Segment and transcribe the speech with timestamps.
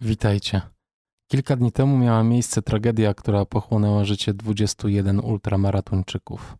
[0.00, 0.60] Witajcie.
[1.30, 6.56] Kilka dni temu miała miejsce tragedia, która pochłonęła życie 21 ultramaratończyków.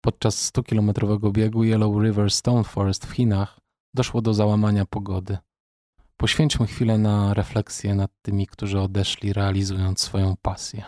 [0.00, 3.58] Podczas 100-kilometrowego biegu Yellow River Stone Forest w Chinach
[3.94, 5.38] doszło do załamania pogody.
[6.16, 10.84] Poświęćmy chwilę na refleksję nad tymi, którzy odeszli, realizując swoją pasję.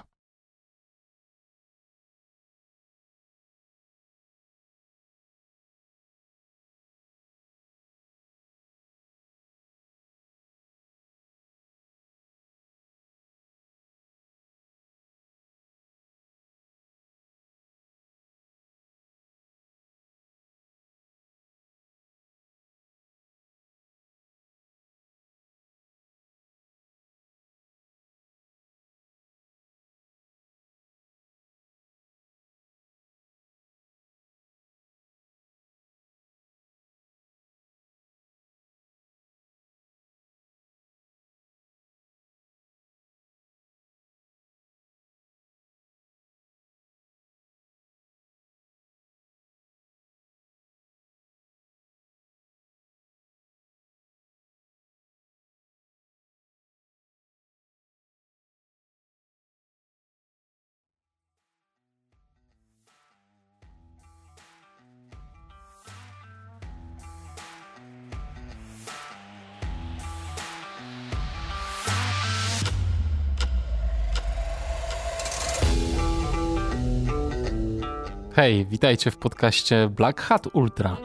[78.37, 80.97] Hej, witajcie w podcaście Black Hat Ultra.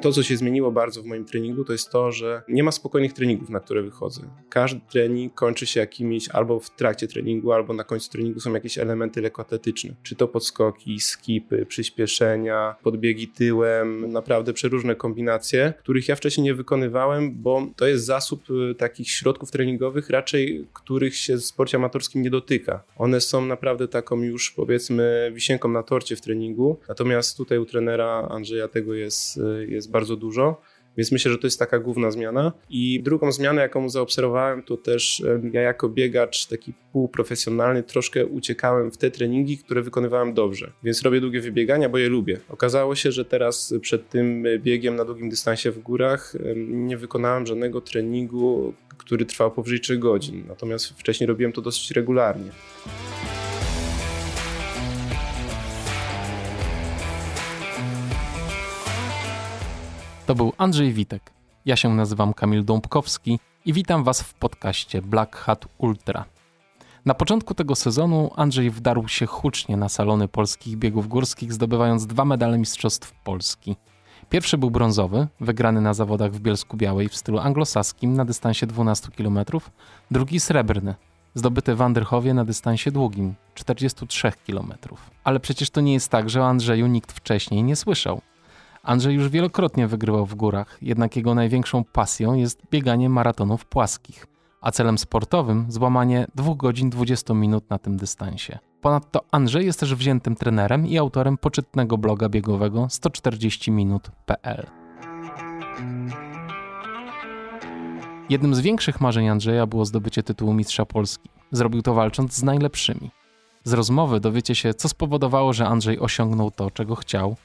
[0.00, 3.12] To, co się zmieniło bardzo w moim treningu, to jest to, że nie ma spokojnych
[3.12, 4.22] treningów, na które wychodzę.
[4.48, 8.78] Każdy trening kończy się jakimiś albo w trakcie treningu, albo na końcu treningu są jakieś
[8.78, 9.94] elementy lekkoatletyczne.
[10.02, 17.42] Czy to podskoki, skipy, przyspieszenia, podbiegi tyłem, naprawdę przeróżne kombinacje, których ja wcześniej nie wykonywałem,
[17.42, 22.30] bo to jest zasób y, takich środków treningowych, raczej których się w sporcie amatorskim nie
[22.30, 22.82] dotyka.
[22.96, 28.28] One są naprawdę taką już powiedzmy wisienką na torcie w treningu, natomiast tutaj u trenera
[28.30, 30.60] Andrzeja tego jest, y, bardzo dużo.
[30.96, 32.52] Więc myślę, że to jest taka główna zmiana.
[32.70, 38.96] I drugą zmianę, jaką zaobserwowałem, to też ja jako biegacz taki półprofesjonalny troszkę uciekałem w
[38.96, 40.72] te treningi, które wykonywałem dobrze.
[40.82, 42.40] Więc robię długie wybiegania, bo je lubię.
[42.48, 47.80] Okazało się, że teraz przed tym biegiem na długim dystansie w górach nie wykonałem żadnego
[47.80, 50.44] treningu, który trwał powyżej 3 godzin.
[50.48, 52.50] Natomiast wcześniej robiłem to dosyć regularnie.
[60.30, 61.32] To był Andrzej Witek.
[61.66, 66.24] Ja się nazywam Kamil Dąbkowski i witam Was w podcaście Black Hat Ultra.
[67.04, 72.24] Na początku tego sezonu Andrzej wdarł się hucznie na salony polskich biegów górskich, zdobywając dwa
[72.24, 73.76] medale Mistrzostw Polski.
[74.28, 79.08] Pierwszy był brązowy, wygrany na zawodach w Bielsku Białej w stylu anglosaskim na dystansie 12
[79.10, 79.38] km,
[80.10, 80.94] drugi srebrny,
[81.34, 84.72] zdobyty w Anderchowie na dystansie długim 43 km.
[85.24, 88.20] Ale przecież to nie jest tak, że o Andrzeju nikt wcześniej nie słyszał.
[88.82, 94.26] Andrzej już wielokrotnie wygrywał w górach, jednak jego największą pasją jest bieganie maratonów płaskich,
[94.60, 98.58] a celem sportowym złamanie 2 godzin 20 minut na tym dystansie.
[98.80, 104.66] Ponadto Andrzej jest też wziętym trenerem i autorem poczytnego bloga biegowego 140minut.pl.
[108.28, 111.30] Jednym z większych marzeń Andrzeja było zdobycie tytułu Mistrza Polski.
[111.52, 113.10] Zrobił to walcząc z najlepszymi.
[113.64, 117.36] Z rozmowy dowiecie się, co spowodowało, że Andrzej osiągnął to, czego chciał,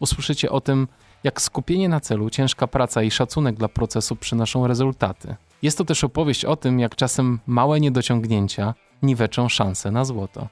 [0.00, 0.88] usłyszycie o tym,
[1.24, 5.36] jak skupienie na celu, ciężka praca i szacunek dla procesu przynoszą rezultaty.
[5.62, 10.48] Jest to też opowieść o tym, jak czasem małe niedociągnięcia niweczą szanse na złoto.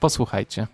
[0.00, 0.66] Posłuchajcie.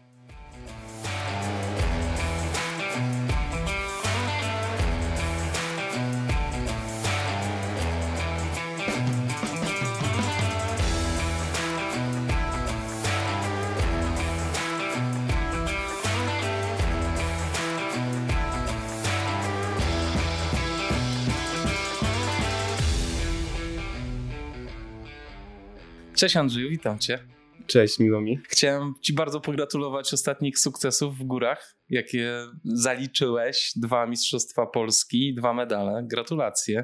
[26.18, 27.18] Cześć Andrzeju, witam cię.
[27.66, 28.38] Cześć, miło mi.
[28.48, 33.72] Chciałem ci bardzo pogratulować ostatnich sukcesów w górach, jakie zaliczyłeś.
[33.76, 36.06] Dwa Mistrzostwa Polski, dwa medale.
[36.10, 36.78] Gratulacje.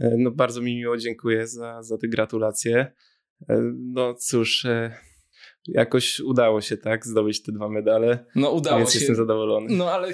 [0.00, 2.92] E, no bardzo mi miło, dziękuję za, za te gratulacje.
[3.48, 3.60] E,
[3.92, 4.94] no cóż, e,
[5.66, 8.24] jakoś udało się tak zdobyć te dwa medale.
[8.34, 8.98] No udało więc się.
[8.98, 9.76] jestem zadowolony.
[9.76, 10.12] No ale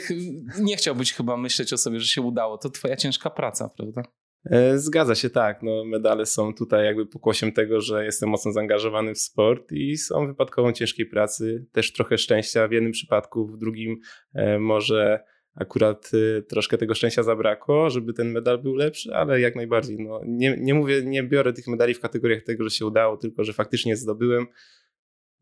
[0.60, 2.58] nie chciałbyś chyba myśleć o sobie, że się udało.
[2.58, 4.02] To twoja ciężka praca, prawda?
[4.44, 5.62] E, zgadza się, tak.
[5.62, 10.26] No, medale są tutaj jakby pokłosiem tego, że jestem mocno zaangażowany w sport i są
[10.26, 14.00] wypadkową ciężkiej pracy, też trochę szczęścia w jednym przypadku, w drugim
[14.34, 15.24] e, może
[15.54, 19.96] akurat y, troszkę tego szczęścia zabrakło, żeby ten medal był lepszy, ale jak najbardziej.
[19.98, 23.44] No, nie, nie mówię, nie biorę tych medali w kategoriach tego, że się udało, tylko
[23.44, 24.46] że faktycznie zdobyłem.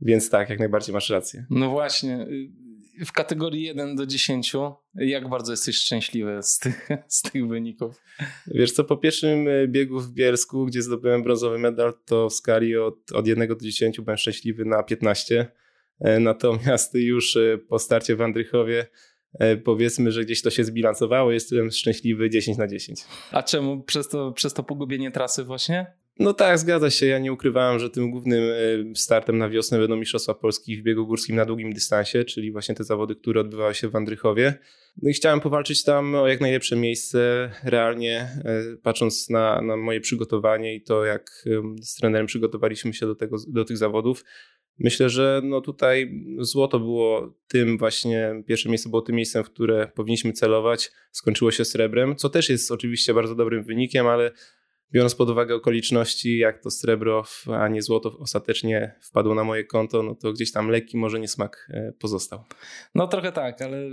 [0.01, 1.47] Więc tak, jak najbardziej masz rację.
[1.51, 2.27] No właśnie.
[3.05, 4.53] W kategorii 1 do 10,
[4.95, 8.03] jak bardzo jesteś szczęśliwy z tych, z tych wyników?
[8.47, 12.77] Wiesz co, po pierwszym y, biegu w Bielsku, gdzie zdobyłem brązowy medal, to w skali
[12.77, 15.53] od, od 1 do 10 byłem szczęśliwy na 15.
[16.01, 18.87] E, natomiast już po starcie w Andrychowie
[19.39, 23.01] E, powiedzmy, że gdzieś to się zbilansowało, jestem szczęśliwy 10 na 10.
[23.33, 23.83] A czemu?
[23.83, 25.87] Przez to, przez to pogubienie trasy właśnie?
[26.19, 27.07] No tak, zgadza się.
[27.07, 31.07] Ja nie ukrywałem, że tym głównym e, startem na wiosnę będą Mistrzostwa Polski w biegu
[31.07, 34.55] górskim na długim dystansie, czyli właśnie te zawody, które odbywały się w Andrychowie.
[35.03, 40.01] No i chciałem powalczyć tam o jak najlepsze miejsce, realnie e, patrząc na, na moje
[40.01, 41.45] przygotowanie i to, jak
[41.83, 44.25] z trenerem przygotowaliśmy się do, tego, do tych zawodów.
[44.79, 49.93] Myślę, że no tutaj złoto było tym właśnie, pierwsze miejsce było tym miejscem, w które
[49.95, 50.91] powinniśmy celować.
[51.11, 54.33] Skończyło się srebrem, co też jest oczywiście bardzo dobrym wynikiem, ale
[54.93, 60.03] biorąc pod uwagę okoliczności, jak to srebro, a nie złoto ostatecznie wpadło na moje konto,
[60.03, 62.45] no to gdzieś tam lekki może niesmak e, pozostał.
[62.95, 63.91] No trochę tak, ale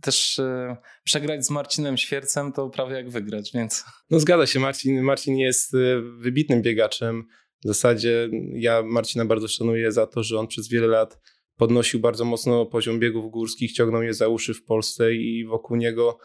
[0.00, 3.84] też e, przegrać z Marcinem Świercem to prawie jak wygrać, więc...
[4.10, 5.78] No zgadza się, Marcin, Marcin jest e,
[6.18, 7.24] wybitnym biegaczem,
[7.64, 11.18] w zasadzie ja Marcina bardzo szanuję za to, że on przez wiele lat
[11.56, 16.18] podnosił bardzo mocno poziom biegów górskich, ciągnął je za uszy w Polsce i wokół niego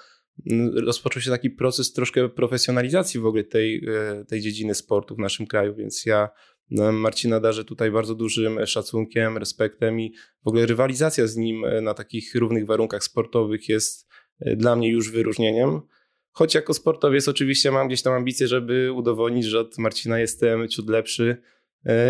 [0.85, 5.47] rozpoczął się taki proces troszkę profesjonalizacji w ogóle tej, e, tej dziedziny sportu w naszym
[5.47, 6.29] kraju, więc ja
[6.69, 10.13] no, Marcina darzę tutaj bardzo dużym szacunkiem, respektem i
[10.43, 14.07] w ogóle rywalizacja z nim e, na takich równych warunkach sportowych jest
[14.39, 15.81] e, dla mnie już wyróżnieniem.
[16.31, 20.89] Choć jako sportowiec oczywiście mam gdzieś tam ambicje, żeby udowodnić, że od Marcina jestem ciut
[20.89, 21.41] lepszy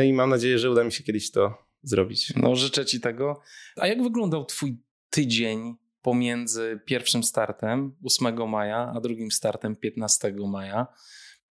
[0.06, 1.54] i mam nadzieję, że uda mi się kiedyś to
[1.84, 2.34] zrobić.
[2.36, 3.42] No życzę ci tego.
[3.76, 4.78] A jak wyglądał twój
[5.10, 5.76] tydzień
[6.08, 10.88] pomiędzy pierwszym startem 8 maja, a drugim startem 15 maja?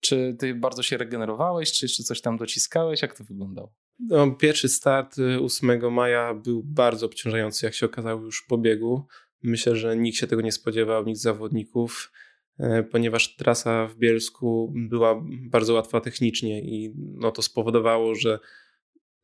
[0.00, 3.02] Czy ty bardzo się regenerowałeś, czy jeszcze coś tam dociskałeś?
[3.02, 3.74] Jak to wyglądało?
[3.98, 9.06] No, pierwszy start 8 y, maja był bardzo obciążający, jak się okazało już po biegu.
[9.42, 12.12] Myślę, że nikt się tego nie spodziewał, nikt z zawodników.
[12.58, 18.38] E, ponieważ trasa w Bielsku była bardzo łatwa technicznie i no to spowodowało, że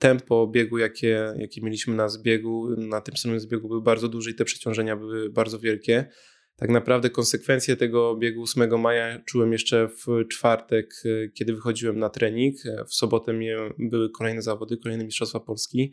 [0.03, 4.35] tempo biegu, jakie, jakie mieliśmy na zbiegu, na tym samym zbiegu były bardzo duże i
[4.35, 6.09] te przeciążenia były bardzo wielkie.
[6.57, 10.95] Tak naprawdę konsekwencje tego biegu 8 maja czułem jeszcze w czwartek,
[11.35, 12.57] kiedy wychodziłem na trening.
[12.89, 13.35] W sobotę
[13.79, 15.93] były kolejne zawody, kolejne Mistrzostwa Polski.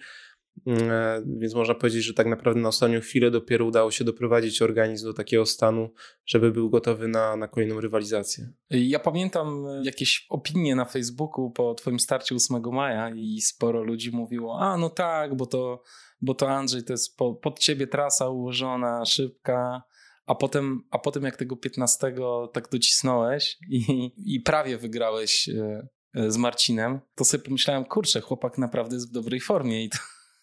[0.66, 4.62] Mm, e, więc można powiedzieć, że tak naprawdę na ostatnią chwilę dopiero udało się doprowadzić
[4.62, 5.94] organizm do takiego stanu,
[6.25, 8.50] żeby był gotowy na, na kolejną rywalizację.
[8.69, 14.60] Ja pamiętam jakieś opinie na Facebooku po Twoim starcie 8 maja i sporo ludzi mówiło:
[14.60, 15.84] A, no tak, bo to,
[16.22, 19.84] bo to Andrzej, to jest po, pod ciebie trasa ułożona, szybka.
[20.25, 22.13] A potem, a potem jak tego 15
[22.54, 28.57] tak docisnąłeś i, i prawie wygrałeś e, e, z Marcinem, to sobie pomyślałem, kurczę, chłopak
[28.57, 29.98] naprawdę jest w dobrej formie i to,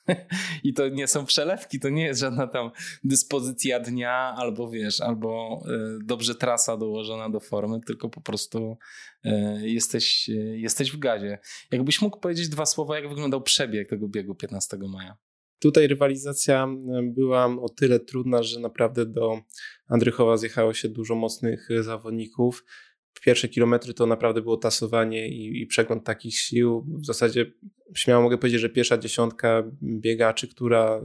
[0.64, 2.70] I to nie są przelewki, to nie jest żadna tam
[3.05, 8.79] dyspozycja dnia, albo wiesz, albo e, dobrze trasa dołożona do formy, tylko po prostu
[9.25, 11.38] e, jesteś, e, jesteś w gazie.
[11.70, 15.17] Jakbyś mógł powiedzieć dwa słowa, jak wyglądał przebieg tego biegu 15 maja?
[15.58, 16.69] Tutaj rywalizacja
[17.03, 19.41] była o tyle trudna, że naprawdę do
[19.88, 22.64] Andrychowa zjechało się dużo mocnych zawodników
[23.26, 26.86] pierwsze kilometry to naprawdę było tasowanie i, i, przegląd takich sił.
[27.01, 27.53] W zasadzie
[27.94, 31.00] śmiało mogę powiedzieć, że pierwsza dziesiątka biegaczy, która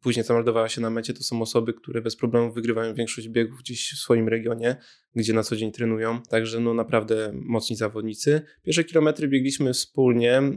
[0.00, 3.92] później zameldowała się na mecie, to są osoby, które bez problemu wygrywają większość biegów gdzieś
[3.94, 4.76] w swoim regionie,
[5.14, 6.22] gdzie na co dzień trenują.
[6.22, 8.42] Także no naprawdę mocni zawodnicy.
[8.62, 10.52] Pierwsze kilometry biegliśmy wspólnie, e,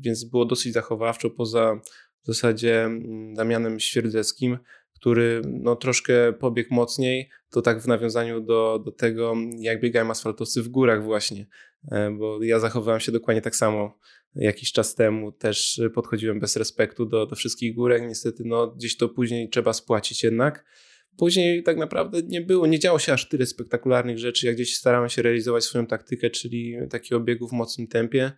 [0.00, 1.80] więc było dosyć zachowawczo poza
[2.22, 2.90] w zasadzie
[3.34, 4.58] Damianem Świerdzeckim,
[5.00, 10.62] który no, troszkę pobiegł mocniej, to tak w nawiązaniu do, do tego, jak biegają asfaltowcy
[10.62, 11.46] w górach właśnie,
[11.92, 13.98] e, bo ja zachowywałem się dokładnie tak samo
[14.34, 19.08] jakiś czas temu, też podchodziłem bez respektu do, do wszystkich górek, niestety no, gdzieś to
[19.08, 20.64] później trzeba spłacić jednak.
[21.16, 25.08] Później tak naprawdę nie było, nie działo się aż tyle spektakularnych rzeczy, jak gdzieś starałem
[25.08, 28.32] się realizować swoją taktykę, czyli takiego biegu w mocnym tempie.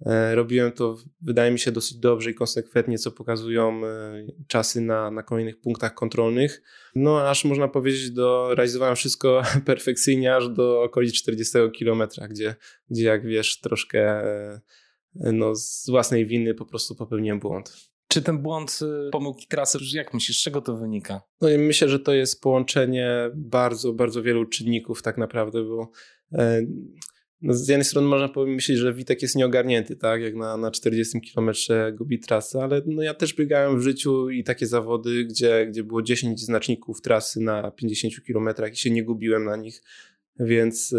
[0.00, 5.10] E, robiłem to, wydaje mi się, dosyć dobrze i konsekwentnie, co pokazują e, czasy na,
[5.10, 6.62] na kolejnych punktach kontrolnych.
[6.94, 12.54] No, aż można powiedzieć, do, realizowałem wszystko perfekcyjnie, aż do okolic 40 km, gdzie,
[12.90, 14.60] gdzie jak wiesz, troszkę e,
[15.14, 17.76] no, z własnej winy po prostu popełniłem błąd.
[18.08, 18.80] Czy ten błąd
[19.12, 21.20] pomyłki trasy, jak myślisz, z czego to wynika?
[21.40, 25.90] No i myślę, że to jest połączenie bardzo, bardzo wielu czynników tak naprawdę, bo
[27.42, 31.20] no z jednej strony można pomyśleć, że Witek jest nieogarnięty, tak, jak na, na 40
[31.34, 31.50] km
[31.92, 36.02] gubi trasę, ale no ja też biegałem w życiu i takie zawody, gdzie, gdzie było
[36.02, 39.82] 10 znaczników trasy na 50 km i się nie gubiłem na nich,
[40.40, 40.94] więc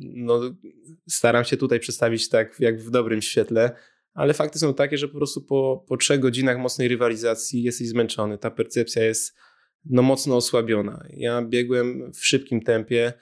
[0.00, 0.40] no,
[1.08, 3.70] staram się tutaj przedstawić tak jak w dobrym świetle,
[4.14, 8.38] ale fakty są takie, że po prostu po, po trzech godzinach mocnej rywalizacji jesteś zmęczony,
[8.38, 9.34] ta percepcja jest
[9.84, 11.04] no, mocno osłabiona.
[11.10, 13.12] Ja biegłem w szybkim tempie,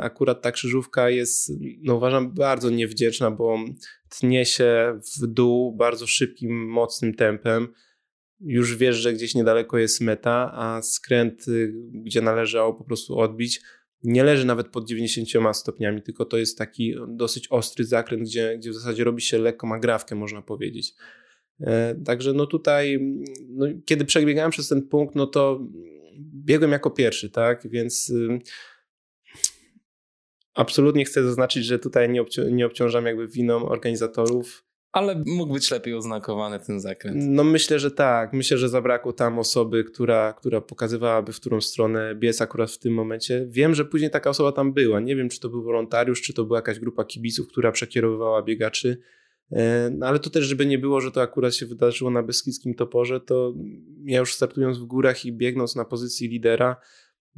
[0.00, 3.58] akurat ta krzyżówka jest, no uważam, bardzo niewdzięczna, bo
[4.08, 7.68] tnie się w dół bardzo szybkim, mocnym tempem.
[8.40, 13.60] Już wiesz, że gdzieś niedaleko jest meta, a skręt, y, gdzie należało po prostu odbić,
[14.02, 18.70] nie leży nawet pod 90 stopniami, tylko to jest taki dosyć ostry zakręt, gdzie, gdzie
[18.70, 20.94] w zasadzie robi się lekką agrawkę, można powiedzieć.
[21.60, 22.98] E, także no tutaj,
[23.48, 25.68] no, kiedy przebiegałem przez ten punkt, no to
[26.44, 28.38] biegłem jako pierwszy, tak, więc y,
[30.58, 34.64] absolutnie chcę zaznaczyć, że tutaj nie, obci nie obciążam jakby winą organizatorów.
[34.92, 37.16] Ale mógł być lepiej oznakowany ten zakręt.
[37.28, 38.32] No myślę, że tak.
[38.32, 42.94] Myślę, że zabrakło tam osoby, która, która pokazywałaby, w którą stronę biec akurat w tym
[42.94, 43.46] momencie.
[43.48, 45.00] Wiem, że później taka osoba tam była.
[45.00, 48.98] Nie wiem, czy to był wolontariusz, czy to była jakaś grupa kibiców, która przekierowywała biegaczy.
[49.52, 52.74] E, no ale to też, żeby nie było, że to akurat się wydarzyło na Beskidzkim
[52.74, 53.54] Toporze, to
[54.04, 56.76] ja już startując w górach i biegnąc na pozycji lidera,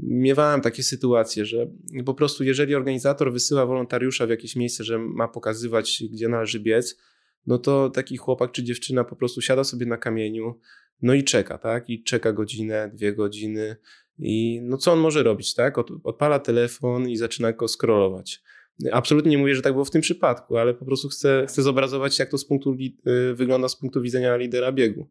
[0.03, 1.67] miewałem takie sytuacje, że
[2.05, 6.99] po prostu jeżeli organizator wysyła wolontariusza w jakieś miejsce, że ma pokazywać, gdzie należy biec,
[7.47, 10.59] no to taki chłopak czy dziewczyna po prostu siada sobie na kamieniu,
[11.03, 11.91] no i czeka, tak?
[11.91, 13.77] I czeka godzinę, dwie godziny
[14.19, 15.79] i no co on może robić, tak?
[16.05, 18.43] odpala telefon i zaczyna go scrollować.
[18.93, 22.19] Absolutnie nie mówię, że tak było w tym przypadku, ale po prostu chcę, chcę zobrazować,
[22.19, 22.77] jak to z punktu,
[23.07, 25.09] y, wygląda z punktu widzenia lidera biegu.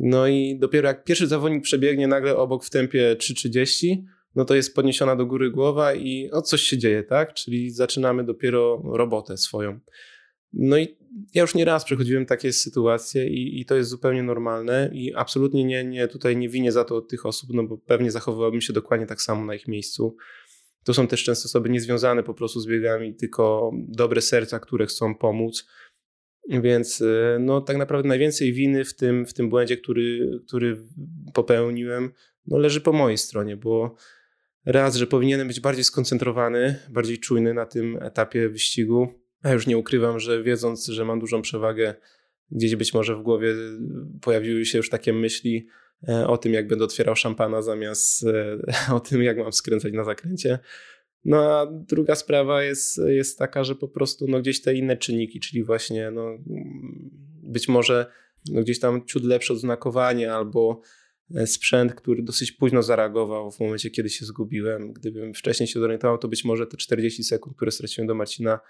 [0.00, 3.96] No i dopiero jak pierwszy zawodnik przebiegnie nagle obok w tempie 3.30,
[4.34, 7.34] no to jest podniesiona do góry głowa i no coś się dzieje, tak?
[7.34, 9.80] Czyli zaczynamy dopiero robotę swoją.
[10.52, 10.96] No i
[11.34, 15.64] ja już nie raz przechodziłem takie sytuacje i, i, to jest zupełnie normalne i absolutnie
[15.64, 19.06] nie, nie, tutaj nie winię za to tych osób, no bo pewnie zachowywałbym się dokładnie
[19.06, 20.16] tak samo na ich miejscu.
[20.84, 25.14] To są też często osoby niezwiązane po prostu z biegami, tylko dobre serca, które chcą
[25.14, 25.66] pomóc.
[26.48, 30.76] Więc y, no, tak naprawdę najwięcej winy w tym, w tym błędzie, który, który
[31.34, 32.12] popełniłem,
[32.46, 33.94] no, leży po mojej stronie, bo
[34.66, 39.08] raz, że powinienem być bardziej skoncentrowany, bardziej czujny na tym etapie wyścigu.
[39.42, 41.94] A już nie ukrywam, że wiedząc, że mam dużą przewagę,
[42.50, 43.54] gdzieś być może w głowie
[44.20, 45.66] pojawiły się już takie myśli
[46.08, 48.58] e, o tym, jak będę otwierał szampana, zamiast e,
[48.96, 50.58] o tym, jak mam skręcać na zakręcie.
[51.28, 55.40] No a druga sprawa jest, jest taka, że po prostu no, gdzieś te inne czynniki,
[55.40, 56.38] czyli właśnie no,
[57.42, 58.06] być może
[58.50, 60.80] no, gdzieś tam ciut lepsze odznakowanie albo
[61.34, 64.92] e, sprzęt, który dosyć późno zareagował w momencie, kiedy się zgubiłem.
[64.92, 68.60] Gdybym wcześniej się zorientował, to być może te 40 sekund, które straciłem do Marcina,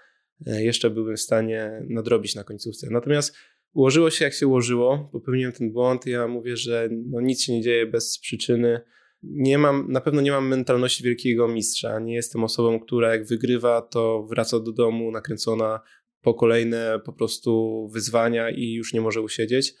[0.47, 2.87] e, jeszcze byłbym w stanie nadrobić na końcówce.
[2.91, 3.35] Natomiast
[3.73, 6.05] ułożyło się jak się ułożyło, popełniłem ten błąd.
[6.05, 8.81] Ja mówię, że no, nic się nie dzieje bez przyczyny
[9.23, 11.99] nie mam, na pewno nie mam mentalności wielkiego mistrza.
[11.99, 15.79] Nie jestem osobą, która jak wygrywa, to wraca do domu nakręcona
[16.21, 19.73] po kolejne po prostu wyzwania i już nie może usiedzieć.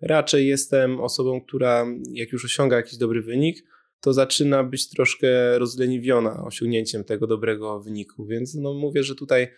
[0.00, 3.56] Raczej jestem osobą, która jak już osiąga jakiś dobry wynik,
[4.00, 8.26] to zaczyna być troszkę rozleniwiona osiągnięciem tego dobrego wyniku.
[8.26, 9.48] Więc no mówię, że tutaj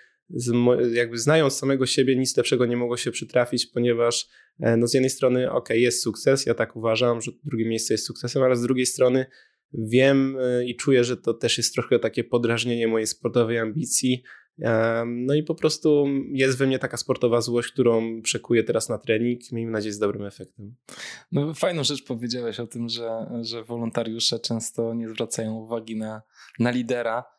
[0.93, 4.29] jakby znając samego siebie, nic lepszego nie mogło się przytrafić, ponieważ
[4.61, 8.07] e, no z jednej strony, ok, jest sukces, ja tak uważam, że drugie miejsce jest
[8.07, 9.27] sukcesem, ale z drugiej strony
[9.73, 14.23] wiem e, i czuję, że to też jest trochę takie podrażnienie mojej sportowej ambicji.
[15.07, 19.41] No i po prostu jest we mnie taka sportowa złość, którą przekuję teraz na trening.
[19.53, 20.75] Miejmy nadzieję z dobrym efektem.
[21.33, 26.23] No, fajną rzecz powiedziałeś o tym, że, że wolontariusze często nie zwracają uwagi na,
[26.59, 27.38] na lidera E,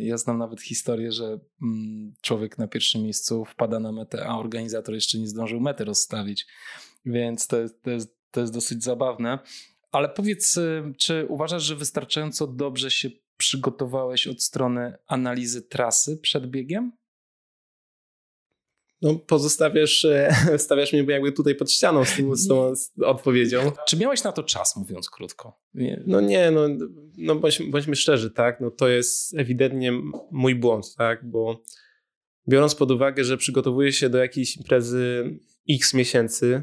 [0.00, 4.94] ja znam nawet historię, że mm, człowiek na pierwszym miejscu wpada na metę, a organizator
[4.94, 6.46] jeszcze nie zdążył mety rozstawić.
[7.04, 9.38] Więc to jest, to jest, to jest dosyć zabawne.
[9.92, 16.46] Ale powiedz, e, czy uważasz, że wystarczająco dobrze się przygotowałeś od strony analizy trasy przed
[16.46, 16.92] biegiem?
[19.02, 22.72] No, pozostawiasz, e, stawiasz mnie jakby tutaj pod ścianą z, tym, z tą
[23.02, 23.72] odpowiedzią.
[23.88, 25.60] Czy miałeś na to czas, mówiąc krótko?
[25.74, 26.02] Nie.
[26.06, 26.68] No nie, no,
[27.18, 29.92] no bądźmy, bądźmy szczerzy, tak, no to jest ewidentnie
[30.30, 31.62] mój błąd, tak, bo
[32.48, 35.38] biorąc pod uwagę, że przygotowuję się do jakiejś imprezy
[35.70, 36.62] x miesięcy,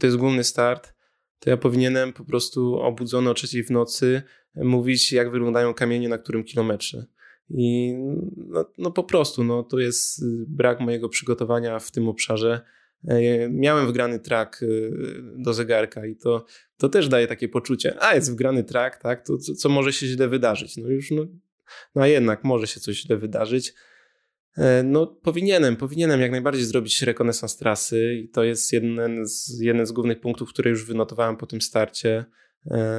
[0.00, 0.94] to jest główny start,
[1.38, 4.22] to ja powinienem po prostu obudzony o trzeciej w nocy
[4.54, 7.06] mówić, jak wyglądają kamienie na którym kilometrze.
[7.50, 7.94] I
[8.36, 12.60] no, no po prostu, no, to jest brak mojego przygotowania w tym obszarze.
[13.08, 14.66] E, miałem wgrany track e,
[15.36, 19.38] do zegarka i to, to też daje takie poczucie, a jest wgrany track, tak, to
[19.38, 20.76] co, co może się źle wydarzyć?
[20.76, 21.26] No już, no,
[21.94, 23.74] no a jednak może się coś źle wydarzyć.
[24.56, 29.86] E, no, powinienem, powinienem jak najbardziej zrobić rekonesans trasy i to jest jeden z, jeden
[29.86, 32.24] z głównych punktów, które już wynotowałem po tym starcie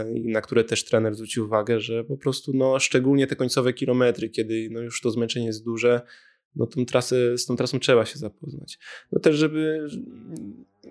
[0.06, 4.70] na które też trener zwrócił uwagę, że po prostu, no, szczególnie te końcowe kilometry, kiedy
[4.72, 6.02] no, już to zmęczenie jest duże,
[6.56, 8.80] no, tą trasę, z tą trasą trzeba się zapoznać.
[9.12, 9.88] No też, żeby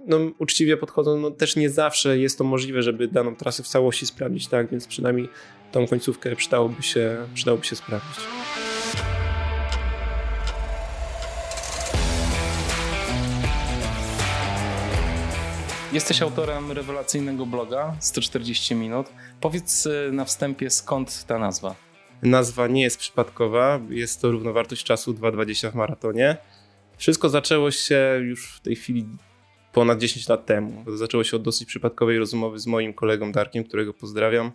[0.06, 4.06] no, uczciwie podchodzą, no też nie zawsze jest to możliwe, żeby daną trasę w całości
[4.06, 5.28] sprawdzić, tak, więc przynajmniej
[5.72, 8.20] tą końcówkę przydałoby się, przydałoby się sprawdzić.
[15.92, 19.06] Jesteś autorem rewelacyjnego bloga 140 minut.
[19.40, 21.74] Powiedz y, na wstępie skąd ta nazwa?
[22.22, 26.36] Nazwa nie jest przypadkowa, jest to równowartość czasu 2,20 w maratonie.
[26.96, 29.06] Wszystko zaczęło się już w tej chwili
[29.72, 30.84] ponad 10 lat temu.
[30.96, 34.52] Zaczęło się od dosyć przypadkowej rozmowy z moim kolegą Darkiem, którego pozdrawiam.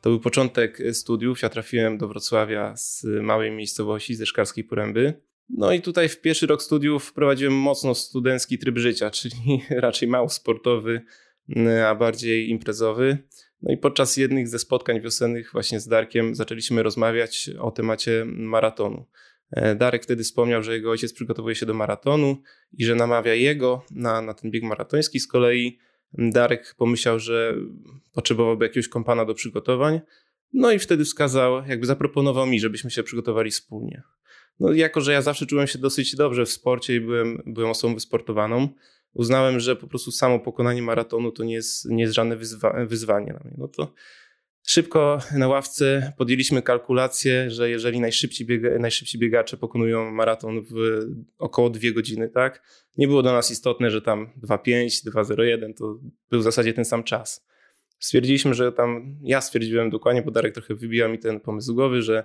[0.00, 1.42] To był początek studiów.
[1.42, 5.20] Ja trafiłem do Wrocławia z małej miejscowości, ze Szkarskiej Poręby.
[5.56, 10.28] No i tutaj w pierwszy rok studiów wprowadziłem mocno studencki tryb życia, czyli raczej mało
[10.28, 11.02] sportowy,
[11.48, 13.18] mm, a bardziej imprezowy.
[13.62, 19.06] No i podczas jednych ze spotkań wiosennych właśnie z Darkiem zaczęliśmy rozmawiać o temacie maratonu.
[19.50, 22.36] E, Darek wtedy wspomniał, że jego ojciec przygotowuje się do maratonu
[22.72, 25.20] i że namawia jego na, na ten bieg maratoński.
[25.20, 25.78] Z kolei
[26.12, 27.54] Darek pomyślał, że
[28.12, 30.00] potrzebowałby jakiegoś kompana do przygotowań.
[30.52, 34.02] No i wtedy wskazał, jakby zaproponował mi, żebyśmy się przygotowali wspólnie.
[34.60, 37.94] No, jako, że ja zawsze czułem się dosyć dobrze w sporcie i byłem, byłem osobą
[37.94, 38.68] wysportowaną,
[39.14, 43.26] uznałem, że po prostu samo pokonanie maratonu to nie jest, nie jest żadne wyzwa wyzwanie
[43.26, 43.54] dla mnie.
[43.58, 43.92] No to
[44.66, 50.74] szybko na ławce podjęliśmy kalkulację, że jeżeli najszybsi, biega najszybsi biegacze pokonują maraton w
[51.38, 52.62] około dwie godziny, tak?
[52.96, 55.98] Nie było dla nas istotne, że tam 2,5, 2,01 to
[56.30, 57.46] był w zasadzie ten sam czas.
[57.98, 62.24] Stwierdziliśmy, że tam, ja stwierdziłem dokładnie, bo Darek trochę wybijał mi ten pomysł głowy, że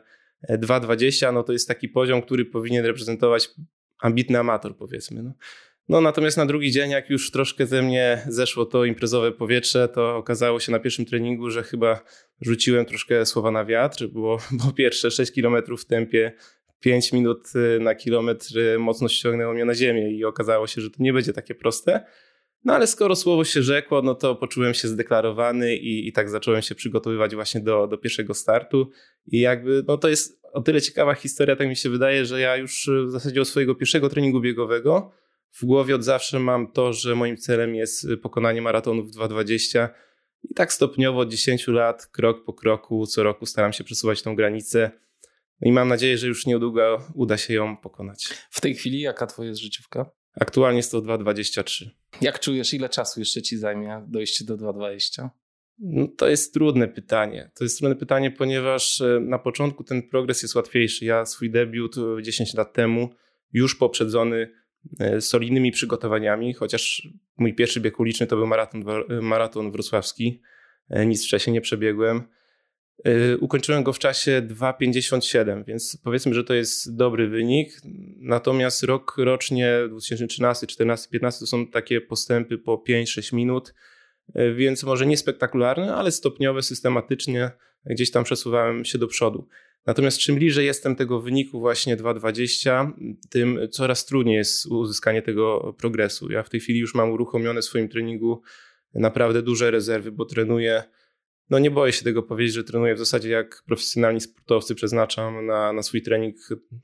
[0.49, 3.49] 2,20 no to jest taki poziom, który powinien reprezentować
[4.01, 5.23] ambitny amator, powiedzmy.
[5.23, 5.33] No.
[5.89, 10.17] No natomiast na drugi dzień, jak już troszkę ze mnie zeszło to imprezowe powietrze, to
[10.17, 12.03] okazało się na pierwszym treningu, że chyba
[12.41, 14.37] rzuciłem troszkę słowa na wiatr, bo
[14.77, 16.31] pierwsze 6 km w tempie
[16.79, 20.89] 5 minut y, na kilometr y, mocno ściągnęło mnie na ziemię i okazało się, że
[20.89, 22.05] to nie będzie takie proste.
[22.65, 26.61] No ale skoro słowo się rzekło, no to poczułem się zdeklarowany i, i tak zacząłem
[26.61, 28.89] się przygotowywać właśnie do, do pierwszego startu.
[29.27, 32.57] I jakby, no to jest o tyle ciekawa historia, tak mi się wydaje, że ja
[32.57, 35.11] już w zasadzie od swojego pierwszego treningu biegowego
[35.61, 39.89] w głowie od zawsze mam to, że moim celem jest pokonanie maratonu w 2.20
[40.49, 44.35] i tak stopniowo od 10 lat, krok po kroku, co roku staram się przesuwać tą
[44.35, 44.91] granicę.
[45.61, 48.25] I mam nadzieję, że już niedługo uda się ją pokonać.
[48.49, 50.11] W tej chwili jaka twoja jest życiówka?
[50.39, 51.89] Aktualnie jest to 2,23.
[52.21, 55.29] Jak czujesz, ile czasu jeszcze ci zajmie dojście do 2,20?
[55.79, 57.51] No, to jest trudne pytanie.
[57.55, 61.05] To jest trudne pytanie, ponieważ e, na początku ten progres jest łatwiejszy.
[61.05, 63.09] Ja swój debiut 10 lat temu,
[63.53, 64.51] już poprzedzony
[64.99, 68.83] e, solidnymi przygotowaniami, chociaż mój pierwszy bieg uliczny to był maraton,
[69.21, 70.41] maraton wrocławski.
[70.89, 72.23] E, nic wcześniej nie przebiegłem.
[73.39, 77.81] Ukończyłem go w czasie 2,57, więc powiedzmy, że to jest dobry wynik.
[78.19, 83.73] Natomiast rok rocznie 2013, 2014, 2015 to są takie postępy po 5-6 minut
[84.33, 87.51] E, więc może nie spektakularne, ale stopniowe, systematycznie
[87.85, 89.47] gdzieś tam przesuwałem się do przodu.
[89.85, 92.91] Natomiast czym bliżej jestem tego wyniku właśnie 2.20,
[93.29, 96.31] tym coraz trudniej jest uzyskanie tego progresu.
[96.31, 98.41] Ja w tej chwili już mam uruchomione w swoim treningu
[98.93, 100.83] naprawdę duże rezerwy, bo trenuję,
[101.49, 105.73] no nie boję się tego powiedzieć, że trenuję w zasadzie jak profesjonalni sportowcy, przeznaczam na,
[105.73, 106.35] na swój trening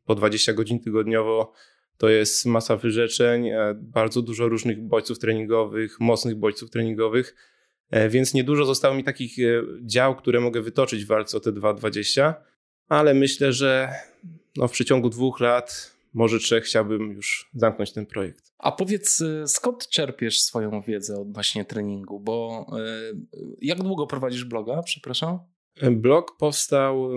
[0.05, 1.53] po 20 godzin tygodniowo.
[1.97, 7.35] To jest masa wyrzeczeń, e, bardzo dużo różnych bodźców treningowych, mocnych bodźców treningowych,
[7.89, 11.51] e, więc niedużo zostało mi takich e, dział, które mogę wytoczyć w walce o te
[11.51, 12.33] 2,20,
[12.87, 13.89] ale myślę, że
[14.57, 18.53] no w przeciągu dwóch lat, może trzech, chciałbym już zamknąć ten projekt.
[18.57, 22.19] A powiedz, skąd czerpiesz swoją wiedzę odnośnie treningu?
[22.19, 22.65] Bo
[23.61, 25.39] jak długo prowadzisz bloga, przepraszam?
[25.91, 27.09] Blog powstał,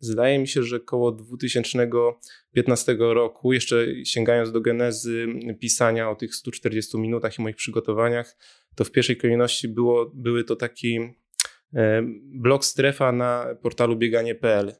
[0.00, 5.26] zdaje mi się, że około 2015 roku, jeszcze sięgając do genezy
[5.60, 8.36] pisania o tych 140 minutach i moich przygotowaniach,
[8.74, 10.98] to w pierwszej kolejności było, były to taki
[12.22, 14.72] blog strefa na portalu bieganie.pl.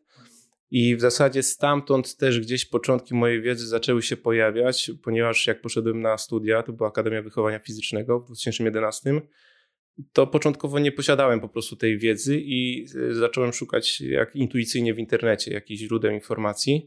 [0.71, 6.01] I w zasadzie stamtąd też gdzieś początki mojej wiedzy zaczęły się pojawiać, ponieważ jak poszedłem
[6.01, 9.21] na studia, to była Akademia Wychowania Fizycznego w 2011,
[10.13, 14.99] to początkowo nie posiadałem po prostu tej wiedzy i e, zacząłem szukać jak intuicyjnie w
[14.99, 16.87] internecie jakichś źródeł informacji.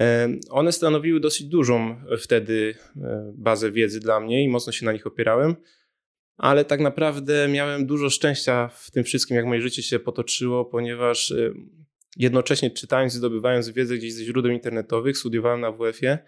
[0.00, 4.92] E, one stanowiły dosyć dużą wtedy e, bazę wiedzy dla mnie i mocno się na
[4.92, 5.56] nich opierałem,
[6.36, 11.32] ale tak naprawdę miałem dużo szczęścia w tym wszystkim, jak moje życie się potoczyło, ponieważ
[12.16, 16.18] jednocześnie czytając i zdobywając wiedzę gdzieś ze źródeł internetowych, studiowałem na WF-ie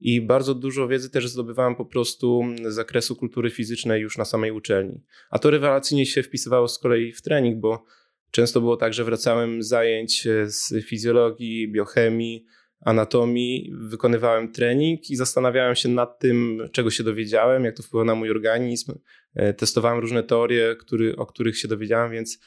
[0.00, 4.50] i bardzo dużo wiedzy też zdobywałem po prostu z zakresu kultury fizycznej już na samej
[4.50, 5.02] uczelni.
[5.30, 7.84] A to rewelacyjnie się wpisywało z kolei w trening, bo
[8.30, 12.46] często było tak, że wracałem z zajęć z fizjologii, biochemii,
[12.80, 18.14] anatomii, wykonywałem trening i zastanawiałem się nad tym, czego się dowiedziałem, jak to wpływa na
[18.14, 18.92] mój organizm.
[19.34, 22.38] E, testowałem różne teorie, który, o których się dowiedziałem, więc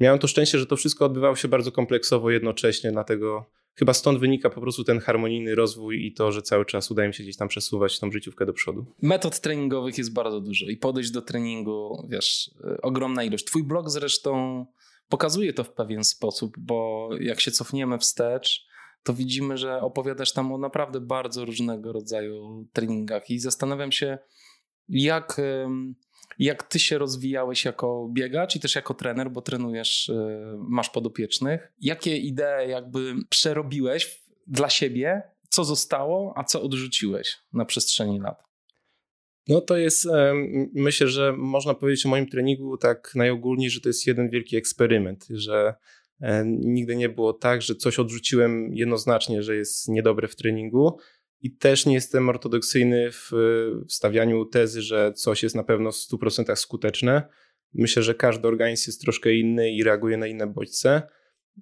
[0.00, 4.50] miałem to szczęście, że to wszystko odbywało się bardzo kompleksowo jednocześnie, dlatego chyba stąd wynika
[4.50, 7.48] po prostu ten harmonijny rozwój i to, że cały czas udaje mi się gdzieś tam
[7.48, 8.86] przesuwać tą życiówkę do przodu.
[9.02, 13.44] Metod treningowych jest bardzo dużo i podejść do treningu, wiesz, e, ogromna ilość.
[13.44, 14.66] Twój blog zresztą
[15.08, 18.68] pokazuje to w pewien sposób, bo jak się cofniemy wstecz,
[19.02, 24.18] to widzimy, że opowiadasz tam o naprawdę bardzo różnego rodzaju treningach i zastanawiam się,
[24.88, 25.40] jak,
[26.38, 31.72] jak ty się rozwijałeś jako biegacz i też jako trener, bo trenujesz, e, masz podopiecznych.
[31.80, 38.48] Jakie idee jakby przerobiłeś dla siebie, co zostało, a co odrzuciłeś na przestrzeni lat?
[39.48, 40.08] No to jest,
[40.74, 45.26] myślę, że można powiedzieć o moim treningu tak najogólniej, że to jest jeden wielki eksperyment,
[45.30, 45.74] że
[46.46, 50.98] nigdy nie było tak, że coś odrzuciłem jednoznacznie, że jest niedobre w treningu.
[51.42, 53.30] I też nie jestem ortodoksyjny w
[53.88, 57.28] stawianiu tezy, że coś jest na pewno w 100% skuteczne.
[57.74, 61.02] Myślę, że każdy organizm jest troszkę inny i reaguje na inne bodźce.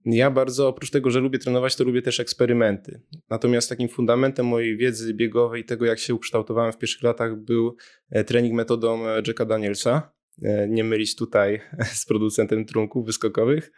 [0.04, 3.00] Ja bardzo, oprócz tego, że lubię trenować, to lubię też eksperymenty.
[3.30, 7.76] Natomiast takim fundamentem mojej wiedzy biegowej, tego jak się ukształtowałem w pierwszych latach, był
[8.10, 10.12] e, trening metodą Jacka Danielsa.
[10.42, 11.60] E, nie mylić tutaj
[12.00, 13.72] z producentem trunków wyskokowych.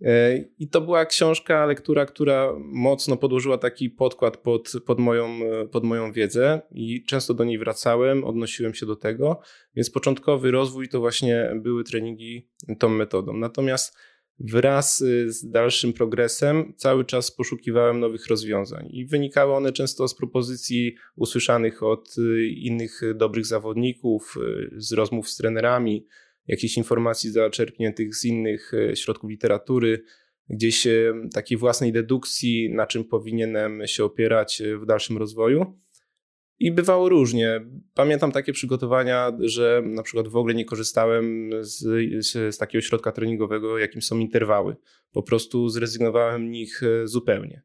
[0.00, 5.68] E, I to była książka, lektura, która mocno podłożyła taki podkład pod, pod, moją, e,
[5.68, 9.40] pod moją wiedzę i często do niej wracałem, odnosiłem się do tego,
[9.76, 13.36] więc początkowy rozwój to właśnie były treningi tą metodą.
[13.36, 13.96] Natomiast
[14.38, 20.14] wraz e, z dalszym progresem cały czas poszukiwałem nowych rozwiązań i wynikały one często z
[20.14, 22.16] propozycji usłyszanych od
[22.56, 24.34] innych dobrych zawodników,
[24.76, 26.06] z rozmów z trenerami,
[26.48, 30.02] jakichś informacji zaczerpniętych z innych e, środków literatury,
[30.48, 35.80] gdzieś e, takiej własnej dedukcji, na czym powinienem się opierać e, w dalszym rozwoju.
[36.58, 37.60] I bywało różnie.
[37.94, 41.78] Pamiętam takie przygotowania, że na przykład w ogóle nie korzystałem z,
[42.26, 44.76] z, z takiego środka treningowego, jakim są interwały.
[45.12, 47.62] Po prostu zrezygnowałem nich zupełnie.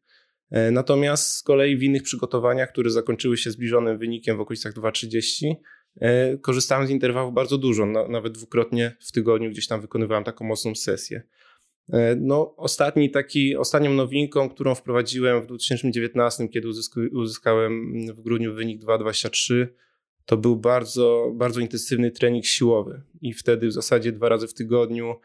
[0.71, 5.55] Natomiast z kolei w innych przygotowaniach, które zakończyły się zbliżonym wynikiem w okolicach 2.30, E,
[6.41, 11.23] korzystałem z interwałów bardzo dużo, nawet dwukrotnie w tygodniu gdzieś tam wykonywałem taką mocną sesję.
[11.93, 16.67] E, no, ostatni taki, ostatnią nowinką, którą wprowadziłem w 2019, kiedy
[17.11, 19.67] uzyskałem w grudniu wynik 2,23,
[20.25, 23.01] to był bardzo, bardzo intensywny trening siłowy.
[23.21, 25.15] I wtedy w zasadzie dwa razy w tygodniu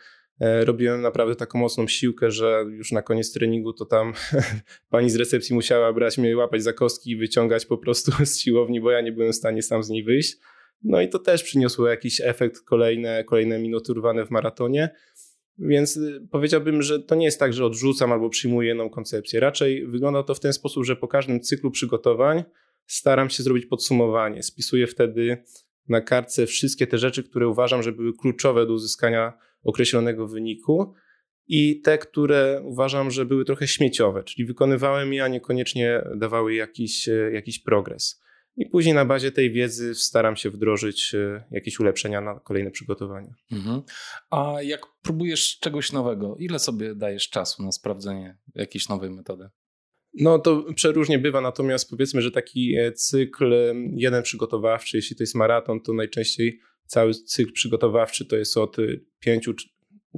[0.41, 4.13] e, robiłem naprawdę taką mocną siłkę, że już na koniec treningu to tam
[4.91, 8.81] pani z recepcji musiała brać mnie, łapać za kostki i wyciągać po prostu z siłowni,
[8.81, 10.37] bo ja nie byłem w stanie sam z niej wyjść.
[10.83, 14.91] No i to też przyniosło jakiś efekt, kolejne, kolejne minuty urwane w maratonie.
[15.59, 19.41] Więc y, powiedziałbym, że to nie jest tak, że odrzucam albo przyjmuję jedną koncepcję.
[19.41, 22.45] Raczej wygląda to w ten sposób, że po każdym cyklu przygotowań
[22.87, 24.43] staram się zrobić podsumowanie.
[24.43, 25.45] Spisuję wtedy
[25.89, 30.95] na kartce wszystkie te rzeczy, które uważam, że były kluczowe do uzyskania określonego wyniku
[31.49, 37.09] i te, które uważam, że były trochę śmieciowe, czyli wykonywałem je, a niekoniecznie dawały jakiś,
[37.09, 38.23] e, jakiś progres.
[38.57, 43.35] I później na bazie tej wiedzy staram się wdrożyć e, jakieś ulepszenia na kolejne przygotowania.
[43.53, 43.83] Mhm.
[44.31, 49.49] A jak próbujesz czegoś nowego, ile sobie dajesz czasu na sprawdzenie jakiejś nowej metody?
[50.15, 53.55] No to przeróżnie bywa, natomiast powiedzmy, że taki e, cykl
[53.97, 58.77] jeden przygotowawczy, jeśli to jest maraton, to najczęściej cały cykl przygotowawczy to jest od
[59.21, 59.49] 5,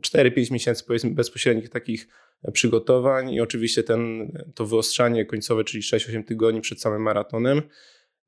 [0.01, 2.09] 4-5 miesięcy powiedzmy bezpośrednich takich
[2.53, 7.62] przygotowań i oczywiście ten, to wyostrzanie końcowe, czyli 6-8 tygodni przed samym maratonem.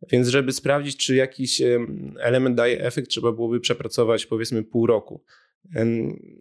[0.08, 1.62] Więc żeby sprawdzić, czy jakiś
[2.18, 5.24] element daje efekt, trzeba byłoby przepracować powiedzmy pół roku.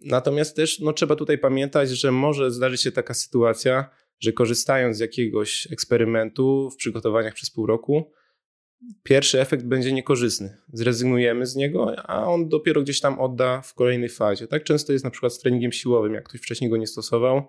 [0.02, 5.00] Natomiast też no, trzeba tutaj pamiętać, że może zdarzyć się taka sytuacja, że korzystając z
[5.00, 8.12] jakiegoś eksperymentu w przygotowaniach przez pół roku,
[9.02, 10.56] pierwszy efekt będzie niekorzystny.
[10.72, 14.46] Zrezygnujemy z niego, a on dopiero gdzieś tam odda w kolejnej fazie.
[14.46, 17.42] Tak często jest na przykład z treningiem siłowym, jak ktoś wcześniej go nie stosował,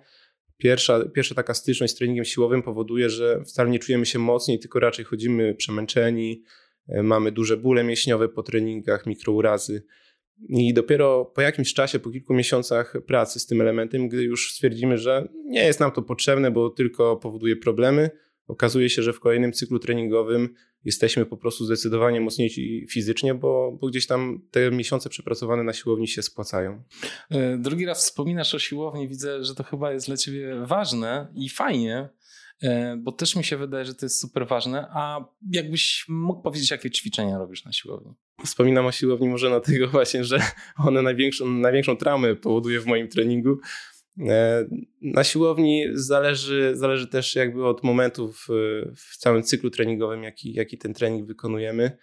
[0.61, 4.79] Pierwsza, pierwsza taka styczność z treningiem siłowym powoduje, że wcale nie czujemy się mocniej, tylko
[4.79, 6.43] raczej chodzimy przemęczeni,
[6.87, 9.83] e, mamy duże bóle mięśniowe po treningach, mikrourazy.
[10.49, 14.97] I dopiero po jakimś czasie, po kilku miesiącach pracy z tym elementem, gdy już stwierdzimy,
[14.97, 18.09] że nie jest nam to potrzebne, bo tylko powoduje problemy,
[18.47, 20.53] okazuje się, że w kolejnym cyklu treningowym
[20.85, 26.07] jesteśmy po prostu zdecydowanie mocniejsi fizycznie, bo, bo gdzieś tam te miesiące przepracowane na siłowni
[26.07, 26.83] się spłacają.
[27.29, 31.49] E, drugi raz wspominasz o siłowni, widzę, że to chyba jest dla ciebie ważne i
[31.49, 32.09] fajnie,
[32.61, 34.87] e, bo też mi się wydaje, że to jest super ważne.
[34.91, 38.13] A jakbyś mógł powiedzieć, jakie ćwiczenia robisz na siłowni?
[38.45, 40.39] Wspominam o siłowni może na tego właśnie, że
[40.87, 43.57] one największą, największą traumę powoduje w moim treningu.
[44.19, 44.65] E,
[45.01, 50.93] na siłowni zależy, zależy też jakby od momentu w, całym cyklu treningowym, jaki, jaki ten
[50.93, 51.97] trening wykonujemy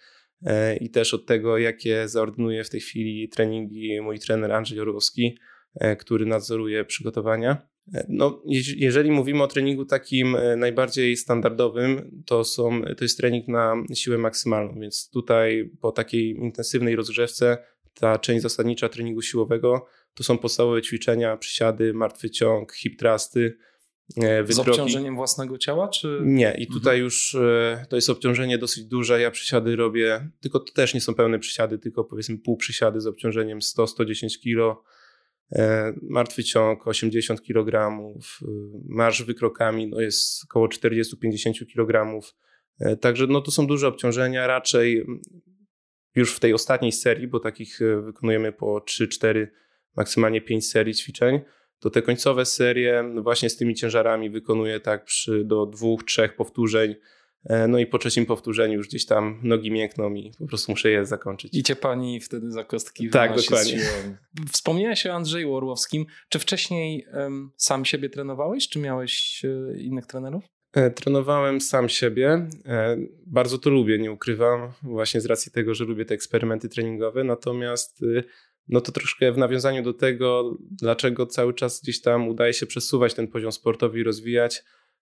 [0.45, 5.37] e, i też od tego, jakie zaordynuje w tej chwili treningi mój trener Andrzej Jorowski,
[5.75, 7.69] e, który nadzoruje przygotowania.
[8.09, 8.43] No,
[8.77, 14.79] jeżeli mówimy o treningu takim najbardziej standardowym, to, są, to jest trening na siłę maksymalną,
[14.79, 17.57] więc tutaj po takiej intensywnej rozgrzewce
[17.93, 19.85] ta część zasadnicza treningu siłowego
[20.19, 23.57] to są podstawowe ćwiczenia, przysiady, martwy ciąg, hip thrusty,
[24.15, 24.53] wytroki.
[24.53, 25.87] Z obciążeniem własnego ciała?
[25.87, 26.19] Czy...
[26.23, 27.03] Nie, i tutaj mhm.
[27.03, 29.21] już e, to jest obciążenie dosyć duże.
[29.21, 33.07] Ja przysiady robię, tylko to też nie są pełne przysiady, tylko powiedzmy pół przysiady z
[33.07, 34.83] obciążeniem 100-110 kg.
[35.51, 38.47] E, martwy ciąg 80 kg, e,
[38.89, 42.19] marsz wykrokami no jest około 40-50 kg.
[43.01, 44.47] Także no to są duże obciążenia.
[44.47, 45.05] Raczej
[46.15, 49.47] już w tej ostatniej serii, bo takich wykonujemy po 3-4
[49.99, 51.39] maksymalnie 5 serii ćwiczeń,
[51.79, 56.95] to te końcowe serie właśnie z tymi ciężarami wykonuję tak przy, do dwóch, trzech powtórzeń.
[57.45, 60.89] E, no i po trzecim powtórzeniu już gdzieś tam nogi miękną i po prostu muszę
[60.89, 61.55] je zakończyć.
[61.55, 63.79] I cię pani wtedy za kostki Tak, dokładnie.
[64.51, 66.05] Wspomniałeś o Andrzeju Orłowskim.
[66.29, 70.43] Czy wcześniej um, sam siebie trenowałeś, czy miałeś e, innych trenerów?
[70.73, 72.47] E, trenowałem sam siebie.
[73.27, 77.23] Bardzo to lubię, nie ukrywam, właśnie z racji tego, że lubię te eksperymenty treningowe.
[77.23, 78.23] Natomiast y,
[78.69, 83.13] no to troszkę w nawiązaniu do tego, dlaczego cały czas gdzieś tam udaje się przesuwać
[83.13, 84.63] ten poziom sportowy i rozwijać,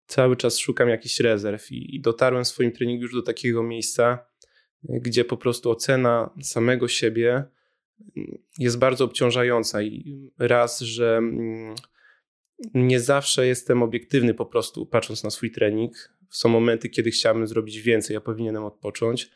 [0.07, 4.19] cały czas szukam jakichś rezerw i, i dotarłem w swoim treningu już do takiego miejsca,
[4.85, 7.45] gdzie po prostu ocena samego siebie
[8.59, 11.75] jest bardzo obciążająca i raz, że mm,
[12.75, 16.13] nie zawsze jestem obiektywny po prostu patrząc na swój trening.
[16.31, 19.31] Są momenty, kiedy chciałbym zrobić więcej, ja powinienem odpocząć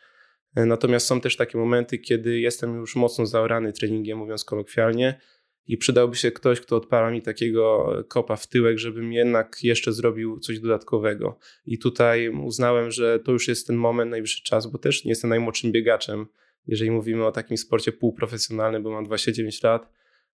[0.57, 5.21] natomiast są też takie momenty, kiedy jestem już mocno zaorany treningiem, mówiąc kolokwialnie,
[5.67, 10.39] i przydałby się ktoś, kto odpala mi takiego kopa w tyłek, żebym jednak jeszcze zrobił
[10.41, 11.39] coś dodatkowego.
[11.67, 15.31] I tutaj uznałem, że to już jest ten moment, najwyższy czas, bo też nie jestem
[15.31, 16.27] najmłodszym biegaczem,
[16.67, 19.93] jeżeli mówimy o takim sporcie półprofesjonalnym, bo mam 29 lat,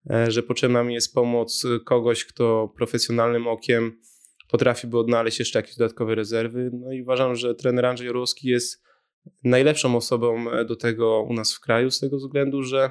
[0.09, 3.99] e, że potrzebna mi jest pomoc kogoś, kto profesjonalnym okiem
[4.49, 6.69] potrafiłby odnaleźć jeszcze jakieś dodatkowe rezerwy.
[6.73, 8.83] No i uważam, że trener Andrzej Orłowski jest
[9.43, 12.89] najlepszą osobą e, do tego u nas w kraju, z tego względu, że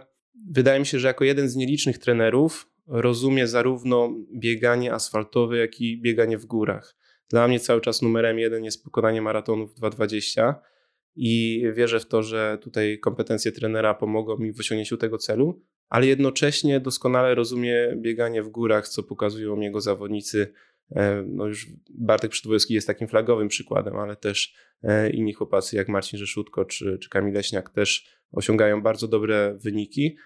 [0.51, 6.01] wydaje mi się, że jako jeden z nielicznych trenerów rozumie zarówno bieganie asfaltowe, jak i
[6.01, 6.97] bieganie w górach.
[7.29, 10.55] Dla mnie cały czas numerem jeden jest pokonanie maratonów 2.20
[11.17, 16.07] i wierzę w to, że tutaj kompetencje trenera pomogą mi w osiągnięciu tego celu, ale
[16.07, 20.53] jednocześnie doskonale rozumie bieganie w górach, co pokazują jego zawodnicy
[20.97, 24.55] E, no już Bartek Przydwojewski jest takim flagowym przykładem, ale też
[25.13, 30.17] inni chłopacy jak Marcin Rzeszutko czy, czy Kamil Leśniak też osiągają bardzo dobre wyniki.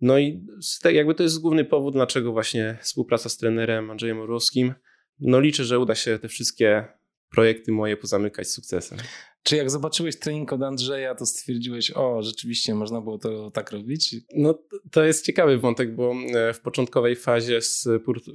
[0.00, 0.46] No i
[0.92, 4.74] jakby to jest główny powód, dlaczego właśnie współpraca z trenerem Andrzejem Orłowskim.
[5.20, 6.84] No liczę, że uda się te wszystkie
[7.30, 8.98] projekty moje pozamykać sukcesem.
[9.42, 14.16] Czy jak zobaczyłeś trening od Andrzeja, to stwierdziłeś, o, rzeczywiście można było to tak robić?
[14.34, 14.58] No,
[14.90, 17.60] to jest ciekawy wątek, bo e, w początkowej fazie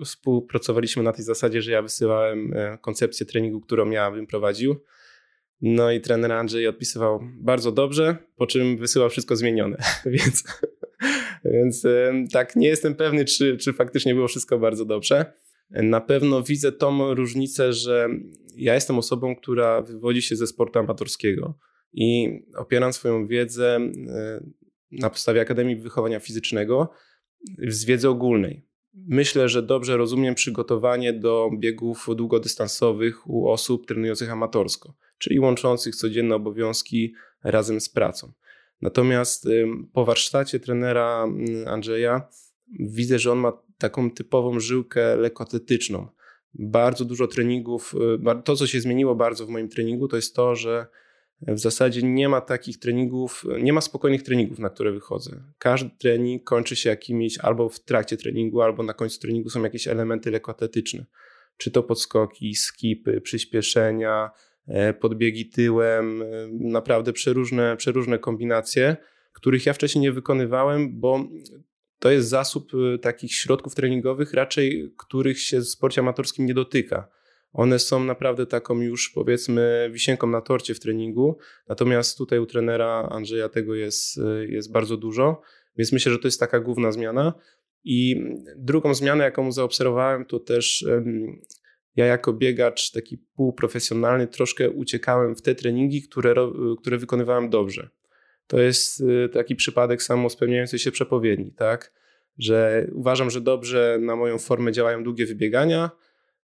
[0.06, 4.76] współpracowaliśmy na tej zasadzie, że ja wysyłałem e, koncepcję treningu, którą ja bym prowadził.
[5.62, 9.78] No i trener Andrzej odpisywał bardzo dobrze, po czym wysyłał wszystko zmienione.
[10.06, 10.44] więc,
[11.46, 15.34] więc e, tak, nie jestem pewny, czy, czy faktycznie było wszystko bardzo dobrze.
[15.70, 18.10] Na pewno widzę tą różnicę, że
[18.56, 21.60] ja jestem osobą, która wywodzi się ze sportu amatorskiego
[21.94, 24.44] i opieram swoją wiedzę e,
[24.92, 26.90] na podstawie Akademii Wychowania Fizycznego
[27.68, 28.65] z wiedzy ogólnej.
[28.96, 36.36] Myślę, że dobrze rozumiem przygotowanie do biegów długodystansowych u osób trenujących amatorsko, czyli łączących codzienne
[36.36, 38.32] obowiązki razem z pracą.
[38.82, 39.48] Natomiast
[39.94, 41.28] po warsztacie trenera
[41.68, 42.28] Andrzeja
[42.80, 46.08] widzę, że on ma taką typową żyłkę lekkoatletyczną.
[46.54, 47.96] Bardzo dużo treningów,
[48.40, 50.88] y, to co się zmieniło bardzo w moim treningu, to jest to, że
[51.42, 55.44] w zasadzie nie ma takich treningów, nie ma spokojnych treningów, na które wychodzę.
[55.58, 59.88] Każdy trening kończy się jakimiś albo w trakcie treningu, albo na końcu treningu są jakieś
[59.88, 61.06] elementy lekkoatletyczne.
[61.58, 64.32] Czy to podskoki, skipy, przyspieszenia,
[64.68, 68.98] e, podbiegi tyłem, e, naprawdę przeróżne, przeróżne kombinacje,
[69.34, 71.28] których ja wcześniej nie wykonywałem, bo
[72.00, 77.08] to jest zasób y, takich środków treningowych, raczej których się w sporcie amatorskim nie dotyka.
[77.56, 81.38] One są naprawdę taką już powiedzmy wisienką na torcie w treningu.
[81.70, 85.42] Natomiast tutaj u trenera Andrzeja tego jest, jest bardzo dużo,
[85.78, 87.34] więc myślę, że to jest taka główna zmiana.
[87.84, 88.26] I
[88.58, 90.86] drugą zmianę, jaką zaobserwowałem, to też
[91.96, 96.36] ja jako biegacz taki półprofesjonalny troszkę uciekałem w te treningi, które,
[96.82, 97.90] które wykonywałem dobrze.
[98.48, 101.94] To jest y, taki przypadek samospełniającej się przepowiedni, tak?
[102.38, 105.92] Że uważam, że dobrze na moją formę działają długie wybiegania,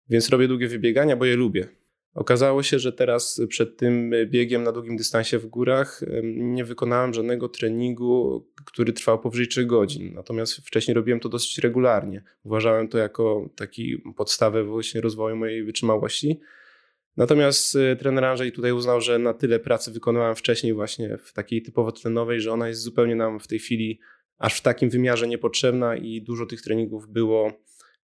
[0.08, 1.68] więc robię długie wybiegania, bo je lubię.
[2.14, 7.48] Okazało się, że teraz przed tym biegiem na długim dystansie w górach nie wykonałem żadnego
[7.48, 10.14] treningu, który trwał powyżej 3 godzin.
[10.14, 12.22] Natomiast wcześniej robiłem to dosyć regularnie.
[12.44, 16.40] Uważałem to jako taki podstawę właśnie rozwoju mojej wytrzymałości.
[17.16, 21.62] Natomiast y, trener Andrzej tutaj uznał, że na tyle pracy wykonywałem wcześniej właśnie w takiej
[21.62, 24.00] typowo tlenowej, że ona jest zupełnie nam w tej chwili
[24.38, 27.52] aż w takim wymiarze niepotrzebna i dużo tych treningów było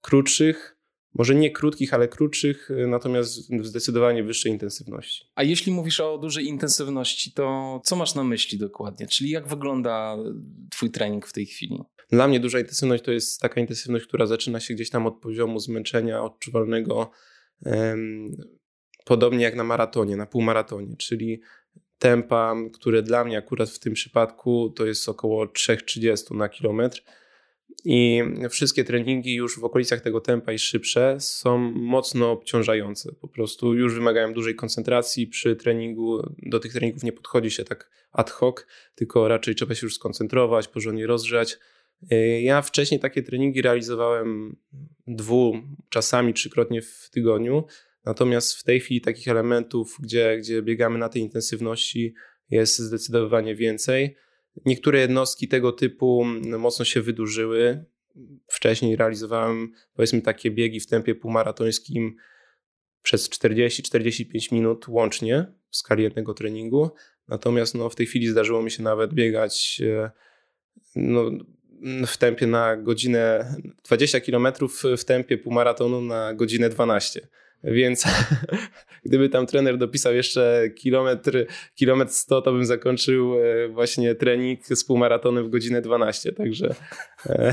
[0.00, 0.76] krótszych,
[1.14, 5.24] może nie krótkich, ale krótszych, y, natomiast w zdecydowanie wyższej intensywności.
[5.34, 9.06] A jeśli mówisz o dużej intensywności, to co masz na myśli dokładnie?
[9.06, 10.16] Czyli jak wygląda
[10.70, 11.78] Twój trening w tej chwili?
[12.10, 15.58] Dla mnie duża intensywność to jest taka intensywność, która zaczyna się gdzieś tam od poziomu
[15.58, 17.10] zmęczenia odczuwalnego,
[19.04, 21.40] podobnie jak na maratonie, na półmaratonie, czyli
[21.98, 27.02] tempa, które dla mnie akurat w tym przypadku to jest około 3,30 na kilometr
[27.84, 33.12] i wszystkie treningi już w okolicach tego tempa i szybsze są mocno obciążające.
[33.20, 36.34] Po prostu już wymagają dużej koncentracji przy treningu.
[36.38, 40.68] Do tych treningów nie podchodzi się tak ad hoc, tylko raczej trzeba się już skoncentrować,
[40.68, 41.58] porządnie rozgrzać.
[42.10, 44.56] E, ja wcześniej takie treningi realizowałem
[45.06, 45.54] dwu,
[45.88, 47.64] czasami trzykrotnie w tygodniu.
[48.04, 52.14] Natomiast w tej chwili takich elementów, gdzie, gdzie biegamy na tej intensywności,
[52.50, 54.16] jest zdecydowanie więcej.
[54.66, 57.84] Niektóre jednostki tego typu mm, mocno się wydłużyły.
[58.46, 62.16] Wcześniej realizowałem powiedzmy takie biegi w tempie półmaratońskim
[63.02, 66.90] przez 40-45 minut łącznie w skali jednego treningu.
[67.28, 70.10] Natomiast no, w tej chwili zdarzyło mi się nawet biegać e,
[70.96, 71.30] no,
[72.06, 74.46] w tempie na godzinę 20 km
[74.96, 77.28] w tempie półmaratonu na godzinę 12.
[77.64, 78.04] Więc
[79.06, 84.84] gdyby tam trener dopisał jeszcze kilometr, kilometr 100, to bym zakończył e, właśnie trening z
[84.84, 86.32] półmaratonem w godzinę 12.
[86.32, 86.74] Także.
[87.26, 87.52] E,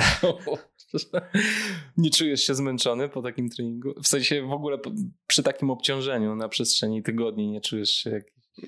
[1.97, 3.93] Nie czujesz się zmęczony po takim treningu?
[4.03, 4.77] W sensie w ogóle
[5.27, 8.23] przy takim obciążeniu na przestrzeni tygodni nie czujesz się jak...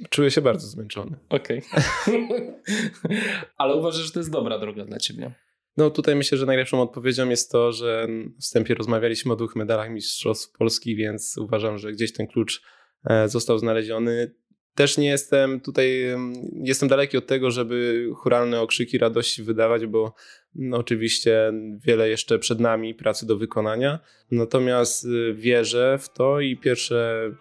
[0.10, 1.18] Czuję się bardzo zmęczony.
[1.30, 1.62] Okej.
[1.72, 2.62] Okay.
[3.58, 5.32] Ale uważasz, że to jest dobra droga dla ciebie?
[5.78, 8.08] No tutaj myślę, że najlepszą odpowiedzią jest to, że
[8.40, 12.62] w wstępie rozmawialiśmy o dwóch medalach Mistrzostw Polski, więc uważam, że gdzieś ten klucz
[13.10, 14.36] e, został znaleziony.
[14.76, 16.04] Też nie jestem tutaj,
[16.64, 20.14] jestem daleki od tego, żeby churalne okrzyki radości wydawać, bo
[20.56, 21.54] no, oczywiście
[21.86, 24.00] wiele jeszcze przed nami pracy do wykonania.
[24.32, 27.32] Natomiast y, wierzę w to i pierwsze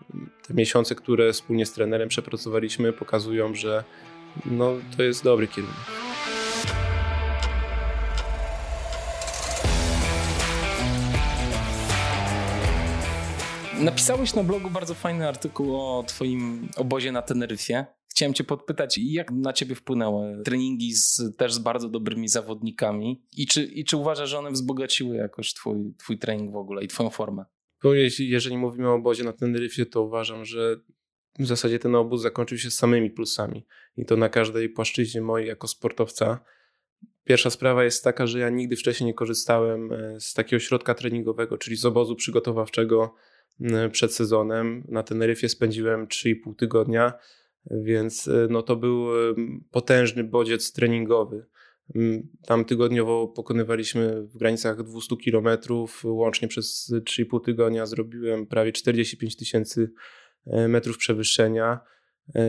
[0.46, 3.84] te miesiące, które wspólnie z trenerem przepracowaliśmy, pokazują, że
[4.46, 6.09] no, to jest dobry kierunek.
[13.80, 17.86] Napisałeś na blogu bardzo fajny artykuł o twoim obozie na Teneryfie.
[18.08, 23.46] Chciałem cię podpytać, jak na ciebie wpłynęły treningi z, też z bardzo dobrymi zawodnikami i
[23.46, 27.10] czy, i czy uważasz, że one wzbogaciły jakoś twój, twój trening w ogóle i twoją
[27.10, 27.44] formę?
[28.18, 30.76] Jeżeli mówimy o obozie na Teneryfie, to uważam, że
[31.38, 33.66] w zasadzie ten obóz zakończył się samymi plusami
[33.96, 36.40] i to na każdej płaszczyźnie mojej jako sportowca.
[37.24, 41.58] Pierwsza sprawa jest taka, że ja nigdy wcześniej nie korzystałem e, z takiego środka treningowego,
[41.58, 43.14] czyli z obozu przygotowawczego
[43.92, 44.84] przed sezonem.
[44.88, 47.12] Na Teneryfie spędziłem 3,5 tygodnia,
[47.70, 49.06] więc e, no to był
[49.70, 51.46] potężny bodziec treningowy.
[52.46, 55.48] Tam tygodniowo pokonywaliśmy w granicach 200 km,
[56.04, 59.92] łącznie przez 3,5 tygodnia zrobiłem prawie 45 tysięcy
[60.46, 61.80] e, metrów przewyższenia.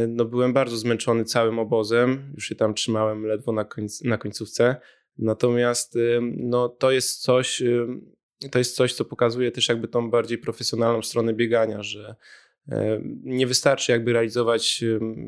[0.08, 4.76] No byłem bardzo zmęczony całym obozem, już się tam trzymałem ledwo na, końc na końcówce.
[5.18, 5.98] Natomiast
[6.38, 7.64] no, to jest coś,
[8.52, 12.16] to jest coś, co pokazuje też jakby tą bardziej profesjonalną stronę biegania, że
[12.72, 14.84] e, nie wystarczy jakby realizować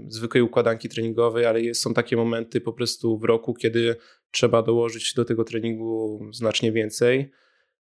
[0.08, 3.96] zwykłej układanki treningowej, ale są takie momenty po prostu w roku, kiedy
[4.32, 7.32] trzeba dołożyć do tego treningu znacznie więcej.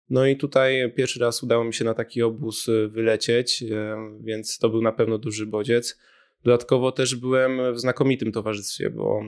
[0.10, 4.58] No i tutaj pierwszy raz udało mi się na taki obóz e, wylecieć, e, więc
[4.58, 5.98] to był na pewno duży bodziec.
[6.44, 9.24] Dodatkowo też byłem w znakomitym towarzystwie, bo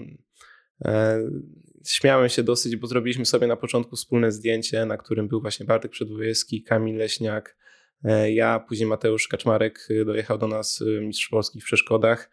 [1.86, 5.91] śmiałem się dosyć, bo zrobiliśmy sobie na początku wspólne zdjęcie, na którym był właśnie Bartek
[5.91, 7.58] Przedwojewski, Kamil Leśniak,
[8.03, 12.30] e, ja, później Mateusz Kaczmarek e, dojechał do nas e, mistrz Polski w przeszkodach,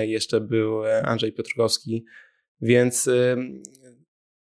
[0.00, 2.04] jeszcze był Andrzej Piotrkowski,
[2.60, 3.08] więc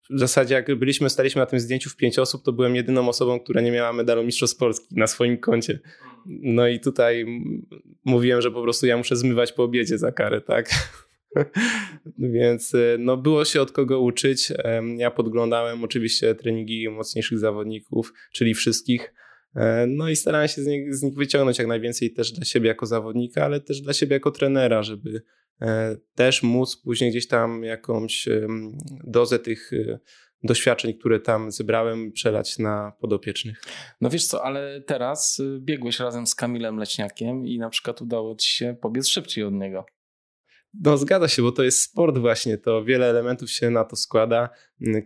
[0.10, 3.39] w zasadzie jak byliśmy, staliśmy na tym zdjęciu w pięć osób, to byłem jedyną osobą,
[3.39, 5.80] która nie miała medalu mistrzostw Polski na swoim koncie.
[6.26, 7.26] No i tutaj
[8.06, 10.70] mówiłem, że po prostu ja muszę zmywać po obiedzie za karę, tak?
[12.36, 14.54] Więc e, no, było się od kogo uczyć.
[14.98, 19.14] Ja podglądałem oczywiście treningi mocniejszych zawodników, czyli wszystkich.
[19.56, 22.68] E, no i starałem się z nich, z nich wyciągnąć jak najwięcej też dla siebie
[22.68, 25.24] jako zawodnika, ale też dla siebie jako trenera, żeby
[25.62, 28.30] e, też móc później gdzieś tam jakąś
[29.04, 29.72] dozę tych
[30.44, 33.62] doświadczeń, które tam zebrałem, przelać na podopiecznych.
[34.02, 38.36] No wiesz co, ale teraz y, biegłeś razem z Kamilem Leśniakiem i na przykład udało
[38.36, 39.86] ci się pobiec szybciej od niego.
[40.82, 44.50] No zgadza się, bo to jest sport właśnie, to wiele elementów się na to składa.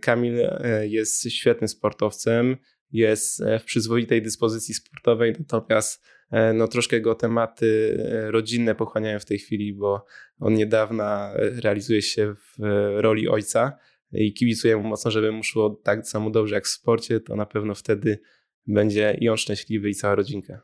[0.00, 2.56] Kamil e, jest świetnym sportowcem,
[2.92, 7.98] jest e, w przyzwoitej dyspozycji sportowej, natomiast e, no, troszkę go tematy
[8.30, 10.04] rodzinne pochłaniają w tej chwili, bo
[10.40, 12.62] on niedawna realizuje się w
[12.96, 13.78] roli ojca
[14.12, 17.46] i kibicuję mu mocno, żeby mu szło tak samo dobrze jak w sporcie, to na
[17.46, 18.20] pewno wtedy
[18.66, 20.62] będzie i on szczęśliwy i cała rodzinka.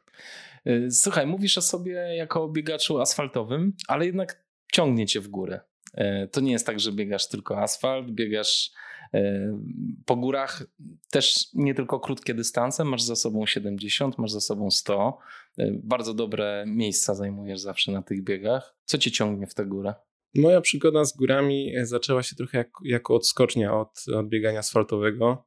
[0.91, 4.44] Słuchaj, mówisz o sobie jako biegaczu asfaltowym, ale jednak
[4.75, 5.61] ciągnie cię w górę.
[5.95, 8.71] E, to nie jest tak, że biegasz tylko asfalt, biegasz
[9.15, 9.59] e,
[10.07, 10.63] po górach
[11.11, 15.19] też nie tylko krótkie dystanse, masz za sobą 70, masz za sobą 100.
[15.59, 18.77] E, bardzo dobre miejsca zajmujesz zawsze na tych biegach.
[18.85, 19.95] Co cię ciągnie w tę górę?
[20.35, 25.47] Moja przygoda z górami zaczęła się trochę jak, jako odskocznia od, od biegania asfaltowego.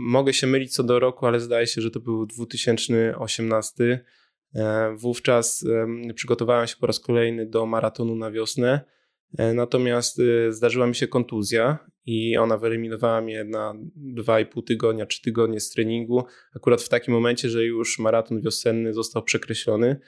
[0.00, 4.04] Mogę się mylić co do roku, ale zdaje się, że to był 2018 E,
[4.96, 5.64] wówczas
[6.14, 8.80] przygotowałem się po raz kolejny do maratonu na wiosnę,
[9.38, 13.74] e, natomiast e, zdarzyła mi się kontuzja i ona wyeliminowała mnie na
[14.14, 16.24] 2,5 tygodnia, 3 tygodnie z treningu.
[16.56, 20.00] Akurat w takim momencie, że już maraton wiosenny został przekreślony.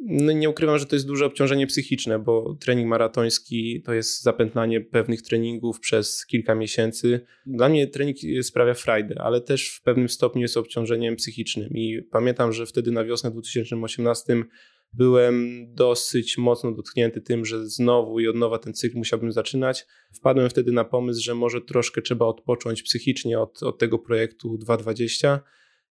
[0.00, 4.80] No nie ukrywam, że to jest duże obciążenie psychiczne, bo trening maratoński to jest zapętlanie
[4.80, 7.20] pewnych treningów przez kilka miesięcy.
[7.46, 11.68] Dla mnie trening sprawia frajdę, ale też w pewnym stopniu jest obciążeniem psychicznym.
[11.70, 14.44] I pamiętam, że wtedy na wiosnę 2018
[14.92, 19.86] byłem dosyć mocno dotknięty tym, że znowu i od nowa ten cykl musiałbym zaczynać.
[20.12, 25.40] Wpadłem wtedy na pomysł, że może troszkę trzeba odpocząć psychicznie od, od tego projektu 220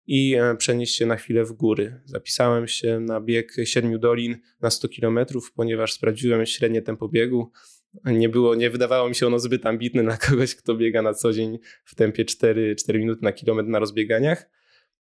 [0.09, 2.00] i e, przenieść się na chwilę w góry.
[2.04, 5.18] Zapisałem się na bieg siedmiu dolin na 100 km,
[5.54, 7.50] ponieważ sprawdziłem średnie tempo biegu.
[8.04, 11.32] Nie, było, nie wydawało mi się ono zbyt ambitne dla kogoś, kto biega na co
[11.32, 14.50] dzień w tempie 4, 4 minuty na kilometr na rozbieganiach.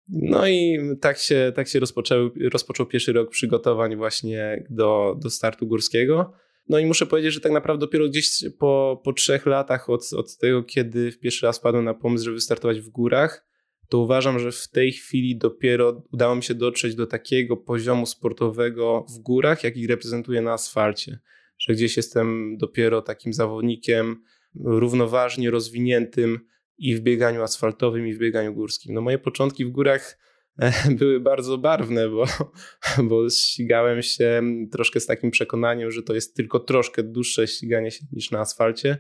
[0.10, 5.68] No i tak się, tak się rozpoczął, rozpoczął pierwszy rok przygotowań właśnie do, do startu
[5.68, 6.34] górskiego.
[6.70, 8.30] No i muszę powiedzieć, że tak naprawdę dopiero gdzieś
[8.60, 12.36] po, po trzech latach od, od tego, kiedy w pierwszy raz padłem na pomysł, żeby
[12.36, 13.45] wystartować w górach,
[13.90, 19.06] to uważam, że w tej chwili dopiero udało mi się dotrzeć do takiego poziomu sportowego
[19.10, 21.20] w górach, jaki reprezentuję na asfalcie.
[21.58, 24.24] Że gdzieś jestem dopiero takim zawodnikiem
[24.64, 26.40] równoważnie rozwiniętym
[26.78, 28.94] i w bieganiu asfaltowym, i w bieganiu górskim.
[28.94, 30.18] No moje początki w górach
[30.60, 32.26] e, były bardzo barwne, bo,
[33.10, 38.06] bo ścigałem się troszkę z takim przekonaniem, że to jest tylko troszkę dłuższe ściganie się
[38.12, 38.98] niż na asfalcie.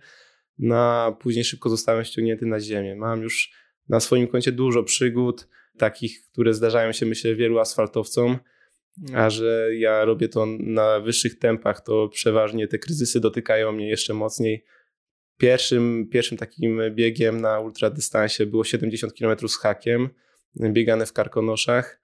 [0.57, 2.95] No, a później szybko zostałem ściągnięty na ziemię.
[2.95, 3.51] Mam już
[3.89, 8.37] na swoim koncie dużo przygód, takich, które zdarzają się, myślę, wielu asfaltowcom,
[9.13, 14.13] a że ja robię to na wyższych tempach, to przeważnie te kryzysy dotykają mnie jeszcze
[14.13, 14.65] mocniej.
[15.37, 20.09] Pierwszym, pierwszym takim biegiem na ultradystansie było 70 km z hakiem,
[20.59, 22.01] biegane w Karkonoszach.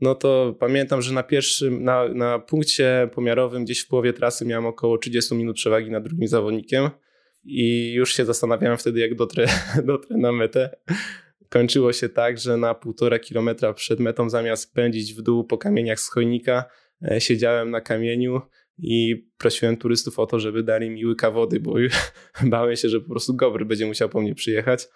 [0.00, 4.66] No to pamiętam, że na pierwszym, na, na punkcie pomiarowym gdzieś w połowie trasy miałem
[4.66, 6.90] około 30 minut przewagi nad drugim zawodnikiem
[7.44, 9.46] i już się zastanawiałem wtedy, jak dotrę,
[9.86, 10.76] dotrę na metę.
[11.48, 16.00] Kończyło się tak, że na półtora kilometra przed metą, zamiast pędzić w dół po kamieniach
[16.00, 16.64] z chojnika,
[17.10, 18.40] e, siedziałem na kamieniu
[18.78, 21.74] i prosiłem turystów o to, żeby dali mi łyka wody, bo
[22.42, 24.88] bałem się, że po prostu Gobry będzie musiał po mnie przyjechać.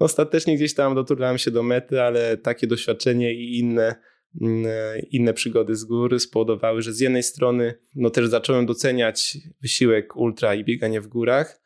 [0.00, 3.94] No, ostatecznie gdzieś tam doturlałem się do mety, ale takie doświadczenie i inne,
[4.40, 9.38] mm, e, inne przygody z góry spowodowały, że z jednej strony no też zacząłem doceniać
[9.62, 11.65] wysiłek ultra i bieganie w górach,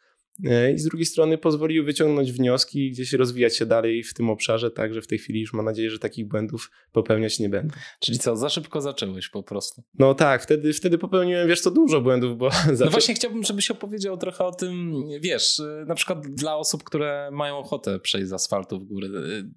[0.74, 4.70] i z drugiej strony pozwoliły wyciągnąć wnioski i gdzieś rozwijać się dalej w tym obszarze,
[4.70, 7.74] także w tej chwili już mam nadzieję, że takich błędów popełniać nie będę.
[8.00, 9.82] Czyli co, za szybko zacząłeś po prostu?
[9.98, 12.50] No tak, wtedy, wtedy popełniłem, wiesz co, dużo błędów, bo...
[12.72, 12.84] Zaczę...
[12.84, 17.30] No właśnie chciałbym, żebyś opowiedział trochę o tym, wiesz, y, na przykład dla osób, które
[17.32, 19.50] mają ochotę przejść z asfaltu w górę, y,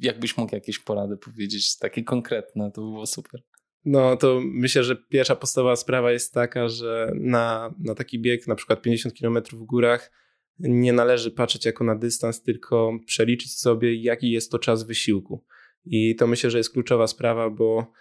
[0.00, 3.42] jakbyś mógł jakieś porady powiedzieć, takie konkretne, to by było super.
[3.84, 8.54] No to myślę, że pierwsza podstawowa sprawa jest taka, że na, na taki bieg, na
[8.54, 10.10] przykład 50 km w górach,
[10.58, 15.44] nie należy patrzeć jako na dystans, tylko przeliczyć sobie, jaki jest to czas wysiłku.
[15.84, 17.92] I to myślę, że jest kluczowa sprawa, bo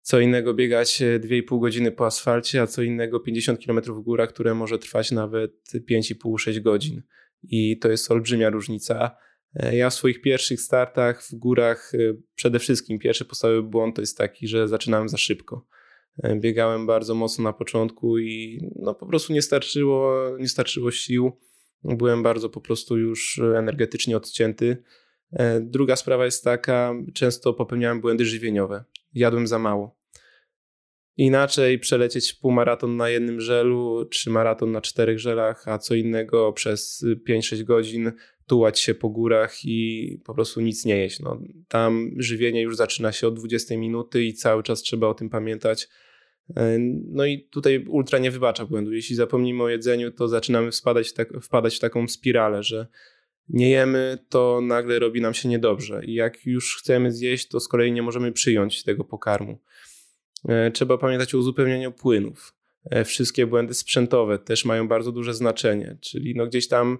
[0.00, 4.54] co innego biegać 2,5 godziny po asfalcie, a co innego 50 km w górach, które
[4.54, 5.52] może trwać nawet
[5.90, 7.02] 5,5-6 godzin.
[7.42, 9.16] I to jest olbrzymia różnica.
[9.72, 11.92] Ja w swoich pierwszych startach w górach
[12.34, 15.66] przede wszystkim pierwszy podstawowy błąd to jest taki, że zaczynałem za szybko.
[16.36, 21.32] Biegałem bardzo mocno na początku i no po prostu nie starczyło, nie starczyło sił.
[21.84, 24.82] Byłem bardzo po prostu już energetycznie odcięty.
[25.60, 28.84] Druga sprawa jest taka, często popełniałem błędy żywieniowe.
[29.14, 29.95] Jadłem za mało.
[31.16, 37.04] Inaczej przelecieć półmaraton na jednym żelu, czy maraton na czterech żelach, a co innego przez
[37.28, 38.12] 5-6 godzin
[38.46, 41.20] tułać się po górach i po prostu nic nie jeść.
[41.20, 45.30] No, tam żywienie już zaczyna się od 20 minuty i cały czas trzeba o tym
[45.30, 45.88] pamiętać.
[47.08, 48.92] No i tutaj ultra nie wybacza błędu.
[48.92, 52.86] Jeśli zapomnimy o jedzeniu, to zaczynamy wpadać tak, wpadać w taką spiralę, że
[53.48, 56.04] nie jemy, to nagle robi nam się niedobrze.
[56.04, 59.58] I jak już chcemy zjeść, to z kolei nie możemy przyjąć tego pokarmu.
[60.48, 62.54] E, trzeba pamiętać o uzupełnianiu płynów.
[62.90, 66.98] E, wszystkie błędy sprzętowe też mają bardzo duże znaczenie, czyli no gdzieś tam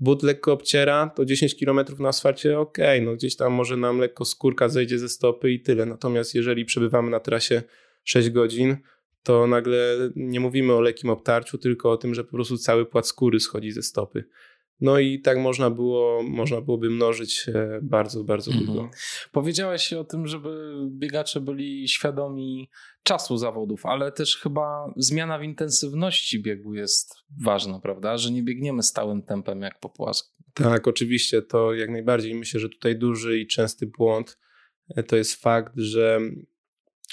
[0.00, 4.24] but lekko obciera, to 10 km na asfalcie ok, no gdzieś tam może nam lekko
[4.24, 5.86] skórka zejdzie ze stopy i tyle.
[5.86, 7.62] Natomiast jeżeli przebywamy na trasie
[8.04, 8.76] 6 godzin,
[9.22, 13.06] to nagle nie mówimy o lekkim obtarciu, tylko o tym, że po prostu cały płat
[13.06, 14.24] skóry schodzi ze stopy.
[14.80, 17.46] No i tak można było, można byłoby mnożyć
[17.82, 18.72] bardzo, bardzo długo.
[18.72, 18.90] Mhm.
[19.32, 22.70] Powiedziałeś o tym, żeby biegacze byli świadomi
[23.02, 28.18] czasu zawodów, ale też chyba zmiana w intensywności biegu jest ważna, prawda?
[28.18, 30.44] Że nie biegniemy stałym tempem jak po płaskim.
[30.54, 32.34] Tak, oczywiście, to jak najbardziej.
[32.34, 34.38] Myślę, że tutaj duży i częsty błąd
[34.96, 36.20] e, to jest fakt, że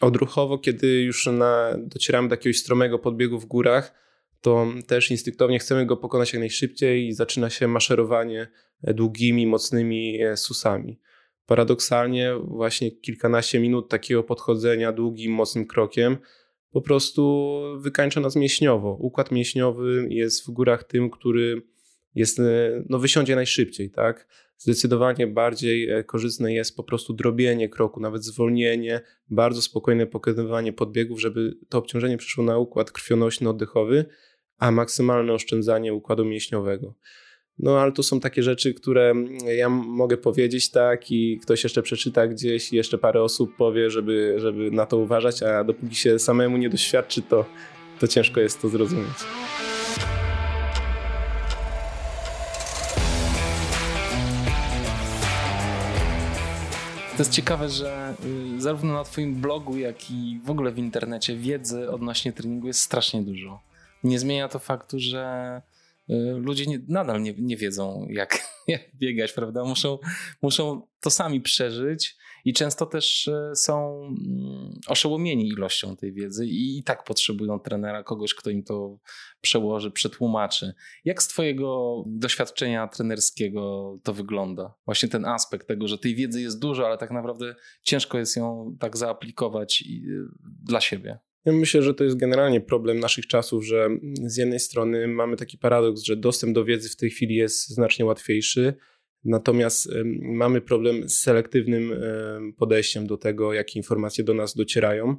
[0.01, 4.06] odruchowo, kiedy już na, docieramy do jakiegoś stromego podbiegu w górach,
[4.41, 8.47] to też instynktownie chcemy go pokonać jak najszybciej i zaczyna się maszerowanie
[8.83, 10.99] długimi, mocnymi susami.
[11.45, 16.17] Paradoksalnie, właśnie kilkanaście minut takiego podchodzenia długim, mocnym krokiem
[16.71, 18.97] po prostu wykańcza nas mięśniowo.
[18.99, 21.61] Układ mięśniowy jest w górach tym, który
[22.15, 24.27] jest, e, no, wysiądzie najszybciej, tak?
[24.57, 31.21] Zdecydowanie bardziej e, korzystne jest po prostu drobienie kroku, nawet zwolnienie, bardzo spokojne pokonywanie podbiegów,
[31.21, 34.05] żeby to obciążenie przeszło na układ krwionośny, oddechowy,
[34.57, 36.93] a maksymalne oszczędzanie układu mięśniowego.
[37.59, 39.13] No ale to są takie rzeczy, które
[39.57, 44.35] ja mogę powiedzieć tak i ktoś jeszcze przeczyta gdzieś i jeszcze parę osób powie, żeby,
[44.37, 47.45] żeby na to uważać, a dopóki się samemu nie doświadczy, to,
[47.99, 49.17] to ciężko jest to zrozumieć.
[57.17, 58.13] To jest ciekawe, że
[58.57, 62.79] y, zarówno na Twoim blogu, jak i w ogóle w internecie wiedzy odnośnie treningu jest
[62.79, 63.67] strasznie dużo
[64.03, 65.61] nie zmienia to faktu, że
[66.09, 69.63] y, ludzie nie, nadal nie, nie wiedzą, jak, jak biegać, prawda?
[69.63, 69.99] Muszą,
[70.41, 76.83] muszą to sami przeżyć i często też y, są mm, oszołomieni ilością tej wiedzy i,
[76.83, 78.99] tak potrzebują trenera, kogoś, kto im to
[79.41, 80.73] przełoży, przetłumaczy.
[81.05, 84.73] Jak z Twojego doświadczenia trenerskiego to wygląda?
[84.85, 88.75] Właśnie ten aspekt tego, że tej wiedzy jest dużo, ale tak naprawdę ciężko jest ją
[88.79, 90.25] tak zaaplikować y,
[90.63, 91.19] dla siebie.
[91.47, 93.89] Ja myślę, że to jest generalnie problem naszych czasów, że
[94.25, 98.05] z jednej strony mamy taki paradoks, że dostęp do wiedzy w tej chwili jest znacznie
[98.05, 98.73] łatwiejszy,
[99.27, 99.89] natomiast
[100.21, 101.93] mamy problem z selektywnym
[102.57, 105.17] podejściem do tego, jakie informacje do nas docierają.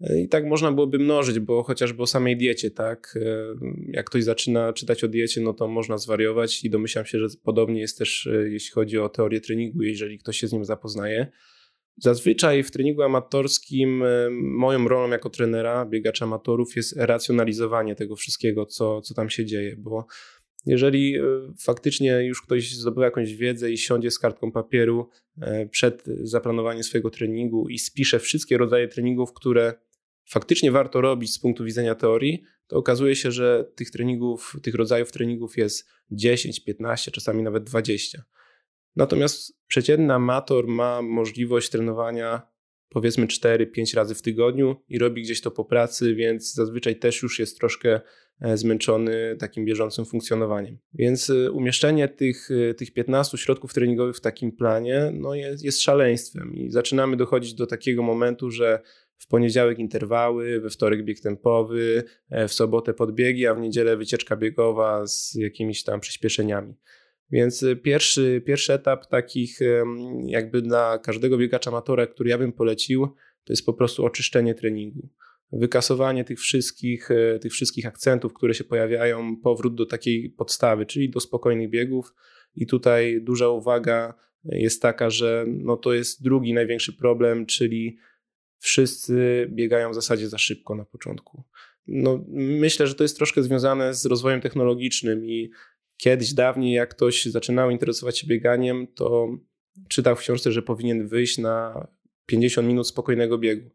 [0.00, 3.18] E, I tak można byłoby mnożyć, bo chociażby o samej diecie, tak?
[3.88, 7.80] Jak ktoś zaczyna czytać o diecie, no to można zwariować i domyślam się, że podobnie
[7.80, 11.26] jest też, e, jeśli chodzi o teorię treningu, jeżeli ktoś się z nim zapoznaje.
[11.96, 18.66] Zazwyczaj w treningu amatorskim e, moją rolą jako trenera biegacza amatorów jest racjonalizowanie tego wszystkiego,
[18.66, 20.06] co, co tam się dzieje, bo
[20.66, 21.22] jeżeli e,
[21.58, 25.08] faktycznie już ktoś zdobywa jakąś wiedzę i siądzie z kartką papieru
[25.40, 29.74] e, przed zaplanowaniem swojego treningu i spisze wszystkie rodzaje treningów, które
[30.30, 35.12] faktycznie warto robić z punktu widzenia teorii, to okazuje się, że tych treningów, tych rodzajów
[35.12, 38.24] treningów jest 10, 15, czasami nawet 20.
[38.96, 42.54] Natomiast przeciętny amator ma możliwość trenowania
[42.88, 47.38] powiedzmy 4-5 razy w tygodniu i robi gdzieś to po pracy, więc zazwyczaj też już
[47.38, 48.00] jest troszkę
[48.54, 50.78] zmęczony takim bieżącym funkcjonowaniem.
[50.94, 55.82] Więc e, umieszczenie tych, e, tych 15 środków treningowych w takim planie no jest, jest
[55.82, 58.80] szaleństwem i zaczynamy dochodzić do takiego momentu, że
[59.18, 62.04] w poniedziałek interwały, we wtorek bieg tempowy,
[62.48, 66.74] w sobotę podbiegi, a w niedzielę wycieczka biegowa z jakimiś tam przyspieszeniami.
[67.30, 69.58] Więc pierwszy, pierwszy etap takich
[70.26, 73.08] jakby dla każdego biegacza amatora, który ja bym polecił,
[73.44, 75.08] to jest po prostu oczyszczenie treningu.
[75.52, 81.10] Wykasowanie tych wszystkich, e, tych wszystkich akcentów, które się pojawiają, powrót do takiej podstawy, czyli
[81.10, 82.14] do spokojnych biegów.
[82.54, 84.14] I tutaj duża uwaga
[84.44, 87.96] jest taka, że no to jest drugi największy problem, czyli
[88.58, 91.44] wszyscy biegają w zasadzie za szybko na początku.
[91.86, 95.50] No, myślę, że to jest troszkę związane z rozwojem technologicznym i
[95.96, 99.28] kiedyś, dawniej, jak ktoś zaczynał interesować się bieganiem, to
[99.88, 101.86] czytał w książce, że powinien wyjść na
[102.26, 103.70] 50 minut spokojnego biegu.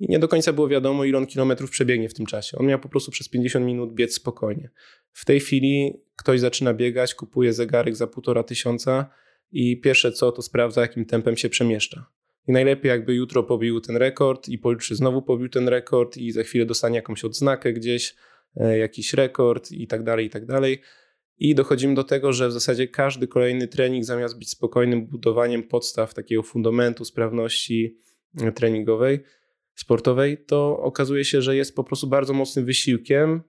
[0.00, 2.58] I nie do końca było wiadomo, ile on kilometrów przebiegnie w tym czasie.
[2.58, 4.70] On miał po prostu przez 50 minut biec spokojnie.
[5.12, 9.10] W tej chwili ktoś zaczyna biegać, kupuje zegarek za półtora tysiąca
[9.52, 12.06] i pierwsze co, to sprawdza, jakim tempem się przemieszcza.
[12.48, 16.42] I najlepiej jakby jutro pobił ten rekord i pojutrze znowu pobił ten rekord i za
[16.42, 18.14] chwilę dostanie jakąś odznakę gdzieś,
[18.56, 20.80] e, jakiś rekord i tak dalej, i tak dalej.
[21.38, 26.14] I dochodzimy do tego, że w zasadzie każdy kolejny trening, zamiast być spokojnym budowaniem podstaw
[26.14, 27.98] takiego fundamentu sprawności
[28.40, 29.20] e, treningowej,
[29.80, 33.42] sportowej, to okazuje się, że jest po prostu bardzo mocnym wysiłkiem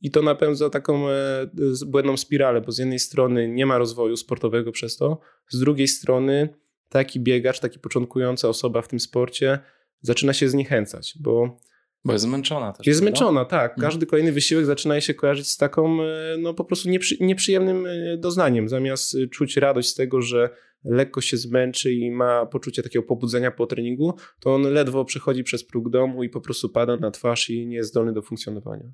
[0.00, 1.46] i to napędza taką e,
[1.86, 6.48] błędną spiralę, bo z jednej strony nie ma rozwoju sportowego przez to, z drugiej strony
[6.88, 9.58] taki biegacz, taki początkująca osoba w tym sporcie
[10.00, 11.58] zaczyna się zniechęcać, bo
[12.04, 12.86] bo jest zmęczona też.
[12.86, 13.18] Jest prawda?
[13.18, 13.72] zmęczona, tak.
[13.72, 13.80] Mhm.
[13.90, 18.16] Każdy kolejny wysiłek zaczyna się kojarzyć z taką, e, no po prostu nieprzy, nieprzyjemnym e,
[18.16, 18.68] doznaniem.
[18.68, 20.50] Zamiast czuć radość z tego, że
[20.84, 25.64] lekko się zmęczy i ma poczucie takiego pobudzenia po treningu, to on ledwo przechodzi przez
[25.64, 28.92] próg domu i po prostu pada na twarz i nie jest zdolny do funkcjonowania.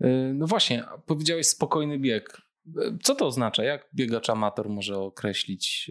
[0.00, 2.42] E, no właśnie, powiedziałeś spokojny bieg.
[3.02, 3.64] Co to oznacza?
[3.64, 5.90] Jak biegacz amator może określić,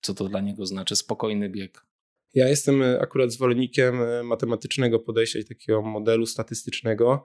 [0.00, 1.86] co to dla niego znaczy spokojny bieg?
[2.34, 3.96] Ja jestem akurat zwolennikiem
[4.26, 7.24] matematycznego podejścia i takiego modelu statystycznego,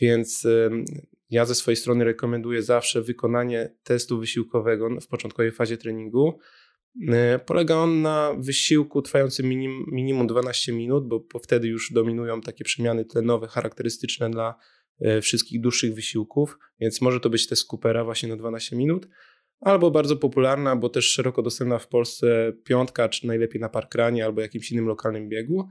[0.00, 0.46] więc
[1.30, 6.38] ja ze swojej strony rekomenduję zawsze wykonanie testu wysiłkowego w początkowej fazie treningu.
[7.46, 12.64] Polega on na wysiłku trwającym minim, minimum 12 minut, bo, bo wtedy już dominują takie
[12.64, 14.54] przemiany tlenowe charakterystyczne dla
[15.22, 19.08] wszystkich dłuższych wysiłków, więc może to być test Coopera właśnie na 12 minut
[19.64, 24.40] albo bardzo popularna, bo też szeroko dostępna w Polsce piątka, czy najlepiej na parkranie albo
[24.40, 25.68] jakimś innym lokalnym biegu.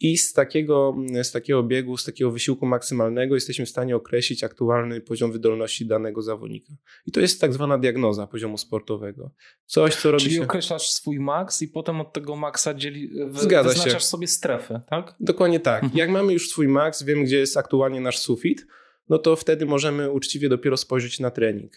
[0.00, 5.00] I z takiego, z takiego biegu, z takiego wysiłku maksymalnego jesteśmy w stanie określić aktualny
[5.00, 6.72] poziom wydolności danego zawodnika.
[7.06, 9.30] I to jest tak zwana diagnoza poziomu sportowego.
[9.66, 10.42] Coś, co robi Czyli się...
[10.42, 14.08] określasz swój maks i potem od tego maksa dzieli, Zgadza wyznaczasz się.
[14.08, 15.14] sobie strefę, tak?
[15.20, 15.82] Dokładnie tak.
[15.82, 15.98] Mhm.
[15.98, 18.66] Jak mamy już swój maks, wiemy gdzie jest aktualnie nasz sufit,
[19.08, 21.72] no to wtedy możemy uczciwie dopiero spojrzeć na trening.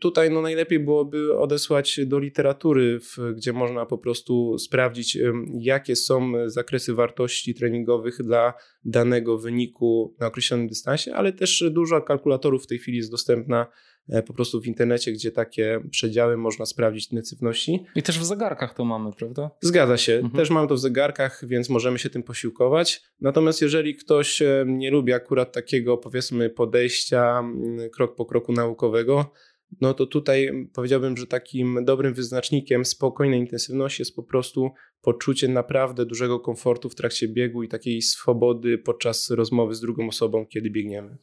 [0.00, 2.98] Tutaj no najlepiej byłoby odesłać do literatury,
[3.36, 5.18] gdzie można po prostu sprawdzić,
[5.58, 12.64] jakie są zakresy wartości treningowych dla danego wyniku na określonym dystansie, ale też dużo kalkulatorów
[12.64, 13.66] w tej chwili jest dostępna
[14.26, 17.84] po prostu w internecie, gdzie takie przedziały można sprawdzić intensywności.
[17.96, 19.50] I też w zegarkach to mamy, prawda?
[19.60, 20.14] Zgadza się.
[20.14, 20.32] Mhm.
[20.34, 23.02] Też mamy to w zegarkach, więc możemy się tym posiłkować.
[23.20, 27.42] Natomiast jeżeli ktoś nie lubi akurat takiego, powiedzmy, podejścia
[27.92, 29.32] krok po kroku naukowego,
[29.80, 34.70] no to tutaj powiedziałbym, że takim dobrym wyznacznikiem spokojnej intensywności jest po prostu
[35.02, 40.46] poczucie naprawdę dużego komfortu w trakcie biegu i takiej swobody podczas rozmowy z drugą osobą,
[40.46, 41.16] kiedy biegniemy.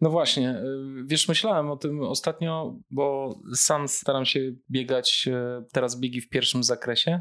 [0.00, 6.00] No właśnie, y, wiesz, myślałem o tym ostatnio, bo sam staram się biegać y, teraz
[6.00, 7.20] biegi w pierwszym zakresie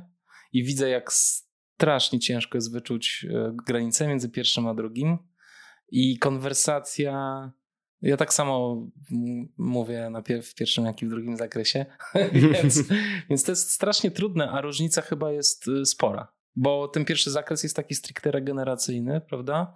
[0.53, 5.17] i widzę, jak strasznie ciężko jest wyczuć y, granicę między pierwszym a drugim.
[5.91, 7.51] I konwersacja
[8.01, 8.87] ja tak samo
[9.57, 11.85] mówię najpierw w pierwszym, jak i w drugim zakresie,
[12.53, 12.83] więc,
[13.29, 17.63] więc to jest strasznie trudne, a różnica chyba jest y, spora, bo ten pierwszy zakres
[17.63, 19.75] jest taki stricte regeneracyjny, prawda?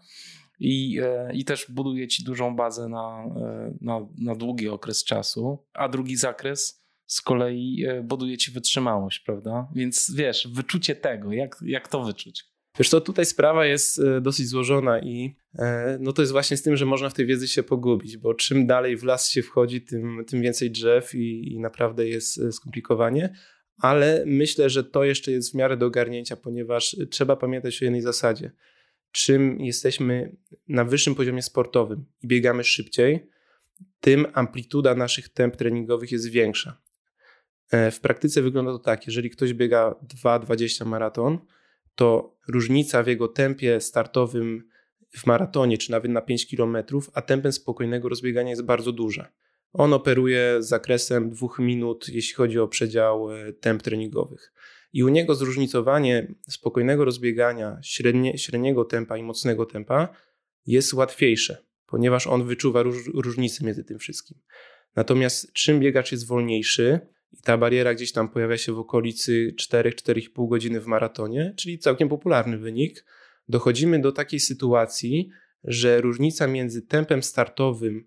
[0.59, 5.65] I, e, i też buduje ci dużą bazę na, e, na, na długi okres czasu,
[5.73, 9.67] a drugi zakres z kolei e, buduje ci wytrzymałość, prawda?
[9.75, 12.54] Więc wiesz, wyczucie tego, jak, jak to wyczuć?
[12.79, 16.61] Wiesz to tutaj sprawa jest e, dosyć złożona i e, no to jest właśnie z
[16.61, 19.81] tym, że można w tej wiedzy się pogubić, bo czym dalej w las się wchodzi,
[19.81, 23.35] tym, tym więcej drzew i, i naprawdę jest e, skomplikowanie,
[23.77, 28.01] ale myślę, że to jeszcze jest w miarę do ogarnięcia, ponieważ trzeba pamiętać o jednej
[28.01, 28.51] zasadzie.
[29.11, 30.35] Czym jesteśmy
[30.67, 33.29] na wyższym poziomie sportowym i biegamy szybciej,
[33.99, 36.81] tym amplituda naszych temp treningowych jest większa.
[37.71, 41.39] W praktyce wygląda to tak, jeżeli ktoś biega 2,20 maraton,
[41.95, 44.69] to różnica w jego tempie startowym
[45.09, 46.77] w maratonie, czy nawet na 5 km,
[47.13, 49.31] a tempem spokojnego rozbiegania jest bardzo duża.
[49.73, 54.53] On operuje zakresem 2 minut, jeśli chodzi o przedział e, temp treningowych.
[54.93, 60.09] I u niego zróżnicowanie spokojnego rozbiegania, średnie, średniego tempa i mocnego tempa
[60.65, 64.37] jest łatwiejsze, ponieważ on wyczuwa róż, różnicę między tym wszystkim.
[64.95, 66.99] Natomiast czym biegacz jest wolniejszy,
[67.39, 72.09] i ta bariera gdzieś tam pojawia się w okolicy 4-4,5 godziny w maratonie, czyli całkiem
[72.09, 73.05] popularny wynik.
[73.49, 75.29] Dochodzimy do takiej sytuacji,
[75.63, 78.05] że różnica między tempem startowym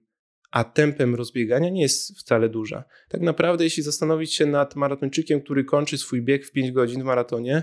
[0.50, 2.84] a tempem rozbiegania nie jest wcale duża.
[3.08, 7.04] Tak naprawdę, jeśli zastanowić się nad maratończykiem, który kończy swój bieg w 5 godzin w
[7.04, 7.62] maratonie,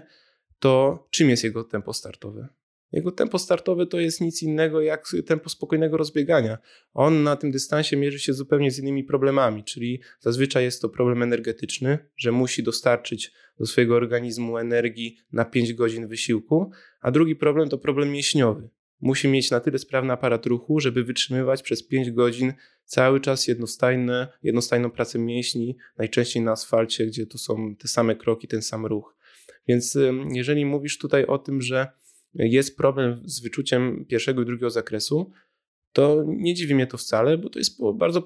[0.59, 2.47] to czym jest jego tempo startowe?
[2.95, 6.57] Jego tempo startowe to jest nic innego jak tempo spokojnego rozbiegania.
[6.93, 11.23] On na tym dystansie mierzy się zupełnie z innymi problemami, czyli zazwyczaj jest to problem
[11.23, 16.71] energetyczny, że musi dostarczyć do swojego organizmu energii na 5 godzin wysiłku,
[17.01, 18.69] a drugi problem to problem mięśniowy.
[19.01, 22.53] Musi mieć na tyle sprawny aparat ruchu, żeby wytrzymywać przez 5 godzin
[22.85, 28.47] cały czas jednostajne, jednostajną pracę mięśni, najczęściej na asfalcie, gdzie to są te same kroki,
[28.47, 29.15] ten sam ruch.
[29.67, 29.97] Więc
[30.31, 31.87] jeżeli mówisz tutaj o tym, że
[32.35, 35.31] jest problem z wyczuciem pierwszego i drugiego zakresu,
[35.91, 38.23] to nie dziwi mnie to wcale, bo to jest bardzo,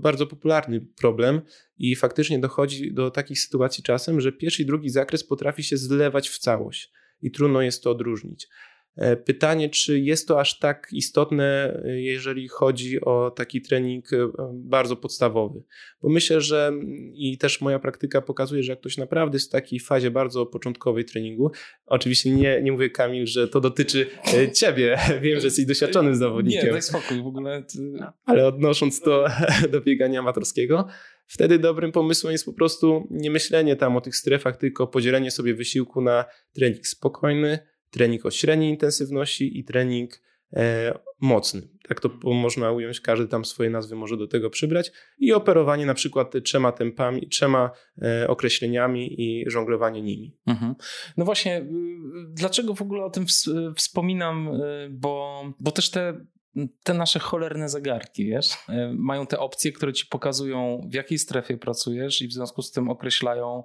[0.00, 1.40] bardzo popularny problem
[1.78, 6.28] i faktycznie dochodzi do takich sytuacji czasem, że pierwszy i drugi zakres potrafi się zlewać
[6.28, 8.48] w całość i trudno jest to odróżnić.
[8.96, 14.28] E, pytanie, czy jest to aż tak istotne, e, jeżeli chodzi o taki trening e,
[14.52, 15.62] bardzo podstawowy?
[16.02, 16.72] Bo myślę, że
[17.14, 21.04] i też moja praktyka pokazuje, że jak ktoś naprawdę jest w takiej fazie bardzo początkowej
[21.04, 21.50] treningu,
[21.86, 24.06] oczywiście nie, nie mówię Kamil, że to dotyczy
[24.54, 26.66] ciebie, wiem, że jesteś doświadczonym zawodnikiem.
[26.66, 27.64] Nie, daj spokój, w ogóle.
[28.24, 29.26] Ale odnosząc to
[29.72, 30.88] do biegania amatorskiego,
[31.26, 35.54] wtedy dobrym pomysłem jest po prostu nie myślenie tam o tych strefach, tylko podzielenie sobie
[35.54, 36.24] wysiłku na
[36.54, 37.58] trening spokojny,
[37.90, 40.22] trening o średniej intensywności i trening
[40.52, 41.68] e, mocny.
[41.88, 45.94] Tak to można ująć, każdy tam swoje nazwy może do tego przybrać i operowanie na
[45.94, 47.70] przykład trzema tempami, trzema
[48.02, 50.36] e, określeniami i żonglowanie nimi.
[50.46, 50.74] Mhm.
[51.16, 51.64] No właśnie, y,
[52.28, 53.26] dlaczego w ogóle o tym
[53.76, 56.26] wspominam, y, bo, bo też te
[56.82, 61.56] te nasze cholerne zegarki, wiesz, e, mają te opcje, które ci pokazują, w jakiej strefie
[61.56, 63.64] pracujesz i w związku z tym określają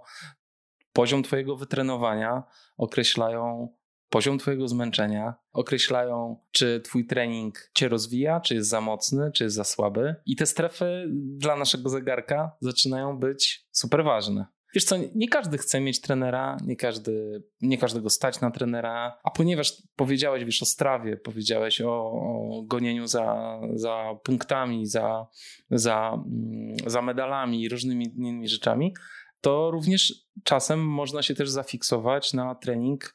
[0.93, 2.43] poziom twojego wytrenowania,
[2.77, 3.73] określają
[4.11, 9.55] poziom Twojego zmęczenia, określają, czy Twój trening Cię rozwija, czy jest za mocny, czy jest
[9.55, 10.15] za słaby.
[10.25, 14.45] I te strefy dla naszego zegarka zaczynają być super ważne.
[14.73, 19.31] Wiesz co, nie każdy chce mieć trenera, nie, każdy, nie każdego stać na trenera, a
[19.31, 25.27] ponieważ powiedziałeś, wiesz, o strawie, powiedziałeś o, o gonieniu za, za punktami, za,
[25.71, 28.93] za, mm, za medalami i różnymi innymi rzeczami,
[29.41, 33.13] to również czasem można się też zafiksować na trening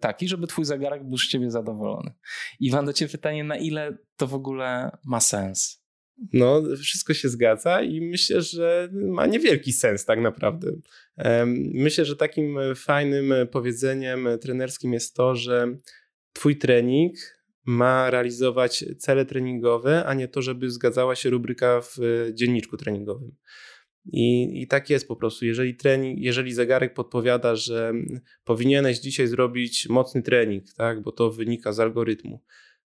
[0.00, 2.12] taki, żeby twój zegarek był z ciebie zadowolony.
[2.60, 5.82] I mam do ciebie pytanie, na ile to w ogóle ma sens?
[6.32, 10.72] No, wszystko się zgadza i myślę, że ma niewielki sens tak naprawdę.
[11.74, 15.76] Myślę, że takim fajnym powiedzeniem trenerskim jest to, że
[16.32, 17.12] twój trening
[17.64, 21.98] ma realizować cele treningowe, a nie to, żeby zgadzała się rubryka w
[22.34, 23.36] dzienniczku treningowym.
[24.04, 25.46] I, I tak jest po prostu.
[25.46, 27.92] Jeżeli, trening, jeżeli zegarek podpowiada, że
[28.44, 32.40] powinieneś dzisiaj zrobić mocny trening, tak, bo to wynika z algorytmu,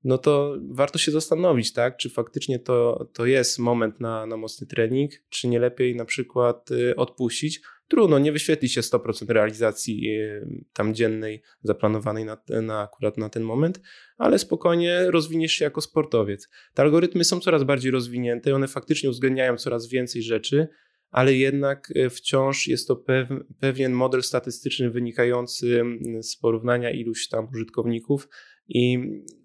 [0.04, 4.66] no to warto się zastanowić, tak, czy faktycznie to, to jest moment na, na mocny
[4.66, 7.60] trening, czy nie lepiej na przykład y, odpuścić.
[7.88, 13.42] Trudno, nie wyświetli się 100% realizacji y, tam dziennej zaplanowanej na, na akurat na ten
[13.42, 13.80] moment,
[14.18, 16.48] ale spokojnie rozwiniesz się jako sportowiec.
[16.74, 20.68] Te algorytmy są coraz bardziej rozwinięte, one faktycznie uwzględniają coraz więcej rzeczy,
[21.12, 23.04] ale jednak e, wciąż jest to
[23.60, 25.82] pewien model statystyczny wynikający
[26.22, 28.28] z porównania iluś tam użytkowników
[28.68, 28.98] i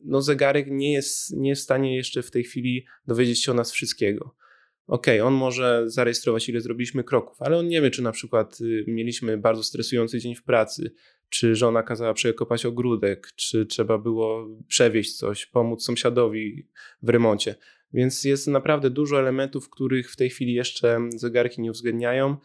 [0.03, 3.55] no, zegarek nie jest, nie jest w stanie jeszcze w tej chwili dowiedzieć się o
[3.55, 4.35] nas wszystkiego.
[4.87, 8.85] OK, on może zarejestrować, ile zrobiliśmy kroków, ale on nie wie, czy na przykład y,
[8.87, 10.91] mieliśmy bardzo stresujący dzień w pracy,
[11.29, 16.67] czy żona kazała przekopać ogródek, czy trzeba było przewieźć coś, pomóc sąsiadowi
[17.01, 17.55] w remoncie.
[17.93, 22.37] Więc jest naprawdę dużo elementów, których w tej chwili jeszcze zegarki nie uwzględniają.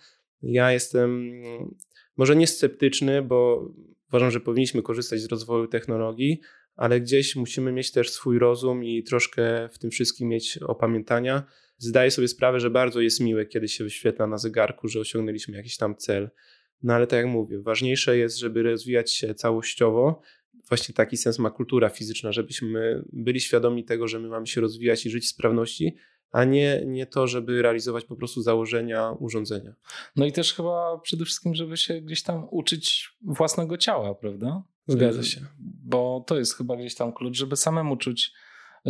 [0.42, 1.74] Ja jestem mm,
[2.16, 3.68] może nie sceptyczny, bo
[4.08, 6.40] uważam, że powinniśmy korzystać z rozwoju technologii,
[6.76, 11.42] ale gdzieś musimy mieć też swój rozum i troszkę w tym wszystkim mieć opamiętania.
[11.78, 15.76] Zdaję sobie sprawę, że bardzo jest miłe, kiedy się wyświetla na zegarku, że osiągnęliśmy jakiś
[15.76, 16.30] tam cel.
[16.82, 20.20] No ale tak jak mówię, ważniejsze jest, żeby rozwijać się całościowo
[20.68, 25.06] właśnie taki sens ma kultura fizyczna, żebyśmy byli świadomi tego, że my mamy się rozwijać
[25.06, 25.96] i żyć w sprawności,
[26.30, 29.74] a nie, nie to, żeby realizować po prostu założenia urządzenia.
[30.16, 34.62] No i też chyba przede wszystkim, żeby się gdzieś tam uczyć własnego ciała, prawda?
[34.86, 35.40] Zgadza się.
[35.84, 38.32] Bo to jest chyba gdzieś tam klucz, żeby samemu czuć,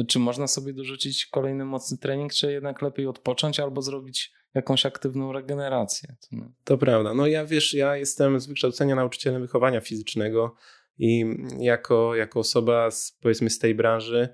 [0.09, 5.33] czy można sobie dorzucić kolejny mocny trening, czy jednak lepiej odpocząć albo zrobić jakąś aktywną
[5.33, 6.17] regenerację.
[6.65, 7.15] To prawda.
[7.15, 10.57] No ja wiesz, ja jestem z wykształcenia nauczycielem wychowania fizycznego.
[10.99, 11.25] I
[11.59, 14.29] jako, jako osoba z, powiedzmy z tej branży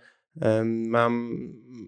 [0.65, 1.39] mam,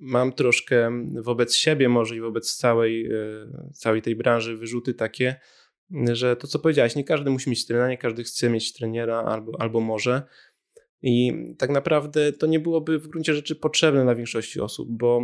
[0.00, 5.40] mam troszkę wobec siebie może i wobec całej, e, całej tej branży wyrzuty takie,
[6.12, 9.60] że to co powiedziałeś, nie każdy musi mieć trenera, nie każdy chce mieć trenera albo,
[9.60, 10.22] albo może.
[11.02, 15.22] I tak naprawdę to nie byłoby w gruncie rzeczy potrzebne dla większości osób, bo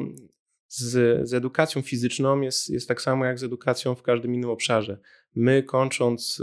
[0.68, 4.98] z, z edukacją fizyczną jest, jest tak samo jak z edukacją w każdym innym obszarze.
[5.34, 6.42] My kończąc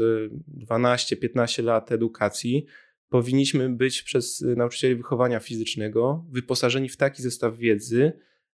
[0.69, 2.65] 12-15 e, lat edukacji,
[3.13, 8.11] powinniśmy być przez nauczycieli wychowania fizycznego wyposażeni w taki zestaw wiedzy,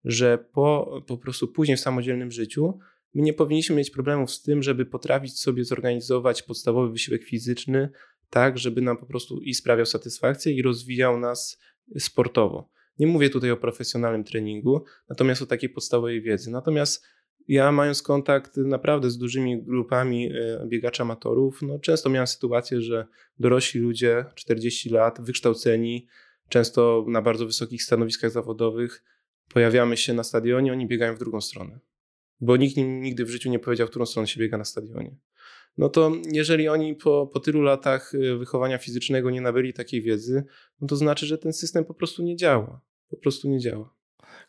[0.03, 2.79] że po, po prostu później w samodzielnym życiu
[3.13, 7.89] my nie powinniśmy mieć problemów z tym, żeby potrafić sobie zorganizować podstawowy wysiłek fizyczny
[8.29, 11.59] tak, żeby nam po prostu i sprawiał satysfakcję i rozwijał nas
[11.99, 12.69] sportowo.
[12.99, 16.51] Nie mówię tutaj o profesjonalnym treningu, natomiast o takiej podstawowej wiedzy.
[16.51, 17.05] Natomiast
[17.47, 23.07] ja mając kontakt naprawdę z dużymi grupami e, biegaczy amatorów, no często miałem sytuację, że
[23.39, 26.07] dorośli ludzie, 40 lat, wykształceni,
[26.49, 29.03] często na bardzo wysokich stanowiskach zawodowych,
[29.53, 31.79] pojawiamy się na stadionie, oni biegają w drugą stronę.
[32.41, 35.15] Bo nikt im nigdy w życiu nie powiedział, w którą stronę się biega na stadionie.
[35.77, 40.43] No to jeżeli oni po, po tylu latach e, wychowania fizycznego nie nabyli takiej wiedzy,
[40.81, 42.81] no to znaczy, że ten system po prostu nie działa.
[43.09, 43.94] Po prostu nie działa.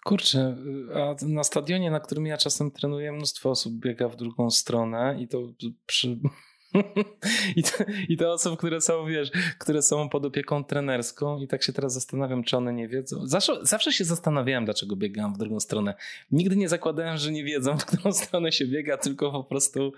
[0.06, 0.56] Kurczę,
[0.94, 5.28] a na stadionie, na którym ja czasem trenuję, mnóstwo osób biega w drugą stronę i
[5.28, 5.38] to
[5.86, 6.18] przy,
[7.56, 11.62] I, to, I te osoby, które są, wiesz, które są pod opieką trenerską i tak
[11.62, 13.26] się teraz zastanawiam, czy one nie wiedzą.
[13.26, 15.94] Zawsze, zawsze się zastanawiałem, dlaczego biegam w drugą stronę.
[16.32, 19.92] Nigdy nie zakładałem, że nie wiedzą, w którą stronę się biega, tylko po prostu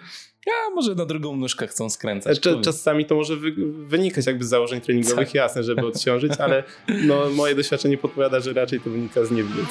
[0.47, 2.41] ja może na drugą nóżkę chcą skręcać.
[2.63, 3.53] czasami to może wy,
[3.87, 5.35] wynikać jakby z założeń treningowych, tak.
[5.35, 6.65] jasne, żeby odciążyć, ale
[7.07, 9.67] no, moje doświadczenie podpowiada, że raczej to wynika z niewiedzy.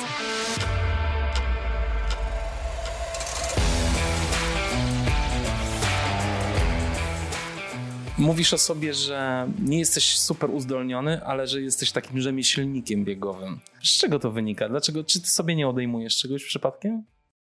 [8.20, 13.60] Mówisz o sobie, że nie jesteś super uzdolniony, ale że jesteś takim rzemieślnikiem biegowym.
[13.84, 14.70] Z czego to wynika?
[14.70, 15.04] Dlaczego?
[15.04, 17.04] Czy ty sobie nie odejmujesz czegoś przypadkiem?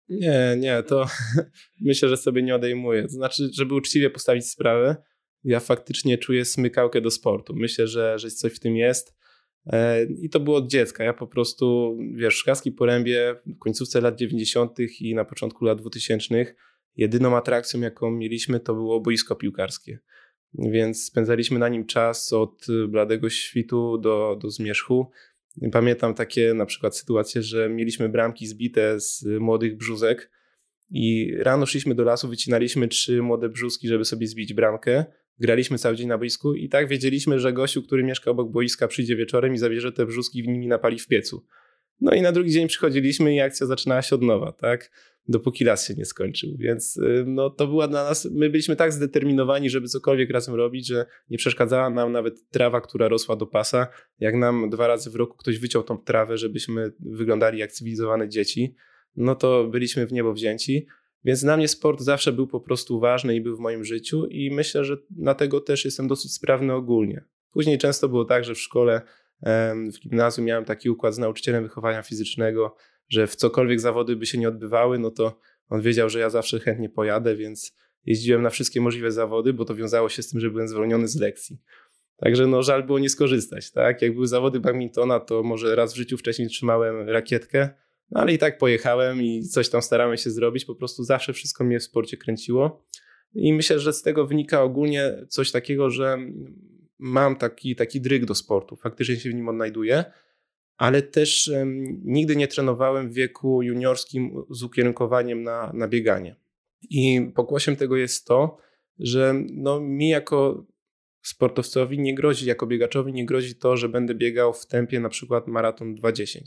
[0.09, 1.07] Nie, nie, to
[1.87, 3.09] myślę, że sobie nie odejmuję.
[3.09, 4.97] Znaczy, żeby uczciwie postawić sprawę,
[5.45, 7.55] ja faktycznie czuję smykałkę do sportu.
[7.57, 9.15] Myślę, że, że coś w tym jest.
[9.67, 11.05] E, I to było od dziecka.
[11.05, 14.79] Ja po prostu, wiesz, w Szklarskiej Porębie w końcówce lat 90.
[15.01, 16.55] i na początku lat 2000
[16.97, 19.99] jedyną atrakcją, jaką mieliśmy, to było boisko piłkarskie
[20.55, 25.11] więc spędzaliśmy na nim czas od bladego świtu do, do zmierzchu.
[25.73, 30.31] Pamiętam takie na przykład sytuacje, że mieliśmy bramki zbite z młodych brzuzek
[30.91, 35.05] i rano szliśmy do lasu, wycinaliśmy trzy młode brzuski, żeby sobie zbić bramkę.
[35.41, 39.17] Graliśmy cały dzień na boisku i tak wiedzieliśmy, że gościu, który mieszka obok boiska, przyjdzie
[39.17, 41.47] wieczorem i zabierze te brzuski w nimi napali w piecu.
[42.01, 44.91] No i na drugi dzień przychodziliśmy i akcja zaczynała się od nowa, tak?
[45.29, 46.57] Dopóki las się nie skończył.
[46.59, 50.87] Więc y, no, to była dla nas, my byliśmy tak zdeterminowani, żeby cokolwiek razem robić,
[50.87, 53.89] że nie przeszkadzała nam nawet trawa, która rosła do pasa.
[54.19, 58.75] Jak nam dwa razy w roku ktoś wyciął tą trawę, żebyśmy wyglądali jak cywilizowane dzieci,
[59.17, 60.87] no to byliśmy w niebo wzięci.
[61.25, 64.51] Więc dla mnie sport zawsze był po prostu ważny i był w moim życiu i
[64.51, 67.25] myślę, że dlatego też jestem dosyć sprawny ogólnie.
[67.53, 69.03] Później często było tak, że w szkole,
[69.95, 72.77] w gimnazjum miałem taki układ z nauczycielem wychowania fizycznego,
[73.09, 76.61] że w cokolwiek zawody by się nie odbywały, no to on wiedział, że ja zawsze
[76.61, 80.51] chętnie pojadę, więc jeździłem na wszystkie możliwe zawody, bo to wiązało się z tym, że
[80.51, 81.59] byłem zwolniony z lekcji.
[82.17, 84.03] Także no żal było nie skorzystać, tak?
[84.03, 87.69] Jak były zawody badmintona, to może raz w życiu wcześniej trzymałem rakietkę,
[88.11, 91.65] no ale i tak pojechałem i coś tam starałem się zrobić, po prostu zawsze wszystko
[91.65, 92.85] mnie w sporcie kręciło.
[93.35, 96.19] I myślę, że z tego wynika ogólnie coś takiego, że
[96.99, 100.05] mam taki, taki dryg do sportu, faktycznie się w nim odnajduję
[100.79, 101.51] ale też
[102.05, 106.37] nigdy nie trenowałem w wieku juniorskim z ukierunkowaniem na, na bieganie.
[106.91, 108.59] I pokłosiem tego jest to,
[108.99, 110.67] że no, mi jako
[111.23, 115.47] sportowcowi nie grozi, jako biegaczowi nie grozi to, że będę biegał w tempie na przykład
[115.47, 116.41] maraton 2.10.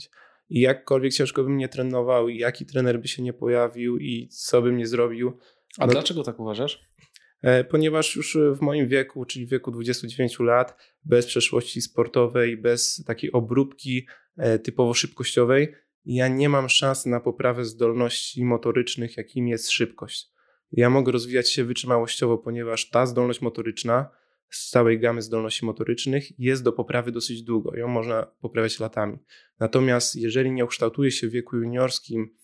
[0.48, 4.62] I jakkolwiek ciężko bym nie trenował, i jaki trener by się nie pojawił, i co
[4.62, 5.38] bym nie zrobił.
[5.78, 6.82] A no, dlaczego tak uważasz?
[7.42, 13.04] E, ponieważ już w moim wieku, czyli w wieku 29 lat, bez przeszłości sportowej, bez
[13.06, 14.21] takiej obróbki E,
[14.62, 15.74] typowo szybkościowej,
[16.04, 20.32] ja nie mam szans na poprawę zdolności motorycznych, jakim jest szybkość.
[20.72, 24.10] Ja mogę rozwijać się wytrzymałościowo, ponieważ ta zdolność motoryczna
[24.50, 27.76] z całej gamy zdolności motorycznych jest do poprawy dosyć długo.
[27.76, 29.18] Ją można poprawiać latami.
[29.60, 32.36] Natomiast jeżeli nie ukształtuje się w wieku juniorskim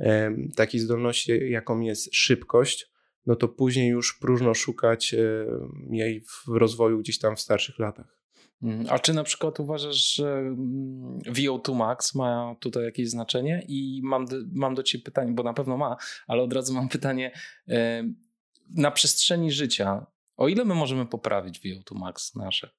[0.00, 2.86] e, takiej zdolności, jaką jest szybkość,
[3.26, 5.46] no to później już próżno szukać e,
[5.90, 8.18] jej w rozwoju gdzieś tam w starszych latach.
[8.64, 13.64] Mm, a czy na przykład uważasz, że mm, VO2 Max ma tutaj jakieś znaczenie?
[13.68, 15.96] I mam, mam do Ciebie pytanie, bo na pewno ma,
[16.26, 17.32] ale od razu mam pytanie.
[18.70, 20.06] Na przestrzeni życia,
[20.36, 22.70] o ile my możemy poprawić VO2 Max nasze?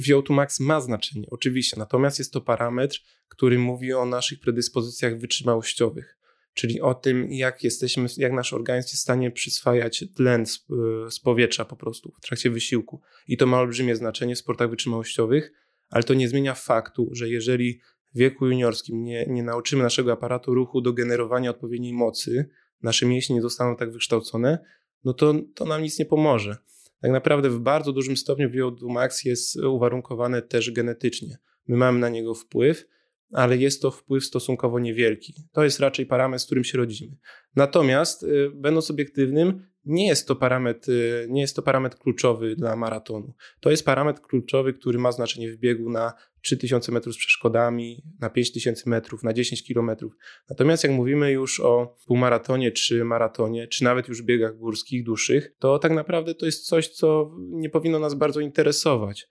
[0.00, 6.18] VO2 Max ma znaczenie, oczywiście, natomiast jest to parametr, który mówi o naszych predyspozycjach wytrzymałościowych
[6.54, 10.66] czyli o tym, jak jesteśmy, jak nasz organizm jest w stanie przyswajać tlen z,
[11.10, 13.00] z, powietrza po prostu w trakcie wysiłku.
[13.28, 15.52] I to ma olbrzymie znaczenie w sportach wytrzymałościowych,
[15.90, 17.80] ale to nie zmienia faktu, że jeżeli
[18.14, 22.48] w wieku juniorskim nie, nie nauczymy naszego aparatu ruchu do generowania odpowiedniej mocy,
[22.82, 24.58] nasze mięśnie nie zostaną tak wykształcone,
[25.04, 26.56] no to, to nam nic nie pomoże.
[27.00, 31.38] tak naprawdę w bardzo dużym stopniu VO2 max jest uwarunkowane też genetycznie.
[31.68, 32.84] My mamy na niego wpływ,
[33.32, 35.34] ale jest to wpływ stosunkowo niewielki.
[35.52, 37.16] To jest raczej parametr, z którym się rodzimy.
[37.56, 42.76] Natomiast, y, będąc obiektywnym, nie jest to parametr, y, nie jest to parametr kluczowy dla
[42.76, 43.34] maratonu.
[43.60, 46.12] To jest parametr kluczowy, który ma znaczenie w biegu na
[46.42, 50.12] 3000 metrów z przeszkodami, na 5000 metrów, na 10 kilometrów.
[50.50, 55.78] Natomiast jak mówimy już o półmaratonie, czy maratonie, czy nawet już biegach górskich, dłuższych, to
[55.78, 59.28] tak naprawdę to jest coś, co nie powinno nas bardzo interesować.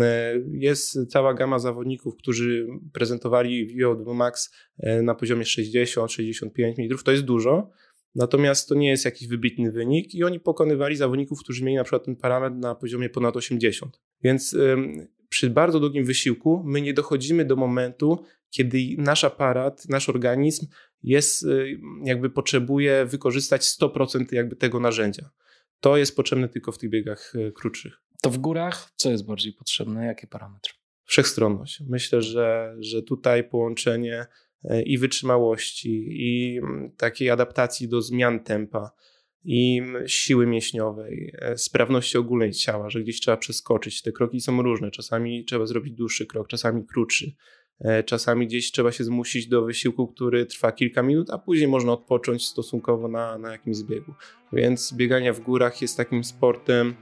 [0.00, 6.98] E, jest cała gama zawodników, którzy prezentowali VO2 Max e, na poziomie 60-65 mm.
[7.04, 7.70] To jest dużo,
[8.14, 12.04] natomiast to nie jest jakiś wybitny wynik i oni pokonywali zawodników, którzy mieli na przykład
[12.04, 14.00] ten parametr na poziomie ponad 80.
[14.22, 14.56] Więc
[15.28, 20.66] przy bardzo długim wysiłku my nie dochodzimy do momentu, kiedy nasz aparat, nasz organizm
[21.02, 21.46] jest,
[22.04, 25.30] jakby potrzebuje wykorzystać 100% jakby tego narzędzia.
[25.80, 28.02] To jest potrzebne tylko w tych biegach e, krótszych.
[28.20, 30.06] To w górach co jest bardziej potrzebne?
[30.06, 30.74] Jaki parametr?
[31.04, 31.82] Wszechstronność.
[31.88, 34.26] Myślę, że, że tutaj połączenie
[34.64, 38.90] e, i wytrzymałości, i mm, takiej adaptacji do zmian tempa,
[39.44, 44.02] i siły mięśniowej, e, sprawności ogólnej ciała, że gdzieś trzeba przeskoczyć.
[44.02, 44.90] Te kroki są różne.
[44.90, 47.32] Czasami trzeba zrobić dłuższy krok, czasami krótszy.
[48.06, 52.46] Czasami gdzieś trzeba się zmusić do wysiłku, który trwa kilka minut, a później można odpocząć
[52.46, 54.14] stosunkowo na, na jakimś zbiegu.
[54.52, 56.94] Więc bieganie w górach jest takim sportem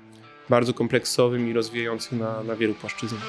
[0.48, 3.22] bardzo kompleksowym i rozwijającym na, na wielu płaszczyznach.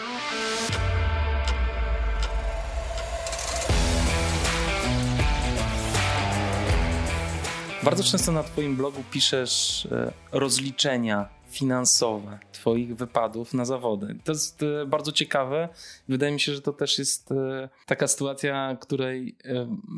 [7.84, 14.20] Bardzo często na Twoim blogu piszesz e, rozliczenia finansowe Twoich wypadów na zawody.
[14.24, 15.70] To jest e, bardzo ciekawe.
[16.10, 19.36] Wydaje mi się, że to też jest e, taka sytuacja, której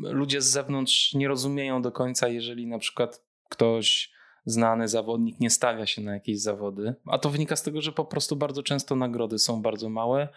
[0.02, 4.12] ludzie z zewnątrz nie rozumieją do końca, jeżeli na przykład ktoś
[4.44, 6.94] znany zawodnik nie stawia się na jakieś zawody.
[7.06, 10.28] A to wynika z tego, że po prostu bardzo często nagrody są bardzo małe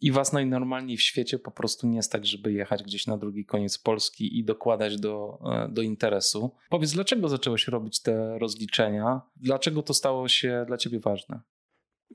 [0.00, 3.78] i was najnormalniej w świecie po prostu nie stać, żeby jechać gdzieś na drugi koniec
[3.78, 6.50] Polski i dokładać do, e, do interesu.
[6.70, 9.20] Powiedz, dlaczego zacząłeś robić te rozliczenia?
[9.36, 11.40] Dlaczego to stało się dla ciebie ważne?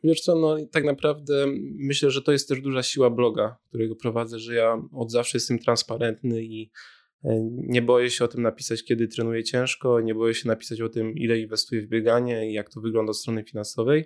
[0.04, 1.46] Wiesz co, no tak naprawdę
[1.80, 5.60] myślę, że to jest też duża siła bloga, którego prowadzę, że ja od zawsze jestem
[5.60, 6.72] transparentny i
[7.54, 11.16] nie boję się o tym napisać, kiedy trenuję ciężko, nie boję się napisać o tym,
[11.16, 14.06] ile inwestuję w bieganie i jak to wygląda od strony finansowej.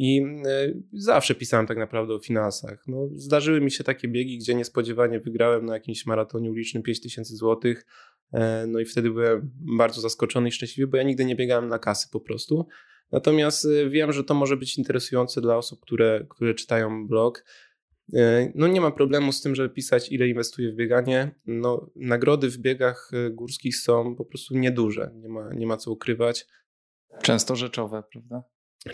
[0.00, 2.84] I e, zawsze pisałem tak naprawdę o finansach.
[2.86, 7.74] No, zdarzyły mi się takie biegi, gdzie niespodziewanie wygrałem na jakimś maratonie ulicznym 5000 zł.
[8.32, 11.78] E, no i wtedy byłem bardzo zaskoczony i szczęśliwy, bo ja nigdy nie biegałem na
[11.78, 12.66] kasy po prostu.
[13.12, 17.44] Natomiast e, wiem, że to może być interesujące dla osób, które, które czytają blog.
[18.54, 21.34] No nie ma problemu z tym, żeby pisać, ile inwestuję w bieganie.
[21.46, 26.46] No, nagrody w biegach górskich są po prostu nieduże, nie ma, nie ma co ukrywać.
[27.22, 28.42] Często rzeczowe, prawda?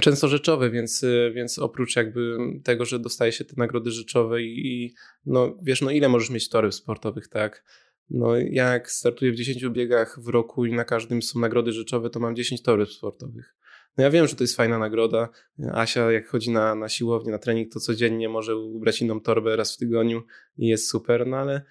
[0.01, 4.67] często rzeczowe, więc, y, więc oprócz jakby tego, że dostaje się te nagrody rzeczowe i,
[4.67, 4.95] i
[5.27, 7.65] no wiesz, no ile możesz mieć torów sportowych, tak?
[8.11, 12.21] No jak startuję w 10 biegach w roku i na każdym są nagrody rzeczowe, to
[12.21, 13.57] mam 10 torów sportowych.
[13.99, 15.29] No ja wiem, że to jest fajna nagroda.
[15.73, 19.75] Asia jak chodzi na, na siłownię, na trening, to codziennie może ubrać inną torbę raz
[19.75, 20.23] w tygodniu
[20.57, 21.63] i jest super, no ale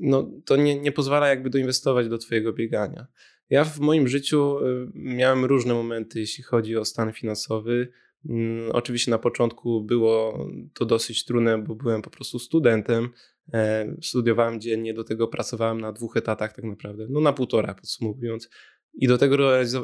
[0.00, 3.06] no, to nie, nie pozwala jakby doinwestować do twojego biegania.
[3.50, 7.88] Ja w moim życiu y, miałem różne momenty, jeśli chodzi o stan finansowy.
[8.28, 13.08] Mm, oczywiście na początku było to dosyć trudne, bo byłem po prostu studentem.
[13.54, 18.50] E, studiowałem dziennie, do tego pracowałem na dwóch etatach tak naprawdę, no na półtora podsumowując.
[18.96, 19.36] I do tego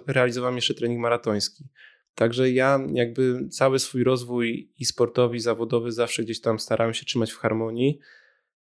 [0.07, 1.65] realizowałem jeszcze trening maratoński.
[2.15, 7.05] Także ja jakby cały swój rozwój i sportowy, i zawodowy zawsze gdzieś tam starałem się
[7.05, 7.99] trzymać w harmonii.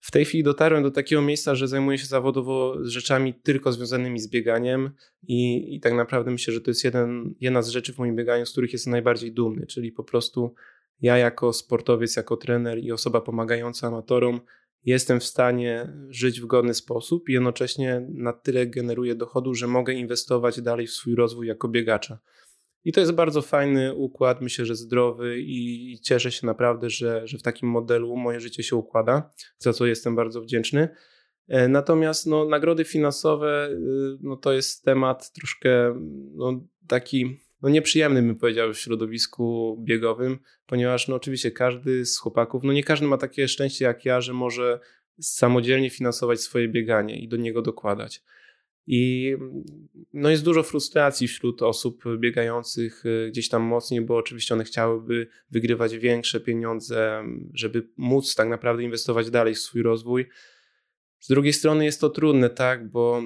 [0.00, 4.28] W tej chwili dotarłem do takiego miejsca, że zajmuję się zawodowo rzeczami tylko związanymi z
[4.28, 4.90] bieganiem
[5.22, 8.46] i, i tak naprawdę myślę, że to jest jeden, jedna z rzeczy w moim bieganiu,
[8.46, 10.54] z których jestem najbardziej dumny, czyli po prostu
[11.00, 14.40] ja jako sportowiec, jako trener i osoba pomagająca amatorom
[14.84, 19.92] jestem w stanie żyć w godny sposób i jednocześnie na tyle generuję dochodu, że mogę
[19.92, 22.18] inwestować dalej w swój rozwój jako biegacza.
[22.84, 27.38] I to jest bardzo fajny układ, myślę, że zdrowy i cieszę się naprawdę, że, że
[27.38, 30.88] w takim modelu moje życie się układa, za co jestem bardzo wdzięczny.
[31.48, 36.00] E, natomiast no, nagrody finansowe y, no, to jest temat troszkę
[36.34, 42.62] no, taki no, nieprzyjemny, bym powiedział, w środowisku biegowym, ponieważ no, oczywiście każdy z chłopaków,
[42.64, 44.80] no nie każdy ma takie szczęście jak ja, że może
[45.20, 48.22] samodzielnie finansować swoje bieganie i do niego dokładać.
[48.86, 49.34] I
[50.12, 55.28] no jest dużo frustracji wśród osób biegających y, gdzieś tam mocniej, bo oczywiście one chciałyby
[55.50, 60.26] wygrywać większe pieniądze, żeby móc tak naprawdę inwestować dalej w swój rozwój.
[61.18, 63.22] Z drugiej strony jest to trudne, tak, bo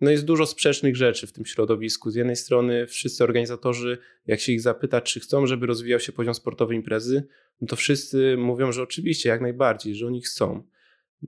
[0.00, 2.10] no jest dużo sprzecznych rzeczy w tym środowisku.
[2.10, 6.34] Z jednej strony wszyscy organizatorzy, jak się ich zapyta, czy chcą, żeby rozwijał się poziom
[6.34, 7.26] sportowy imprezy,
[7.60, 10.62] no to wszyscy mówią, że oczywiście, jak najbardziej, że oni chcą.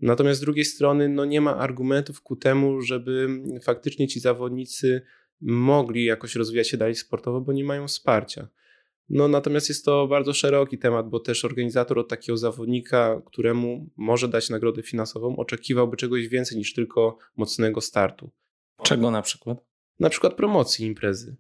[0.03, 3.29] Natomiast z drugiej strony no nie ma argumentów ku temu, żeby
[3.63, 5.03] faktycznie ci zawodnicy
[5.41, 8.49] mogli jakoś rozwijać się dalej sportowo, bo nie mają wsparcia.
[9.09, 14.29] No, natomiast jest to bardzo szeroki temat, bo też organizator od takiego zawodnika, któremu może
[14.29, 18.31] dać nagrodę finansową, oczekiwałby czegoś więcej niż tylko mocnego startu.
[18.83, 19.59] Czego na przykład?
[20.01, 21.37] Na przykład promocji imprezy.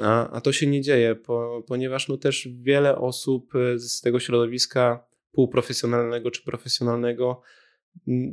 [0.00, 5.06] A, a to się nie dzieje, po, ponieważ no też wiele osób z tego środowiska
[5.32, 7.42] półprofesjonalnego czy profesjonalnego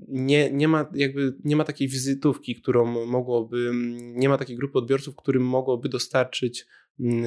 [0.08, 5.16] nie, nie, ma jakby, nie ma takiej wizytówki, którą mogłoby, nie ma takiej grupy odbiorców,
[5.16, 6.66] którym mogłoby dostarczyć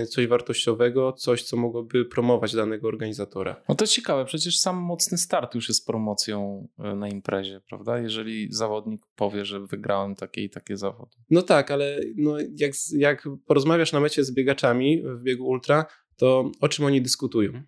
[0.08, 3.62] coś wartościowego, coś, co mogłoby promować danego organizatora.
[3.68, 7.98] No to ciekawe, przecież sam mocny start już jest promocją e, na imprezie, prawda?
[7.98, 11.16] Jeżeli zawodnik powie, że wygrałem takie i takie zawody.
[11.30, 16.50] No tak, ale no jak, jak porozmawiasz na mecie z biegaczami w biegu ultra, to
[16.60, 17.62] o czym oni dyskutują?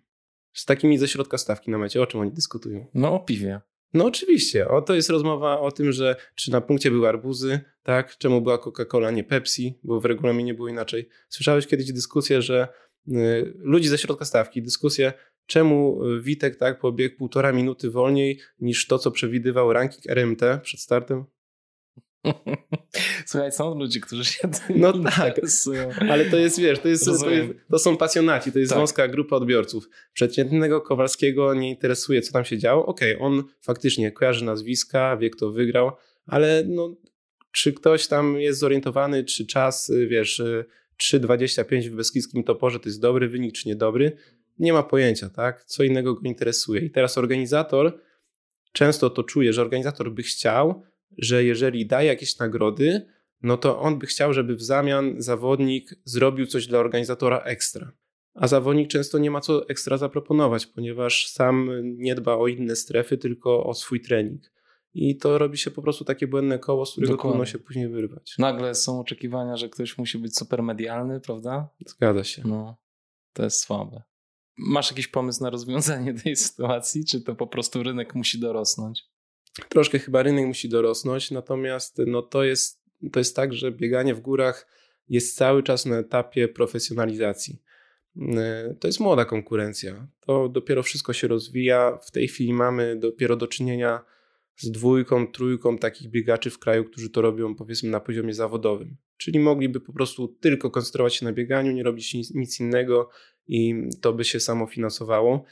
[0.53, 2.85] Z takimi ze środka stawki na mecie, o czym oni dyskutują?
[2.93, 3.61] No o piwie.
[3.93, 8.17] No oczywiście, o, to jest rozmowa o tym, że czy na punkcie były arbuzy, tak?
[8.17, 11.09] Czemu była Coca-Cola, nie Pepsi, bo w regulaminie było inaczej.
[11.29, 12.67] Słyszałeś kiedyś dyskusję, że
[13.07, 15.13] y, ludzi ze środka stawki, dyskusję,
[15.45, 21.25] czemu Witek tak pobiegł półtora minuty wolniej niż to, co przewidywał ranking RMT przed startem?
[23.25, 25.41] Słuchaj, są ludzie, którzy się tym No tak,
[26.09, 28.79] ale to jest, wiesz, to, jest, to, jest, to są pasjonaci, to jest tak.
[28.79, 29.89] wąska grupa odbiorców.
[30.13, 32.85] Przeciętnego Kowalskiego nie interesuje, co tam się działo.
[32.85, 35.91] Okej, okay, on faktycznie kojarzy nazwiska, wie, kto wygrał,
[36.25, 36.95] ale no,
[37.51, 40.41] czy ktoś tam jest zorientowany, czy czas, wiesz,
[41.03, 44.17] 3,25 w Beskidzkim Toporze to jest dobry wynik, czy niedobry?
[44.59, 45.65] Nie ma pojęcia, tak?
[45.65, 46.81] Co innego go interesuje.
[46.81, 47.99] I teraz organizator
[48.75, 50.83] często to czuje, że organizator by chciał,
[51.17, 53.05] że jeżeli daje jakieś nagrody,
[53.41, 57.91] no to on by chciał, żeby w zamian zawodnik zrobił coś dla organizatora ekstra.
[58.33, 63.17] A zawodnik często nie ma co ekstra zaproponować, ponieważ sam nie dba o inne strefy,
[63.17, 64.41] tylko o swój trening.
[64.93, 67.31] I to robi się po prostu takie błędne koło, z którego Dokładnie.
[67.31, 68.35] trudno się później wyrwać.
[68.39, 71.69] Nagle są oczekiwania, że ktoś musi być super medialny, prawda?
[71.87, 72.41] Zgadza się.
[72.45, 72.77] No,
[73.33, 74.01] to jest słabe.
[74.57, 79.03] Masz jakiś pomysł na rozwiązanie tej sytuacji, czy to po prostu rynek musi dorosnąć?
[79.69, 82.81] Troszkę chyba rynek musi dorosnąć, natomiast no to, jest,
[83.11, 84.67] to jest tak, że bieganie w górach
[85.09, 87.61] jest cały czas na etapie profesjonalizacji.
[88.37, 90.07] E, to jest młoda konkurencja.
[90.19, 91.97] To dopiero wszystko się rozwija.
[92.07, 94.01] W tej chwili mamy dopiero do czynienia
[94.57, 98.97] z dwójką, trójką takich biegaczy w kraju, którzy to robią powiedzmy na poziomie zawodowym.
[99.17, 103.09] Czyli mogliby po prostu tylko koncentrować się na bieganiu, nie robić nic, nic innego
[103.47, 105.43] i to by się samo finansowało.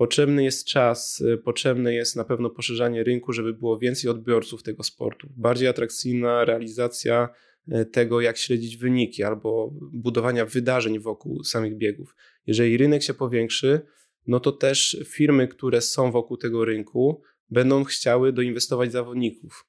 [0.00, 4.82] Potrzebny jest czas, y, potrzebne jest na pewno poszerzanie rynku, żeby było więcej odbiorców tego
[4.82, 5.28] sportu.
[5.36, 7.28] Bardziej atrakcyjna realizacja
[7.68, 12.16] y, tego, jak śledzić wyniki albo budowania wydarzeń wokół samych biegów.
[12.46, 13.80] Jeżeli rynek się powiększy,
[14.26, 19.66] no to też firmy, które są wokół tego rynku, będą chciały doinwestować zawodników.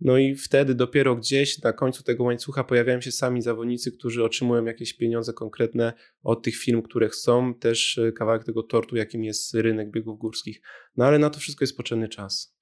[0.00, 4.64] No i wtedy dopiero gdzieś na końcu tego łańcucha pojawiają się sami zawodnicy, którzy otrzymują
[4.64, 5.92] jakieś pieniądze konkretne
[6.22, 10.60] od tych firm, które chcą też e, kawałek tego tortu, jakim jest rynek biegów górskich.
[10.96, 12.56] No ale na to wszystko jest potrzebny czas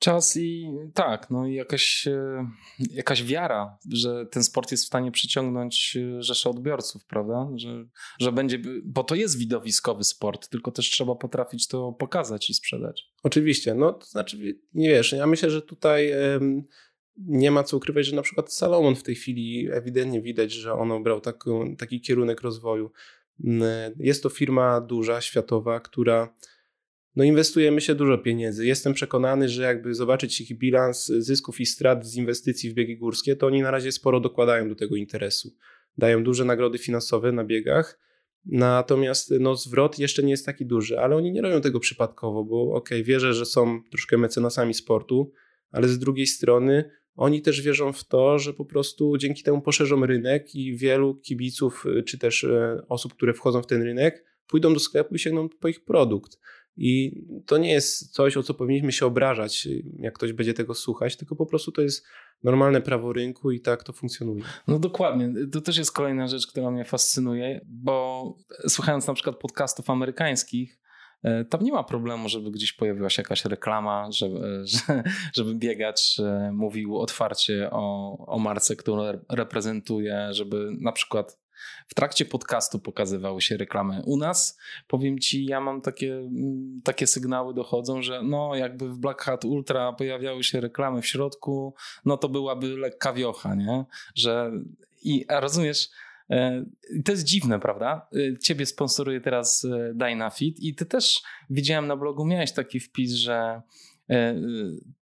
[0.00, 2.46] czas i tak, no i jakaś, e,
[2.90, 7.48] jakaś wiara, że ten sport jest w stanie przyciągnąć e, rzesze odbiorców, prawda?
[7.56, 7.86] Że,
[8.20, 13.10] że będzie, bo to jest widowiskowy sport, tylko też trzeba potrafić to pokazać i sprzedać.
[13.22, 16.12] Oczywiście, no to znaczy, nie wiesz, ja myślę, że tutaj
[17.16, 20.92] nie ma co ukrywać, że na przykład Salomon w tej chwili ewidentnie widać, że on
[20.92, 22.92] obrał taki, taki kierunek rozwoju.
[23.44, 26.34] Mm, jest to firma duża, światowa, która
[27.16, 28.66] no inwestujemy się dużo pieniędzy.
[28.66, 33.36] Jestem przekonany, że jakby zobaczyć ich bilans zysków i strat z inwestycji w biegi górskie,
[33.36, 35.50] to oni na razie sporo dokładają do tego interesu.
[35.98, 37.98] Dają duże nagrody finansowe na biegach,
[38.46, 42.62] natomiast no, zwrot jeszcze nie jest taki duży, ale oni nie robią tego przypadkowo, bo
[42.62, 45.32] okej, okay, wierzę, że są troszkę mecenasami sportu,
[45.70, 50.06] ale z drugiej strony oni też wierzą w to, że po prostu dzięki temu poszerzą
[50.06, 54.80] rynek i wielu kibiców, czy też e, osób, które wchodzą w ten rynek, pójdą do
[54.80, 56.38] sklepu i sięgną po ich produkt.
[56.82, 61.16] I to nie jest coś, o co powinniśmy się obrażać, jak ktoś będzie tego słuchać,
[61.16, 62.06] tylko po prostu to jest
[62.42, 64.42] normalne prawo rynku i tak to funkcjonuje.
[64.68, 65.32] No dokładnie.
[65.52, 68.24] To też jest kolejna rzecz, która mnie fascynuje, bo
[68.68, 70.80] słuchając na przykład podcastów amerykańskich,
[71.22, 74.64] e, tam nie ma problemu, żeby gdzieś pojawiła się jakaś reklama, żeby,
[75.36, 81.38] żeby biegacz e, mówił otwarcie o, o marce, którą reprezentuje, żeby na przykład
[81.88, 84.02] w trakcie podcastu pokazywały się reklamy.
[84.06, 84.58] U nas,
[84.88, 89.44] powiem ci, ja mam takie, mm, takie sygnały dochodzą, że no jakby w Black Hat
[89.44, 91.74] Ultra pojawiały się reklamy w środku,
[92.04, 93.84] no to byłaby lekka wiocha, nie?
[94.14, 94.52] Że
[95.02, 95.88] i rozumiesz,
[96.30, 96.64] e,
[97.04, 98.08] to jest dziwne, prawda?
[98.34, 103.12] E, ciebie sponsoruje teraz e, Dynafit i ty też widziałem na blogu, miałeś taki wpis,
[103.12, 103.62] że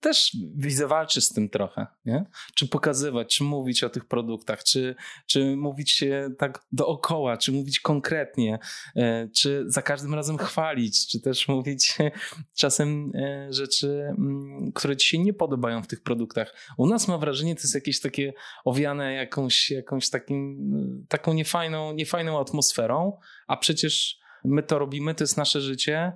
[0.01, 2.25] też widzę walczy z tym trochę, nie?
[2.55, 4.95] Czy pokazywać, czy mówić o tych produktach, czy,
[5.27, 6.05] czy mówić
[6.39, 8.59] tak dookoła, czy mówić konkretnie,
[8.97, 11.99] e, czy za każdym razem chwalić, czy też mówić
[12.61, 13.13] czasem
[13.51, 16.55] rzeczy, mm, które ci się nie podobają w tych produktach.
[16.77, 18.33] U nas mam wrażenie, to jest jakieś takie
[18.65, 25.37] owiane jakąś, jakąś takim, taką niefajną, niefajną atmosferą, a przecież my to robimy, to jest
[25.37, 26.13] nasze życie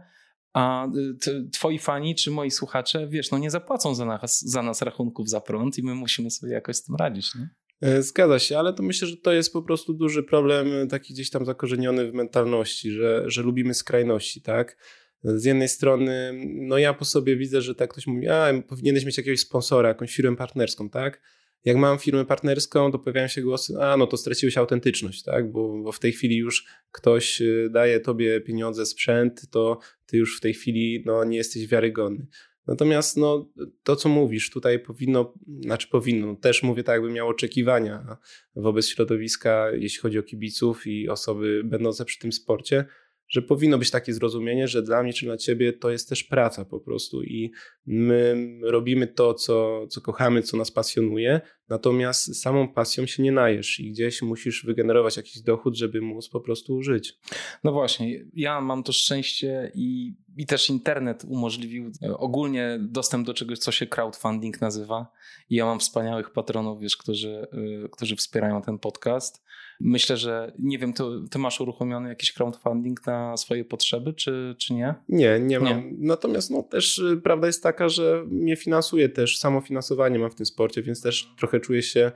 [0.53, 0.87] a
[1.27, 5.29] y, twoi fani czy moi słuchacze, wiesz, no nie zapłacą za nas, za nas rachunków
[5.29, 7.49] za prąd i my musimy sobie jakoś z tym radzić, nie?
[7.83, 11.15] E, zgadza się, ale to myślę, że to jest po prostu duży problem, e, taki
[11.15, 14.77] gdzieś tam zakorzeniony w mentalności, że, że lubimy skrajności, tak?
[15.25, 19.17] Z jednej strony, no ja po sobie widzę, że tak ktoś mówi, a powinieneś mieć
[19.17, 21.21] jakiegoś sponsora, jakąś firmę partnerską, tak?
[21.65, 25.53] Jak mam firmę partnerską, to pojawiają się głosy, a no to straciłeś autentyczność, tak?
[25.53, 30.39] Bo, bo w tej chwili już ktoś y, daje tobie pieniądze, sprzęt, to ty już
[30.39, 32.27] w tej chwili no, nie jesteś wiarygodny.
[32.67, 33.51] Natomiast no,
[33.83, 38.17] to, co mówisz, tutaj powinno, znaczy powinno, no, też mówię tak, jakby miał oczekiwania
[38.57, 42.85] wobec środowiska, jeśli chodzi o kibiców i osoby będące przy tym sporcie,
[43.33, 46.65] że powinno być takie zrozumienie, że dla mnie czy dla ciebie to jest też praca
[46.65, 47.53] po prostu i
[47.87, 53.81] my robimy to, co, co kochamy, co nas pasjonuje, natomiast samą pasją się nie najesz
[53.81, 57.19] i gdzieś musisz wygenerować jakiś dochód, żeby móc po prostu żyć.
[57.65, 63.35] No właśnie, ja mam to szczęście i, i też internet umożliwił e, ogólnie dostęp do
[63.35, 65.13] czegoś, co się crowdfunding nazywa
[65.51, 67.47] i ja mam wspaniałych patronów, wiesz, którzy,
[67.85, 69.45] e, którzy wspierają ten podcast
[69.85, 74.75] Myślę, że nie wiem, ty, ty masz uruchomiony jakiś crowdfunding na swoje potrzeby, czy, czy
[74.75, 74.95] nie?
[75.09, 75.91] Nie, nie mam.
[75.91, 75.97] Nie.
[75.99, 80.47] Natomiast no, też y, prawda jest taka, że mnie finansuje też, samofinansowanie mam w tym
[80.47, 82.13] sporcie, więc też trochę czuję się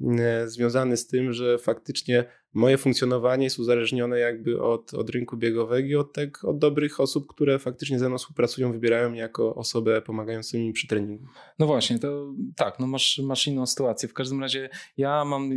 [0.00, 2.24] E, związany z tym, że faktycznie
[2.54, 7.26] moje funkcjonowanie jest uzależnione jakby od, od rynku biegowego i od, tak, od dobrych osób,
[7.26, 11.26] które faktycznie ze mną współpracują, wybierają mnie jako osobę pomagającą mi przy treningu.
[11.58, 14.08] No właśnie, to tak, no masz, masz inną sytuację.
[14.08, 15.50] W każdym razie ja mam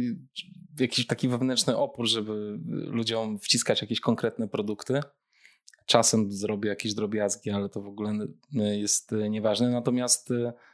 [0.80, 5.00] jakiś taki wewnętrzny opór, żeby ludziom wciskać jakieś konkretne produkty.
[5.86, 8.14] Czasem zrobię jakieś drobiazgi, ale to w ogóle
[8.54, 9.70] jest nieważne.
[9.70, 10.30] Natomiast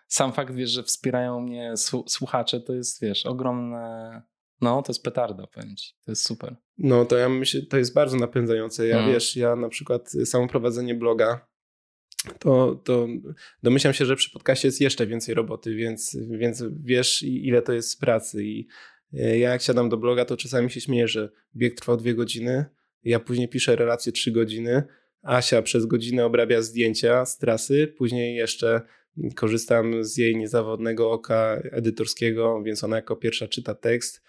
[0.07, 1.74] sam fakt, wiesz, że wspierają mnie
[2.07, 4.22] słuchacze, to jest, wiesz, ogromne...
[4.61, 5.94] No, to jest petarda, powiem ci.
[6.06, 6.56] To jest super.
[6.78, 8.88] No, to ja myślę, to jest bardzo napędzające.
[8.88, 9.14] Ja, mm.
[9.14, 11.48] wiesz, ja na przykład samo prowadzenie bloga,
[12.40, 13.07] to, to
[13.64, 17.90] domyślam się, że przy podcaście jest jeszcze więcej roboty, więc, więc wiesz, ile to jest
[17.90, 18.44] z pracy.
[18.44, 18.68] I
[19.12, 22.66] ja jak siadam do bloga, to czasami się śmieję, że bieg trwał dwie godziny,
[23.04, 24.84] ja później piszę relację trzy godziny,
[25.24, 28.82] Asia przez godzinę obrabia zdjęcia z trasy, później jeszcze
[29.36, 34.24] korzystam z jej niezawodnego oka edytorskiego, więc ona jako pierwsza czyta tekst,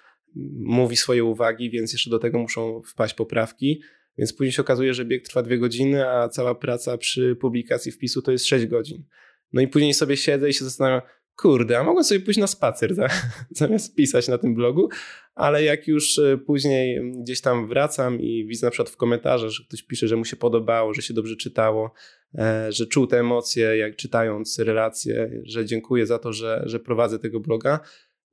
[0.59, 3.83] mówi swoje uwagi, więc jeszcze do tego muszą wpaść poprawki.
[4.19, 8.23] Więc później się okazuje, że bieg trwa dwie godziny, a cała praca przy publikacji wpisu
[8.23, 9.05] to jest 6 godzin.
[9.53, 11.01] No i później sobie siedzę i się zastanawiam,
[11.39, 12.95] kurde, a mogłem sobie pójść na spacer
[13.51, 14.89] zamiast pisać na tym blogu,
[15.35, 19.65] ale jak już e, później gdzieś tam wracam i widzę na przykład w komentarzach, że
[19.65, 21.93] ktoś pisze, że mu się podobało, że się dobrze czytało,
[22.39, 27.19] e, że czuł te emocje, jak czytając relacje, że dziękuję za to, że, że prowadzę
[27.19, 27.81] tego bloga,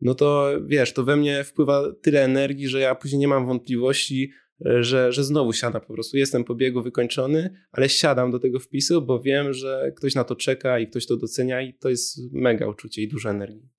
[0.01, 4.31] no to wiesz, to we mnie wpływa tyle energii, że ja później nie mam wątpliwości,
[4.59, 6.17] że, że znowu siadam po prostu.
[6.17, 10.35] Jestem po biegu wykończony, ale siadam do tego wpisu, bo wiem, że ktoś na to
[10.35, 13.69] czeka i ktoś to docenia i to jest mega uczucie i dużo energii.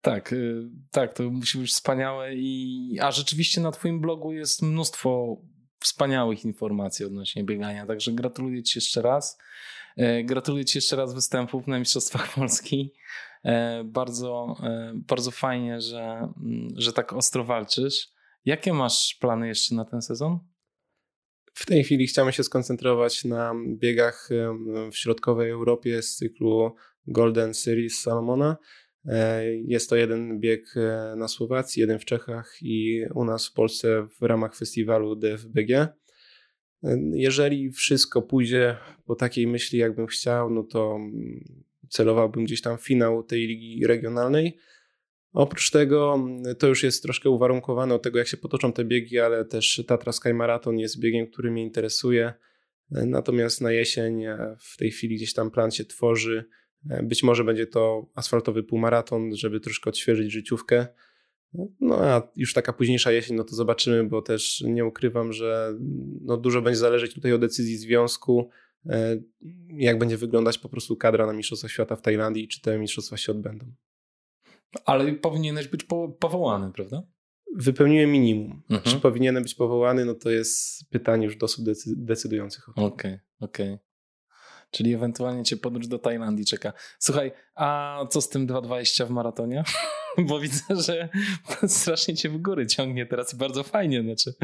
[0.00, 5.36] Tak, y, tak, to musi być wspaniałe i a rzeczywiście na twoim blogu jest mnóstwo
[5.80, 9.38] wspaniałych informacji odnośnie biegania, także gratuluję ci jeszcze raz.
[9.96, 12.92] E, gratuluję ci jeszcze raz występów na Mistrzostwach Polski.
[13.44, 16.02] E, bardzo, e, bardzo fajnie, że,
[16.42, 18.15] mm, że tak ostro walczysz.
[18.46, 20.38] Jakie masz plany jeszcze na ten sezon?
[21.54, 24.28] W tej chwili chciałem się skoncentrować na biegach
[24.92, 26.74] w środkowej Europie z cyklu
[27.06, 28.56] Golden Series Salomona.
[29.04, 33.52] E, jest to jeden bieg e, na Słowacji, jeden w Czechach i u nas w
[33.52, 35.70] Polsce w ramach festiwalu DFBG.
[35.70, 35.94] E,
[37.12, 41.44] jeżeli wszystko pójdzie po takiej myśli, jakbym chciał, no to mm,
[41.88, 44.58] celowałbym gdzieś tam finał tej ligi regionalnej.
[45.36, 49.18] Oprócz tego mm, to już jest troszkę uwarunkowane od tego, jak się potoczą te biegi,
[49.18, 52.32] ale też Tatra Sky Marathon jest biegiem, który mnie interesuje.
[52.92, 56.44] E, natomiast na jesień e, w tej chwili gdzieś tam plan się tworzy.
[56.90, 60.86] E, być może będzie to asfaltowy półmaraton, żeby troszkę odświeżyć życiówkę.
[61.80, 65.74] No a już taka późniejsza jesień, no to zobaczymy, bo też nie ukrywam, że
[66.20, 68.50] no dużo będzie zależeć tutaj od decyzji związku,
[69.68, 73.16] jak będzie wyglądać po prostu kadra na Mistrzostwa Świata w Tajlandii i czy te mistrzostwa
[73.16, 73.72] się odbędą.
[74.84, 77.02] Ale powinieneś być po, powołany, prawda?
[77.56, 78.62] Wypełniłem minimum.
[78.70, 78.82] Mhm.
[78.82, 81.64] Czy powinienem być powołany, no to jest pytanie już do osób
[81.96, 82.68] decydujących.
[82.68, 83.14] Okej, okej.
[83.40, 83.78] Okay, okay.
[84.70, 86.72] Czyli ewentualnie cię podróż do Tajlandii czeka.
[86.98, 89.64] Słuchaj, a co z tym 2,20 w maratonie?
[90.28, 91.08] Bo widzę, że
[91.66, 94.34] strasznie cię w góry ciągnie teraz i bardzo fajnie, znaczy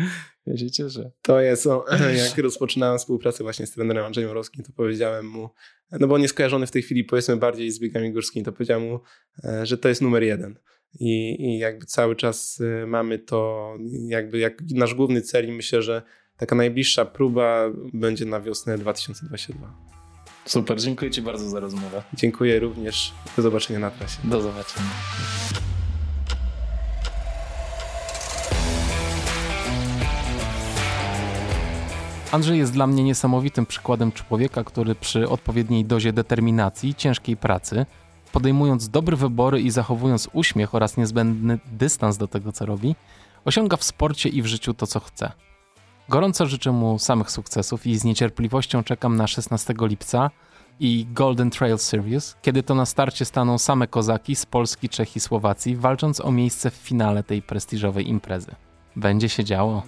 [0.47, 1.11] ja się cieszę.
[1.23, 1.85] To jest, o,
[2.29, 5.51] jak rozpoczynałem współpracę właśnie z trenerem Andrzejem Orowskim, to powiedziałem mu,
[5.93, 8.83] no bo on jest kojarzony w tej chwili powiedzmy bardziej z biegami górskimi, to powiedziałem
[8.83, 9.01] mu,
[9.45, 10.59] e, że to jest numer jeden.
[11.01, 13.73] I, I jakby cały czas e, mamy to
[14.09, 16.03] jakby jak nasz główny cel i myślę, że
[16.37, 19.93] taka najbliższa próba będzie na wiosnę 2022.
[20.45, 22.03] Super, dziękuję Ci bardzo za rozmowę.
[22.15, 23.13] Dziękuję również.
[23.37, 24.19] Do zobaczenia na trasie.
[24.25, 24.91] Do zobaczenia.
[32.33, 37.87] Andrzej jest dla mnie niesamowitym przykładem człowieka, który przy odpowiedniej dozie determinacji i ciężkiej pracy,
[38.33, 42.95] podejmując dobre wybory i zachowując uśmiech oraz niezbędny dystans do tego, co robi,
[43.45, 45.33] osiąga w sporcie i w życiu to, co chce.
[46.09, 50.31] Gorąco życzę mu samych sukcesów i z niecierpliwością czekam na 16 lipca
[50.81, 55.21] i Golden Trail Series, kiedy to na starcie staną same kozaki z Polski, Czech i
[55.21, 58.55] Słowacji, walcząc o miejsce w finale tej prestiżowej imprezy.
[58.97, 59.83] Będzie się działo.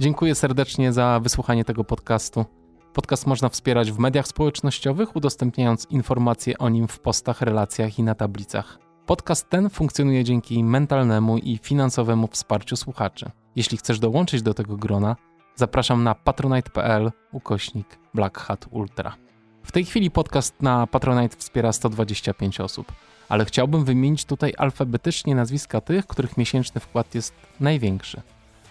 [0.00, 2.44] Dziękuję serdecznie za wysłuchanie tego podcastu.
[2.92, 8.14] Podcast można wspierać w mediach społecznościowych, udostępniając informacje o nim w postach, relacjach i na
[8.14, 8.78] tablicach.
[9.06, 13.30] Podcast ten funkcjonuje dzięki mentalnemu i finansowemu wsparciu słuchaczy.
[13.56, 15.16] Jeśli chcesz dołączyć do tego grona,
[15.56, 19.16] zapraszam na patronite.pl ukośnik Black Hat Ultra.
[19.62, 22.92] W tej chwili podcast na Patronite wspiera 125 osób,
[23.28, 28.22] ale chciałbym wymienić tutaj alfabetycznie nazwiska tych, których miesięczny wkład jest największy.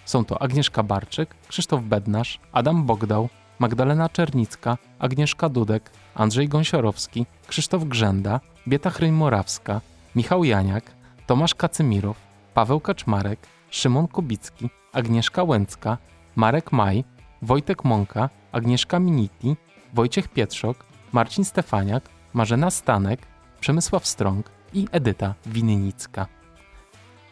[0.09, 3.29] Są to Agnieszka Barczyk, Krzysztof Bednarz, Adam Bogdał,
[3.59, 9.81] Magdalena Czernicka, Agnieszka Dudek, Andrzej Gąsiorowski, Krzysztof Grzenda, Bieta Chryń-Morawska,
[10.15, 10.91] Michał Janiak,
[11.27, 12.17] Tomasz Kacymirow,
[12.53, 15.97] Paweł Kaczmarek, Szymon Kubicki, Agnieszka Łęcka,
[16.35, 17.03] Marek Maj,
[17.41, 19.55] Wojtek Mąka, Agnieszka Miniti,
[19.93, 22.03] Wojciech Pietrzok, Marcin Stefaniak,
[22.33, 23.19] Marzena Stanek,
[23.59, 26.38] Przemysław Strąg i Edyta Winnicka.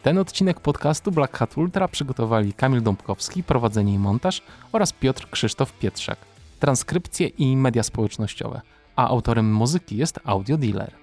[0.02, 4.42] Ten odcinek podcastu Black Hat Ultra przygotowali Kamil Dąbkowski, prowadzenie i montaż
[4.72, 6.18] oraz Piotr Krzysztof Pietrzak,
[6.60, 8.60] transkrypcje i media społecznościowe,
[8.96, 10.94] a autorem muzyki jest Audio Dealer.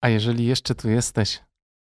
[0.00, 1.40] A jeżeli jeszcze tu jesteś,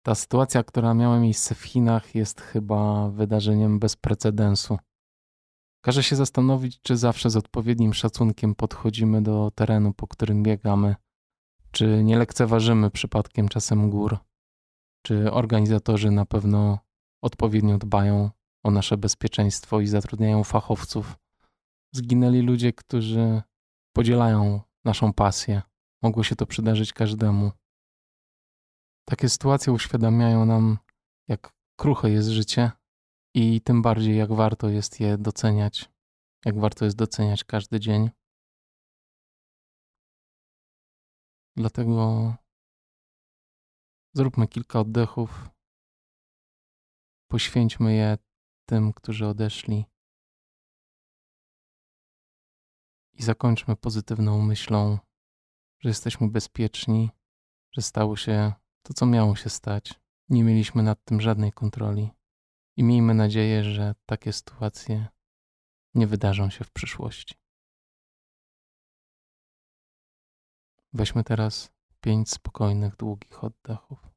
[0.03, 4.77] ta sytuacja, która miała miejsce w Chinach, jest chyba wydarzeniem bez precedensu.
[5.87, 10.95] Każe się zastanowić, czy zawsze z odpowiednim szacunkiem podchodzimy do terenu, po którym biegamy,
[11.71, 14.17] czy nie lekceważymy przypadkiem czasem gór,
[15.05, 16.79] czy organizatorzy na pewno
[17.21, 18.29] odpowiednio dbają
[18.63, 21.17] o nasze bezpieczeństwo i zatrudniają fachowców.
[21.95, 23.41] Zginęli ludzie, którzy
[23.93, 25.61] podzielają naszą pasję.
[26.01, 27.51] Mogło się to przydarzyć każdemu.
[29.05, 30.77] Takie sytuacje uświadamiają nam,
[31.27, 32.71] jak kruche jest życie
[33.39, 35.89] i tym bardziej, jak warto jest je doceniać,
[36.45, 38.09] jak warto jest doceniać każdy dzień.
[41.55, 42.35] Dlatego
[44.13, 45.49] zróbmy kilka oddechów,
[47.27, 48.17] poświęćmy je
[48.65, 49.85] tym, którzy odeszli.
[53.13, 54.97] I zakończmy pozytywną myślą,
[55.79, 57.09] że jesteśmy bezpieczni,
[57.71, 59.93] że stało się to, co miało się stać.
[60.29, 62.16] Nie mieliśmy nad tym żadnej kontroli
[62.77, 65.07] i miejmy nadzieję, że takie sytuacje
[65.95, 67.35] nie wydarzą się w przyszłości.
[70.93, 71.71] Weźmy teraz
[72.01, 74.16] pięć spokojnych, długich oddechów.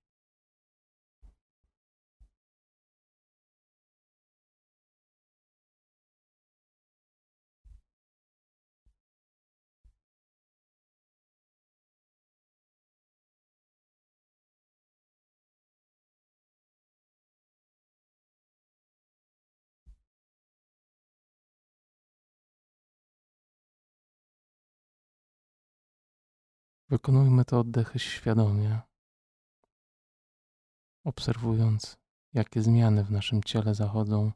[26.90, 28.80] Wykonujmy te oddechy świadomie,
[31.04, 31.98] obserwując,
[32.32, 34.32] jakie zmiany w naszym ciele zachodzą,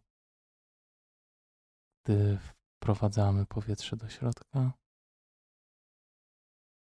[2.03, 4.73] gdy wprowadzamy powietrze do środka,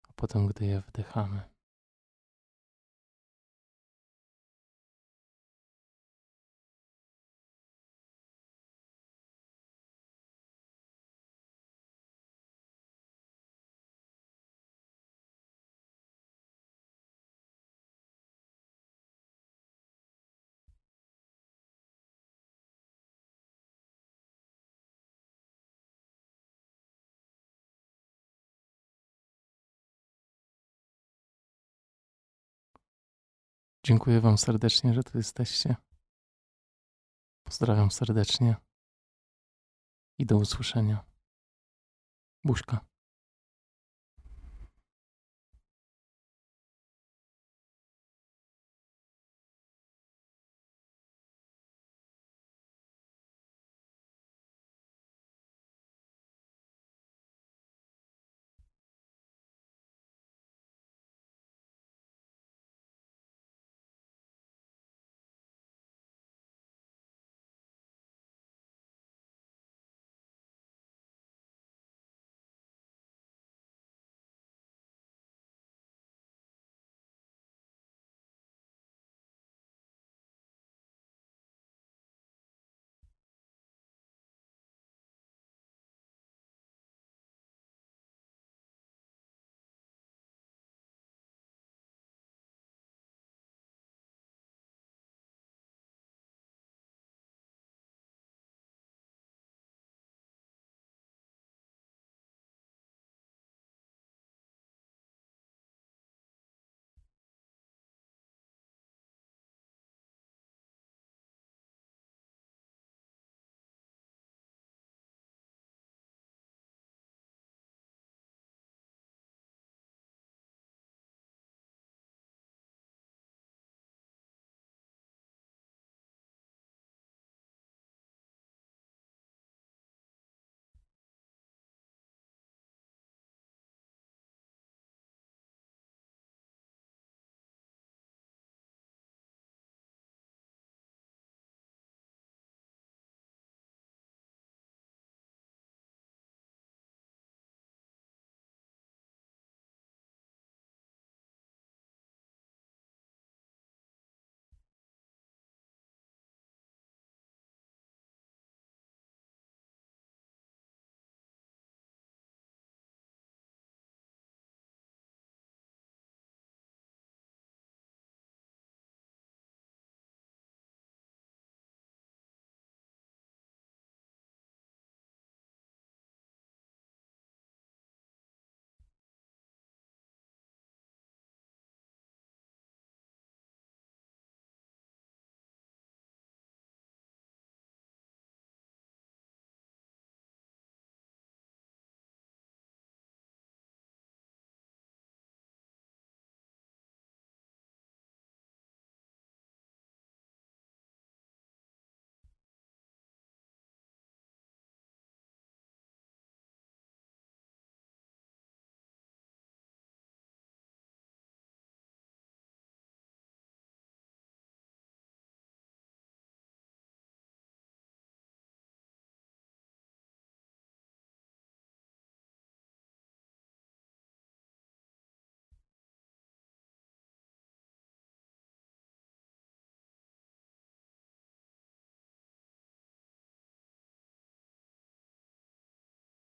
[0.09, 1.41] a potem, gdy je wdychamy.
[33.85, 35.75] Dziękuję Wam serdecznie, że tu jesteście.
[37.43, 38.55] Pozdrawiam serdecznie
[40.19, 41.05] i do usłyszenia.
[42.43, 42.90] Buźka.